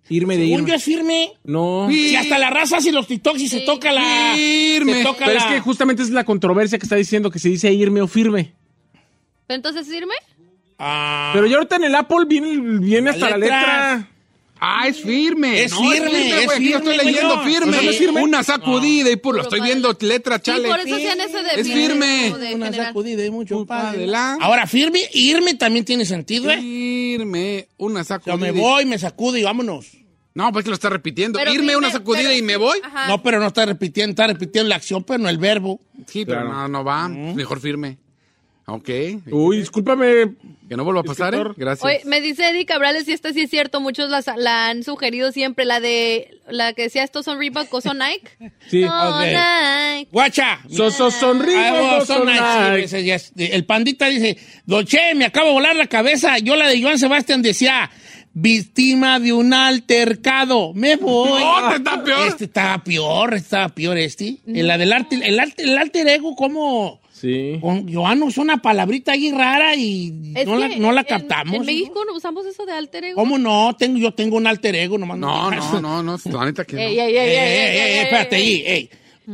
Irme 0.08 0.36
de 0.36 0.44
Según 0.44 0.58
irme. 0.60 0.68
yo 0.70 0.74
es 0.74 0.84
firme. 0.84 1.32
No. 1.44 1.86
Si 1.90 2.14
hasta 2.16 2.38
la 2.38 2.50
raza 2.50 2.78
hace 2.78 2.92
los 2.92 3.06
TikToks 3.06 3.40
y 3.40 3.48
se 3.48 3.60
toca 3.60 3.92
la... 3.92 4.32
Firme. 4.34 4.94
Se 4.94 5.02
toca 5.04 5.24
Pero 5.24 5.38
la... 5.38 5.46
es 5.46 5.52
que 5.52 5.60
justamente 5.60 6.02
es 6.02 6.10
la 6.10 6.24
controversia 6.24 6.78
que 6.78 6.84
está 6.84 6.96
diciendo 6.96 7.30
que 7.30 7.38
se 7.38 7.48
dice 7.48 7.72
irme 7.72 8.02
o 8.02 8.08
firme. 8.08 8.52
¿Pero 9.46 9.56
entonces 9.56 9.86
firme? 9.88 10.14
Ah, 10.78 11.30
Pero 11.34 11.46
ya 11.46 11.56
ahorita 11.56 11.76
en 11.76 11.84
el 11.84 11.94
Apple 11.94 12.24
viene, 12.26 12.78
viene 12.80 13.10
hasta 13.10 13.30
la 13.30 13.36
letra. 13.38 14.08
Ah, 14.64 14.86
es 14.86 15.00
firme. 15.02 15.64
Es 15.64 15.72
No, 15.72 15.80
firme, 15.90 16.28
es 16.38 16.44
güey, 16.44 16.56
aquí 16.56 16.68
lo 16.70 16.78
estoy 16.78 16.94
firme, 16.94 17.04
leyendo 17.04 17.42
firme. 17.42 17.68
O 17.68 17.72
sea, 17.72 17.82
¿no 17.82 17.90
es 17.90 17.98
firme? 17.98 18.22
Una 18.22 18.42
sacudida 18.44 19.10
y 19.10 19.16
puro. 19.16 19.38
Lo 19.38 19.42
estoy 19.42 19.60
viendo 19.60 19.96
letra, 20.00 20.36
Sí, 20.36 20.42
chale. 20.44 20.68
por 20.68 20.78
eso 20.78 20.94
hacían 20.94 21.20
ese 21.20 21.42
de 21.42 21.60
Es 21.60 21.66
firme. 21.66 22.32
de 22.38 22.54
una 22.54 22.72
sacudida 22.72 23.26
y 23.26 23.30
mucho 23.32 23.56
Muy 23.56 23.64
pa' 23.66 23.90
adelante. 23.90 24.44
Ahora, 24.44 24.68
firme, 24.68 25.00
irme 25.14 25.54
también 25.54 25.84
tiene 25.84 26.04
sentido, 26.04 26.48
¿eh? 26.50 26.60
Irme, 26.60 27.66
una 27.76 28.00
Yo 28.00 28.04
sacudida. 28.04 28.36
me 28.36 28.52
voy, 28.52 28.84
me 28.86 28.98
sacudo 29.00 29.36
y 29.36 29.42
vámonos. 29.42 29.86
No, 30.34 30.52
pues 30.52 30.62
que 30.64 30.70
lo 30.70 30.74
está 30.74 30.88
repitiendo. 30.90 31.38
Pero 31.40 31.50
Irme, 31.52 31.64
firme, 31.72 31.76
una 31.78 31.90
sacudida 31.90 32.22
pero 32.28 32.34
y 32.36 32.42
me 32.42 32.56
voy. 32.56 32.78
Ajá. 32.84 33.08
No, 33.08 33.20
pero 33.22 33.40
no 33.40 33.48
está 33.48 33.66
repitiendo, 33.66 34.10
está 34.12 34.28
repitiendo 34.28 34.68
la 34.68 34.76
acción, 34.76 35.02
pero 35.02 35.18
no 35.18 35.28
el 35.28 35.38
verbo. 35.38 35.80
Sí, 36.06 36.24
pero 36.24 36.42
Claro. 36.42 36.52
no, 36.54 36.68
no 36.68 36.84
va. 36.84 37.08
Mejor 37.08 37.60
firme. 37.60 37.98
Ok. 38.66 38.88
Uy, 39.30 39.58
discúlpame. 39.58 40.34
Que 40.68 40.76
no 40.76 40.84
vuelva 40.84 41.00
a 41.00 41.04
pasar, 41.04 41.34
¿eh? 41.34 41.42
Gracias. 41.56 41.84
Oye, 41.84 42.00
me 42.06 42.20
dice 42.22 42.48
Eddie 42.48 42.64
Cabrales, 42.64 43.06
y 43.08 43.12
esta 43.12 43.32
sí 43.32 43.42
es 43.42 43.50
cierto, 43.50 43.80
muchos 43.80 44.08
la, 44.08 44.22
la 44.38 44.68
han 44.68 44.84
sugerido 44.84 45.30
siempre, 45.32 45.64
la 45.66 45.80
de, 45.80 46.40
la 46.48 46.72
que 46.72 46.82
decía 46.84 47.02
estos 47.02 47.26
son 47.26 47.38
Reebok 47.38 47.74
o 47.74 47.80
son 47.82 47.98
Nike. 47.98 48.30
Sí. 48.70 48.82
Son 48.84 49.12
Ok. 49.12 49.20
Nike. 49.26 50.08
Guacha. 50.12 50.60
So, 50.70 50.90
so, 50.90 51.10
sonríe, 51.10 51.58
Ah, 51.58 51.98
no, 51.98 52.06
son 52.06 52.26
son 52.26 52.26
Nike, 52.76 53.20
El 53.54 53.64
pandita 53.66 54.06
dice, 54.06 54.38
Don 54.64 54.86
Che, 54.86 55.14
me 55.14 55.26
acabo 55.26 55.48
de 55.48 55.52
volar 55.54 55.76
la 55.76 55.88
cabeza. 55.88 56.38
Yo 56.38 56.56
la 56.56 56.68
de 56.68 56.80
Joan 56.80 56.98
Sebastián 56.98 57.42
decía, 57.42 57.90
víctima 58.32 59.20
de 59.20 59.32
un 59.34 59.52
altercado. 59.52 60.72
Me 60.72 60.96
voy. 60.96 61.40
No, 61.40 61.66
este 61.66 61.76
está 61.78 62.02
peor. 62.04 62.28
Este 62.28 62.44
está 62.44 62.82
peor, 62.84 63.34
está 63.34 63.68
peor 63.68 63.98
este. 63.98 64.36
En 64.46 64.66
la 64.66 64.78
del 64.78 64.92
arte, 64.92 65.16
el, 65.22 65.38
arte- 65.38 65.64
el 65.64 65.76
alter 65.76 66.08
ego, 66.08 66.34
como... 66.34 67.01
Sí. 67.22 67.58
Con 67.60 67.90
Joan 67.92 68.20
usó 68.24 68.42
una 68.42 68.60
palabrita 68.60 69.12
ahí 69.12 69.30
rara 69.30 69.76
y 69.76 70.32
Es 70.34 70.44
no, 70.44 70.56
la, 70.58 70.66
no 70.68 70.90
la 70.90 71.02
en- 71.02 71.06
captamos. 71.06 71.54
En, 71.54 71.60
¿no? 71.60 71.66
México 71.66 72.04
no 72.04 72.14
usamos 72.16 72.44
eso 72.46 72.66
de 72.66 72.72
alter 72.72 73.04
ego. 73.04 73.14
¿Cómo 73.14 73.38
no? 73.38 73.76
Tengo, 73.78 73.96
yo 73.98 74.12
tengo 74.12 74.36
un 74.36 74.46
alter 74.48 74.74
ego, 74.74 74.98
nomás 74.98 75.18
No, 75.18 75.50
digas. 75.50 75.72
no, 75.74 75.80
no, 75.80 76.02
no. 76.02 76.18
La 76.24 76.44
neta 76.46 76.64
que 76.64 76.74
no. 76.76 76.82
Ey, 76.82 76.98
ey, 76.98 77.16
ey, 77.16 77.16
ey, 77.16 77.36
ey, 77.36 77.36
ey, 77.38 77.78
ey, 77.92 77.98
espérate 78.00 78.36
ey. 78.36 78.64
ey. 78.66 78.90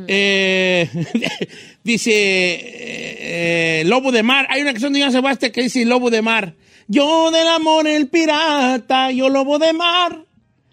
Eh, 0.06 0.88
dice 1.82 2.10
eh, 2.12 3.80
eh, 3.80 3.82
Lobo 3.86 4.12
de 4.12 4.22
Mar. 4.22 4.46
Hay 4.50 4.60
una 4.62 4.72
canción 4.72 4.92
de 4.92 5.00
Joan 5.00 5.12
Sebastián 5.12 5.50
que 5.52 5.62
dice 5.62 5.84
Lobo 5.84 6.10
de 6.10 6.22
Mar. 6.22 6.54
Yo 6.88 7.30
del 7.30 7.48
amor 7.48 7.86
el 7.86 8.08
pirata, 8.08 9.10
yo 9.12 9.28
lobo 9.28 9.58
de 9.58 9.72
mar. 9.74 10.24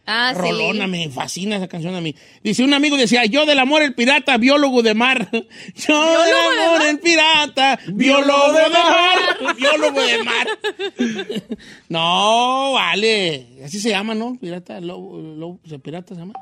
Ah, 0.07 0.33
sí. 0.35 0.41
Rolona, 0.41 0.85
me 0.85 1.09
fascina 1.09 1.57
esa 1.57 1.67
canción 1.67 1.95
a 1.95 2.01
mí. 2.01 2.15
Dice 2.43 2.63
un 2.63 2.73
amigo 2.73 2.95
decía, 2.95 3.25
yo 3.25 3.45
del 3.45 3.57
amor 3.57 3.81
el 3.81 3.95
pirata, 3.95 4.37
biólogo 4.37 4.83
de 4.83 4.93
mar. 4.93 5.29
Yo 5.75 6.21
del 6.21 6.29
de 6.29 6.63
amor 6.63 6.79
mar? 6.79 6.89
el 6.89 6.99
pirata, 6.99 7.79
biólogo 7.87 8.53
de 8.53 8.69
mar. 8.69 9.55
Biólogo 9.57 10.01
de 10.01 10.23
mar. 10.23 10.47
No, 11.89 12.73
vale. 12.73 13.47
Así 13.65 13.79
se 13.79 13.89
llama, 13.89 14.13
¿no? 14.13 14.37
Pirata, 14.39 14.79
lobo, 14.79 15.19
lobo, 15.19 15.59
¿se 15.67 15.79
pirata 15.79 16.13
se 16.13 16.21
llama? 16.21 16.33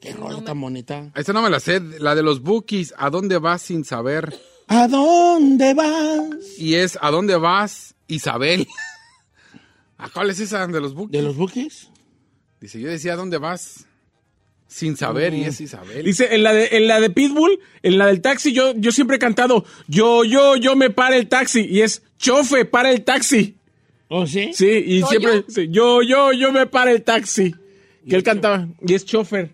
Qué 0.00 0.12
rola 0.12 0.42
tan 0.42 0.60
bonita. 0.60 1.10
Esa 1.14 1.32
no 1.32 1.42
me 1.42 1.50
la 1.50 1.60
sé. 1.60 1.80
La 1.80 2.14
de 2.14 2.22
los 2.22 2.40
bookies. 2.40 2.94
¿A 2.96 3.10
dónde 3.10 3.38
vas 3.38 3.62
sin 3.62 3.84
saber? 3.84 4.34
¿A 4.68 4.88
dónde 4.88 5.74
vas? 5.74 6.58
Y 6.58 6.74
es 6.74 6.98
¿A 7.00 7.10
dónde 7.10 7.36
vas, 7.36 7.94
Isabel? 8.06 8.66
¿A 9.98 10.08
cuál 10.08 10.30
es 10.30 10.40
esa 10.40 10.66
de 10.66 10.80
los 10.80 10.94
bookies? 10.94 11.12
¿De 11.12 11.22
los 11.22 11.36
buques? 11.36 11.88
Dice, 12.64 12.80
yo 12.80 12.88
decía 12.88 13.12
¿A 13.12 13.16
dónde 13.16 13.36
vas? 13.36 13.86
Sin 14.66 14.96
saber 14.96 15.34
y 15.34 15.44
es 15.44 15.60
Isabel. 15.60 16.02
Dice, 16.02 16.34
en 16.34 16.42
la 16.42 16.54
de, 16.54 16.68
en 16.72 16.88
la 16.88 16.98
de 16.98 17.10
Pitbull, 17.10 17.60
en 17.82 17.98
la 17.98 18.06
del 18.06 18.22
taxi, 18.22 18.54
yo, 18.54 18.72
yo 18.74 18.90
siempre 18.90 19.16
he 19.16 19.18
cantado, 19.18 19.66
yo, 19.86 20.24
yo, 20.24 20.56
yo 20.56 20.74
me 20.74 20.88
para 20.88 21.16
el 21.16 21.28
taxi. 21.28 21.60
Y 21.68 21.82
es, 21.82 22.02
chofe, 22.16 22.64
para 22.64 22.90
el 22.90 23.04
taxi. 23.04 23.54
¿Oh, 24.08 24.26
sí? 24.26 24.52
Sí, 24.54 24.82
y 24.86 25.00
¿Yo, 25.00 25.06
siempre, 25.08 25.44
sí, 25.48 25.68
yo, 25.70 26.00
yo, 26.02 26.32
yo 26.32 26.52
me 26.52 26.66
para 26.66 26.90
el 26.92 27.02
taxi. 27.02 27.54
Que 28.08 28.16
él 28.16 28.22
cantaba. 28.22 28.66
Y 28.80 28.94
es 28.94 29.04
chofer. 29.04 29.50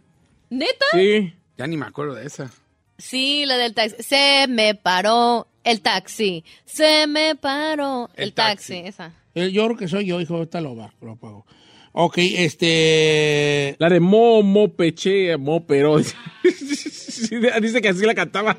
¿Neta? 0.49 0.87
Sí. 0.93 1.35
Ya 1.59 1.67
ni 1.67 1.77
me 1.77 1.87
acuerdo 1.87 2.15
de 2.15 2.27
esa. 2.27 2.49
Sí, 2.97 3.45
la 3.45 3.57
del 3.59 3.75
taxi. 3.75 3.97
Se 4.05 4.47
me 4.49 4.77
paró 4.77 5.49
el 5.65 5.81
taxi. 5.81 6.45
Se 6.65 7.09
me 7.09 7.35
paró 7.35 8.09
el, 8.15 8.25
El 8.29 8.33
taxi. 8.33 8.75
taxi. 8.75 8.89
Esa. 8.89 9.13
Eh, 9.35 9.51
Yo 9.51 9.65
creo 9.67 9.77
que 9.77 9.89
soy 9.89 10.07
yo, 10.07 10.21
hijo, 10.21 10.37
ahorita 10.37 10.61
lo, 10.61 10.77
va- 10.77 10.95
lo 11.03 11.17
pago. 11.17 11.45
Ok, 11.93 12.19
este... 12.19 13.77
La 13.79 13.89
de 13.89 14.01
mo, 14.01 14.43
mo, 14.43 14.73
peche, 14.73 15.37
mo, 15.37 15.67
pero. 15.67 15.99
Dice 17.61 17.83
que 17.83 17.89
así 17.89 18.07
la 18.07 18.15
cantaba. 18.15 18.57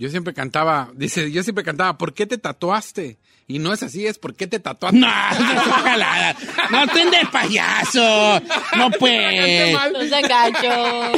Yo 0.00 0.08
siempre 0.08 0.32
cantaba, 0.32 0.90
dice, 0.94 1.30
yo 1.30 1.42
siempre 1.42 1.62
cantaba, 1.62 1.98
¿por 1.98 2.14
qué 2.14 2.24
te 2.24 2.38
tatuaste? 2.38 3.18
Y 3.46 3.58
no 3.58 3.70
es 3.70 3.82
así, 3.82 4.06
es 4.06 4.18
¿por 4.18 4.34
qué 4.34 4.46
te 4.46 4.58
tatuaste? 4.58 4.98
No, 4.98 5.06
no. 5.08 6.70
No 6.70 6.84
estén 6.84 7.10
de 7.10 7.18
payaso. 7.30 8.40
No 8.78 8.90
pues. 8.98 9.76
No 9.92 10.00
se 10.00 10.22
gacho. 10.22 11.12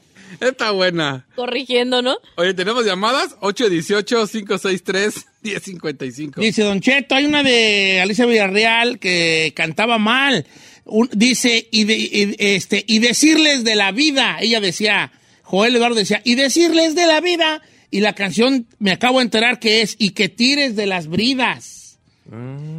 Está 0.40 0.70
buena. 0.70 1.26
Corrigiendo, 1.34 2.02
¿no? 2.02 2.16
Oye, 2.36 2.54
tenemos 2.54 2.84
llamadas 2.84 3.36
818-563-1055. 3.40 6.40
Dice 6.40 6.62
Don 6.62 6.80
Cheto, 6.80 7.14
hay 7.14 7.26
una 7.26 7.42
de 7.42 8.00
Alicia 8.00 8.26
Villarreal 8.26 8.98
que 8.98 9.52
cantaba 9.56 9.98
mal. 9.98 10.46
Un- 10.84 11.10
dice, 11.12 11.68
y, 11.70 11.84
de- 11.84 11.96
y- 11.98 12.36
este, 12.38 12.84
y 12.86 12.98
decirles 12.98 13.64
de 13.64 13.76
la 13.76 13.92
vida. 13.92 14.38
Ella 14.40 14.60
decía, 14.60 15.12
Joel 15.42 15.76
Eduardo 15.76 15.96
decía, 15.96 16.20
y 16.24 16.34
decirles 16.34 16.94
de 16.94 17.06
la 17.06 17.20
vida. 17.20 17.62
Y 17.90 18.00
la 18.00 18.14
canción, 18.14 18.66
me 18.78 18.90
acabo 18.92 19.18
de 19.18 19.24
enterar 19.24 19.58
que 19.60 19.80
es, 19.82 19.96
y 19.98 20.10
que 20.10 20.28
tires 20.28 20.76
de 20.76 20.86
las 20.86 21.06
bridas. 21.08 21.77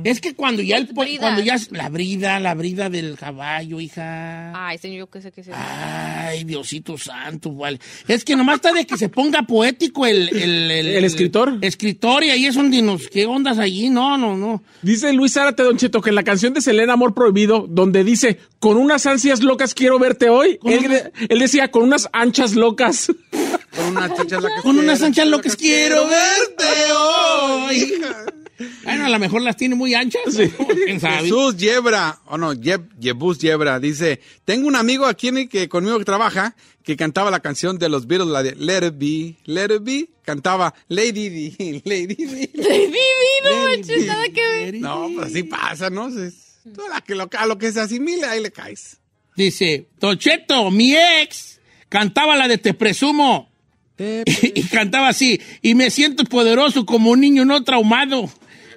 Es 0.04 0.22
que 0.22 0.36
cuando 0.36 0.62
ya, 0.62 0.78
el, 0.78 0.86
bridas? 0.86 1.20
cuando 1.20 1.42
ya, 1.42 1.56
la 1.72 1.90
brida, 1.90 2.40
la 2.40 2.54
brida 2.54 2.90
del 2.90 3.18
caballo, 3.18 3.80
hija. 3.80 4.52
Ay, 4.68 4.78
señor, 4.78 5.00
yo 5.00 5.10
qué 5.10 5.22
sé 5.22 5.32
qué 5.32 5.44
sé. 5.44 5.52
Ay, 5.54 6.44
Diosito 6.44 6.98
santo, 6.98 7.52
vale. 7.54 7.80
Es 8.08 8.24
que 8.24 8.36
nomás 8.36 8.58
está 8.58 8.72
de 8.74 8.86
que 8.86 8.96
se 8.98 9.10
ponga 9.10 9.42
poético 9.44 10.06
el... 10.06 10.30
El, 10.40 10.72
¿El 10.72 11.04
escritor? 11.04 11.58
escritor 11.62 12.24
y 12.24 12.30
ahí 12.30 12.46
es 12.46 12.56
donde 12.56 12.82
nos... 12.84 13.08
¿Qué 13.10 13.26
ondas 13.26 13.58
allí? 13.58 13.90
No, 13.90 14.18
no, 14.18 14.38
no. 14.38 14.62
Dice 14.84 15.12
Luis 15.14 15.34
Zárate, 15.34 15.64
Don 15.64 15.78
Cheto, 15.78 16.02
que 16.02 16.10
en 16.10 16.16
la 16.16 16.24
canción 16.24 16.54
de 16.54 16.62
Selena 16.62 16.94
Amor 16.94 17.14
Prohibido, 17.16 17.66
donde 17.68 18.04
dice, 18.04 18.38
con 18.60 18.78
unas 18.78 19.06
ansias 19.08 19.42
locas 19.42 19.74
quiero 19.74 19.98
verte 20.00 20.30
hoy, 20.30 20.60
él, 20.64 20.86
unas- 20.86 21.04
él 21.28 21.40
decía, 21.40 21.72
con 21.72 21.84
unas 21.84 22.08
anchas 22.14 22.54
locas. 22.56 23.12
Con 23.76 23.86
unas 23.98 24.14
chanchas 24.16 24.42
locas. 24.44 24.62
Con 24.62 24.78
unas 24.78 25.02
anchas 25.02 25.28
locas 25.28 25.56
quiero 25.56 26.08
verte 26.08 26.66
hoy. 26.96 27.94
Bueno, 28.84 29.06
a 29.06 29.10
lo 29.10 29.20
mejor 29.20 29.42
las 29.42 29.56
tiene 29.56 29.76
muy 29.76 29.94
anchas. 29.94 30.22
¿no? 30.28 30.68
¿Quién 30.68 31.00
sabe? 31.00 31.24
Jesús 31.24 31.56
Yebra, 31.58 32.20
o 32.26 32.38
no, 32.38 32.54
Yeb, 32.54 32.90
Yebus 33.00 33.40
Yebra, 33.40 33.80
dice, 33.80 34.20
tengo 34.46 34.68
un 34.68 34.76
amigo 34.76 35.06
aquí 35.06 35.30
en 35.30 35.38
el 35.38 35.50
que 35.50 35.70
conmigo 35.70 35.98
que 35.98 36.06
trabaja 36.06 36.56
que 36.84 36.98
cantaba 36.98 37.30
la 37.32 37.40
canción 37.40 37.78
de 37.78 37.88
los 37.88 38.08
Beatles, 38.08 38.30
la 38.30 38.42
de 38.44 38.56
Let 38.56 38.88
It 38.88 38.94
Be, 38.98 39.36
Let 39.46 39.76
It 39.76 39.84
Be, 39.84 40.10
cantaba 40.24 40.74
Lady 40.88 41.30
D, 41.30 41.82
Lady 41.86 42.16
D. 42.16 42.50
Divino, 42.54 43.64
manches, 43.66 44.06
nada 44.06 44.26
que 44.30 44.42
ver. 44.42 44.76
No, 44.76 45.10
pues 45.16 45.28
así 45.28 45.44
pasa, 45.44 45.90
¿no? 45.90 46.08
Es- 46.08 46.60
tú 46.74 46.82
a, 46.86 46.90
la 46.90 47.02
que 47.02 47.16
lo, 47.16 47.30
a 47.38 47.46
lo 47.46 47.58
que 47.58 47.72
se 47.72 47.80
asimile, 47.80 48.26
ahí 48.26 48.42
le 48.42 48.52
caes. 48.52 48.98
Dice, 49.36 49.88
Don 50.00 50.18
Cheto, 50.18 50.70
mi 50.72 50.96
ex 50.96 51.60
cantaba 51.88 52.36
la 52.36 52.48
de 52.48 52.58
Te 52.58 52.74
Presumo. 52.74 53.50
y 54.00 54.64
cantaba 54.64 55.10
así, 55.10 55.42
y 55.62 55.76
me 55.76 55.90
siento 55.90 56.24
poderoso 56.24 56.86
como 56.86 57.12
un 57.12 57.20
niño 57.20 57.44
no 57.44 57.64
traumado. 57.66 58.30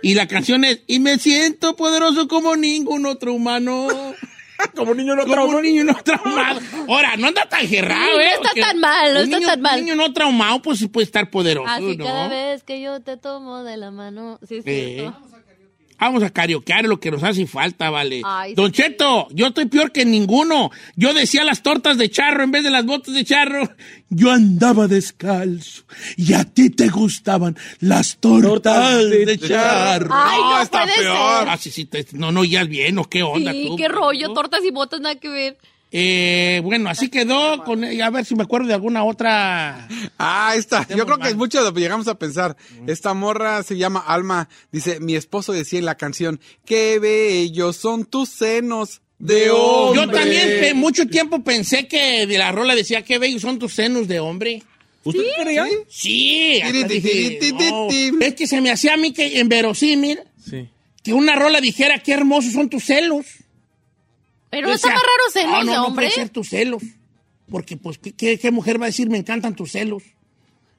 Y 0.03 0.15
la 0.15 0.27
canción 0.27 0.65
es, 0.65 0.81
y 0.87 0.99
me 0.99 1.19
siento 1.19 1.77
poderoso 1.77 2.27
como 2.29 2.57
ningún 2.57 3.07
otro 3.07 3.33
humano. 3.35 3.87
como 4.77 4.95
niño 4.95 5.15
no 5.17 5.25
Como 5.27 5.45
un 5.47 5.63
niño 5.63 5.85
no 5.85 5.95
traumado. 6.03 6.61
Ahora, 6.89 7.17
no 7.17 7.29
anda 7.29 7.43
tan 7.49 7.67
gerrado, 7.67 8.05
Sí, 8.05 8.11
no 8.17 8.21
¿eh? 8.21 8.31
está 8.35 8.51
tan 8.61 8.79
mal, 8.81 9.15
no 9.15 9.21
está 9.21 9.37
niño- 9.39 9.49
tan 9.49 9.61
mal. 9.61 9.79
Un 9.79 9.85
niño 9.85 9.95
no 9.97 10.13
traumado, 10.13 10.63
pues 10.63 10.79
sí 10.79 10.89
puede 10.89 11.05
estar 11.05 11.31
poderoso, 11.31 11.69
Así 11.71 11.97
¿no? 11.97 12.05
cada 12.05 12.29
vez 12.29 12.63
que 12.63 12.81
yo 12.81 13.01
te 13.01 13.17
tomo 13.17 13.65
de 13.65 13.77
la 13.77 13.91
mano. 13.91 14.39
Sí, 14.47 14.57
es 14.59 14.65
Sí. 14.65 14.71
cierto. 14.97 15.17
Vamos 16.03 16.25
a 16.25 16.31
carioquear 16.31 16.85
lo 16.87 16.99
que 16.99 17.13
nos 17.13 17.23
hace 17.23 17.47
falta, 17.47 17.89
vale. 17.89 18.23
Ay, 18.25 18.55
Don 18.55 18.75
sí. 18.75 18.83
Cheto, 18.83 19.29
yo 19.31 19.47
estoy 19.47 19.67
peor 19.67 19.93
que 19.93 20.05
ninguno. 20.05 20.71
Yo 20.97 21.15
decía 21.15 21.45
las 21.45 21.63
tortas 21.63 21.97
de 21.97 22.11
charro 22.11 22.43
en 22.43 22.51
vez 22.51 22.65
de 22.65 22.71
las 22.71 22.85
botas 22.85 23.15
de 23.15 23.25
charro. 23.25 23.71
Yo 24.11 24.33
andaba 24.33 24.89
descalzo 24.89 25.85
y 26.17 26.33
a 26.35 26.43
ti 26.45 26.71
te 26.71 26.89
gustaban 26.89 27.57
las 27.79 28.17
tortas 28.19 28.99
de, 29.09 29.39
charro. 29.39 30.09
Ay, 30.13 30.41
no, 30.41 30.61
está 30.61 30.83
puede 30.83 30.97
peor. 30.97 31.49
Ah, 31.49 31.57
sí, 31.57 31.71
sí, 31.71 31.85
te- 31.85 32.05
no, 32.13 32.33
no, 32.33 32.43
ya 32.45 32.63
es 32.63 32.69
bien, 32.69 32.99
¿o 32.99 33.05
qué 33.05 33.23
onda 33.23 33.53
Sí, 33.53 33.67
tú? 33.69 33.77
qué 33.77 33.87
rollo, 33.89 34.33
tortas 34.33 34.65
y 34.65 34.71
botas, 34.73 35.01
nada 35.01 35.15
que 35.15 35.29
ver. 35.29 35.59
Eh, 35.95 36.61
bueno, 36.65 36.89
así 36.89 37.09
quedó. 37.11 37.63
Con, 37.65 37.85
a 37.85 38.11
ver 38.11 38.25
si 38.25 38.35
me 38.35 38.45
acuerdo 38.45 38.67
de 38.69 38.75
alguna 38.75 39.05
otra. 39.05 39.87
Ah, 40.19 40.55
esta. 40.57 40.87
Yo 40.89 41.05
creo 41.05 41.19
que 41.19 41.25
mal. 41.25 41.31
es 41.31 41.37
mucho 41.37 41.59
de 41.59 41.65
lo 41.65 41.75
que 41.75 41.81
llegamos 41.81 42.09
a 42.09 42.19
pensar. 42.19 42.57
Esta 42.87 43.13
morra 43.13 43.63
se 43.63 43.77
llama 43.77 44.01
Alma. 44.01 44.49
Dice, 44.73 45.01
mi 45.01 45.15
esposo 45.15 45.53
decía 45.53 45.79
en 45.79 45.85
la 45.85 45.97
canción, 45.97 46.41
qué 46.65 46.99
bellos 46.99 47.77
son 47.77 48.07
tus 48.07 48.31
senos 48.31 49.03
de 49.19 49.51
hombre. 49.51 50.01
Yo 50.01 50.11
también 50.11 50.77
mucho 50.77 51.07
tiempo 51.07 51.45
pensé 51.45 51.87
que 51.87 52.27
de 52.27 52.39
la 52.39 52.51
rola 52.53 52.75
decía 52.75 53.03
que 53.03 53.19
bellos 53.19 53.43
son 53.43 53.59
tus 53.59 53.75
senos 53.75 54.09
de 54.09 54.19
hombre. 54.19 54.63
¿Usted 55.05 55.23
creía? 55.43 55.67
Sí, 55.89 56.63
dije, 56.89 57.39
no. 57.71 57.89
tiri. 57.89 58.17
es 58.21 58.35
que 58.35 58.47
se 58.47 58.61
me 58.61 58.71
hacía 58.71 58.95
a 58.95 58.97
mí 58.97 59.13
que 59.13 59.41
en 59.41 59.49
verosímil 59.49 60.21
Sí. 60.49 60.69
que 61.03 61.13
una 61.13 61.35
rola 61.35 61.61
dijera 61.61 62.03
qué 62.03 62.13
hermosos 62.13 62.53
son 62.53 62.69
tus 62.69 62.85
celos. 62.85 63.27
Pero 64.53 64.69
no 64.69 64.75
está 64.75 64.89
más 64.89 65.01
raro 65.03 65.31
celos 65.33 65.51
no, 65.51 65.65
no, 65.65 65.71
de 65.73 65.77
no 65.79 65.87
hombre. 65.87 66.07
puede 66.07 66.15
ser 66.15 66.29
tus 66.29 66.49
celos. 66.49 66.83
Porque, 67.51 67.77
pues, 67.77 67.99
¿qué, 67.99 68.13
qué, 68.13 68.39
qué 68.39 68.51
mujer 68.53 68.81
va 68.81 68.85
a 68.85 68.89
decir 68.91 69.11
me 69.11 69.19
encantan 69.19 69.57
tus 69.57 69.73
celos? 69.73 70.05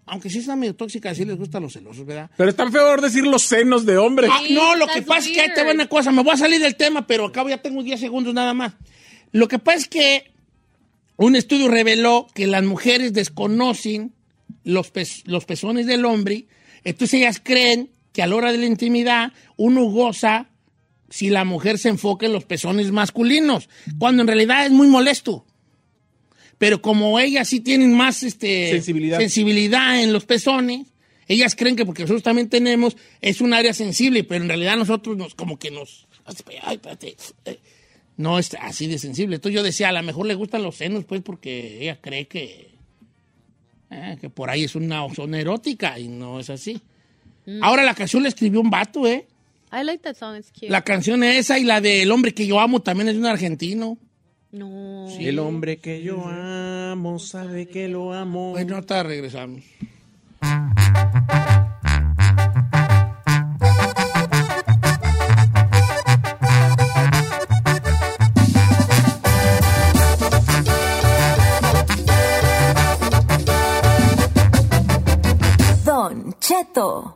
Aunque 0.06 0.30
sí 0.30 0.40
está 0.40 0.56
medio 0.56 0.76
tóxica, 0.76 1.14
sí 1.16 1.24
les 1.26 1.38
gustan 1.38 1.64
los 1.64 1.74
celosos, 1.74 2.06
¿verdad? 2.06 2.30
Pero 2.38 2.50
es 2.50 2.56
tan 2.56 2.72
feo 2.72 2.96
decir 2.98 3.26
los 3.26 3.42
senos 3.44 3.86
de 3.86 3.98
hombre. 3.98 4.28
Ah, 4.32 4.42
no, 4.50 4.76
lo 4.76 4.88
que 4.88 5.02
pasa 5.02 5.28
es 5.30 5.34
que 5.36 5.42
ahí 5.42 5.50
te 5.54 5.62
va 5.62 5.68
weird. 5.68 5.76
una 5.76 5.88
cosa. 5.88 6.12
Me 6.12 6.24
voy 6.24 6.34
a 6.34 6.38
salir 6.38 6.60
del 6.62 6.76
tema, 6.76 7.06
pero 7.08 7.26
acabo 7.26 7.50
ya 7.50 7.62
tengo 7.62 7.82
10 7.84 8.00
segundos 8.00 8.34
nada 8.34 8.54
más. 8.54 8.74
Lo 9.32 9.48
que 9.48 9.60
pasa 9.60 9.78
es 9.80 9.88
que 9.88 10.32
un 11.16 11.36
estudio 11.36 11.68
reveló 11.70 12.28
que 12.34 12.48
las 12.48 12.64
mujeres 12.64 13.14
desconocen 13.14 14.14
los, 14.64 14.94
pez- 14.94 15.24
los 15.26 15.46
pezones 15.46 15.86
del 15.86 16.06
hombre. 16.06 16.48
Entonces 16.84 17.14
ellas 17.22 17.42
creen 17.44 17.90
que 18.12 18.22
a 18.24 18.28
la 18.28 18.36
hora 18.36 18.52
de 18.52 18.58
la 18.58 18.66
intimidad 18.66 19.32
uno 19.58 19.86
goza 19.86 20.50
si 21.14 21.30
la 21.30 21.46
mujer 21.46 21.78
se 21.78 21.90
enfoca 21.90 22.26
en 22.26 22.34
los 22.34 22.44
pezones 22.44 22.92
masculinos, 22.92 23.70
cuando 24.00 24.24
en 24.24 24.28
realidad 24.28 24.66
es 24.66 24.72
muy 24.72 24.88
molesto. 24.88 25.46
Pero 26.58 26.82
como 26.82 27.20
ellas 27.20 27.48
sí 27.48 27.60
tienen 27.60 27.94
más 27.94 28.24
este, 28.24 28.72
Sensibilidad. 28.72 29.20
sensibilidad 29.20 30.02
en 30.02 30.12
los 30.12 30.26
pezones, 30.26 30.88
ellas 31.28 31.56
creen 31.56 31.76
que 31.76 31.86
porque 31.86 32.02
nosotros 32.02 32.24
también 32.24 32.50
tenemos, 32.50 32.98
es 33.22 33.42
un 33.42 33.54
área 33.54 33.76
sensible, 33.76 34.24
pero 34.24 34.42
en 34.42 34.48
realidad 34.50 34.76
nosotros 34.76 35.16
nos, 35.16 35.36
como 35.36 35.60
que 35.60 35.70
nos... 35.70 36.08
Ay, 36.64 36.76
espérate. 36.78 37.16
eh, 37.46 37.60
No 38.18 38.40
es 38.40 38.56
así 38.60 38.88
de 38.88 38.98
sensible. 38.98 39.36
Entonces 39.36 39.56
yo 39.56 39.62
decía, 39.62 39.90
a 39.90 39.92
lo 39.92 40.02
mejor 40.02 40.26
le 40.26 40.34
gustan 40.34 40.64
los 40.64 40.78
senos, 40.78 41.06
pues, 41.06 41.22
porque 41.22 41.78
ella 41.84 42.00
cree 42.02 42.26
que, 42.26 42.72
eh, 43.92 44.18
que 44.20 44.32
por 44.32 44.50
ahí 44.50 44.64
es 44.64 44.74
una 44.74 45.08
zona 45.14 45.40
erótica 45.40 46.00
y 46.00 46.08
no 46.08 46.40
es 46.40 46.50
así. 46.50 46.82
Ahora 47.62 47.84
la 47.84 47.94
canción 47.94 48.24
la 48.24 48.30
escribió 48.30 48.62
un 48.62 48.72
vato, 48.72 49.06
¿eh? 49.06 49.28
I 49.76 49.82
like 49.82 50.04
that 50.04 50.16
song, 50.16 50.36
it's 50.36 50.52
cute. 50.52 50.70
La 50.70 50.84
canción 50.84 51.24
esa 51.24 51.58
y 51.58 51.64
la 51.64 51.82
del 51.82 52.12
hombre 52.12 52.36
que 52.36 52.46
yo 52.46 52.60
amo 52.60 52.84
también 52.84 53.08
es 53.08 53.16
de 53.16 53.20
un 53.22 53.26
argentino. 53.26 53.98
No. 54.52 55.08
El 55.20 55.40
hombre 55.40 55.78
que 55.78 56.04
yo 56.04 56.24
amo 56.28 57.18
sabe 57.18 57.66
que 57.66 57.88
lo 57.88 58.14
amo. 58.14 58.52
Bueno, 58.52 58.76
ahorita 58.76 59.02
regresamos. 59.02 59.64
Don 75.84 76.36
Cheto. 76.40 77.16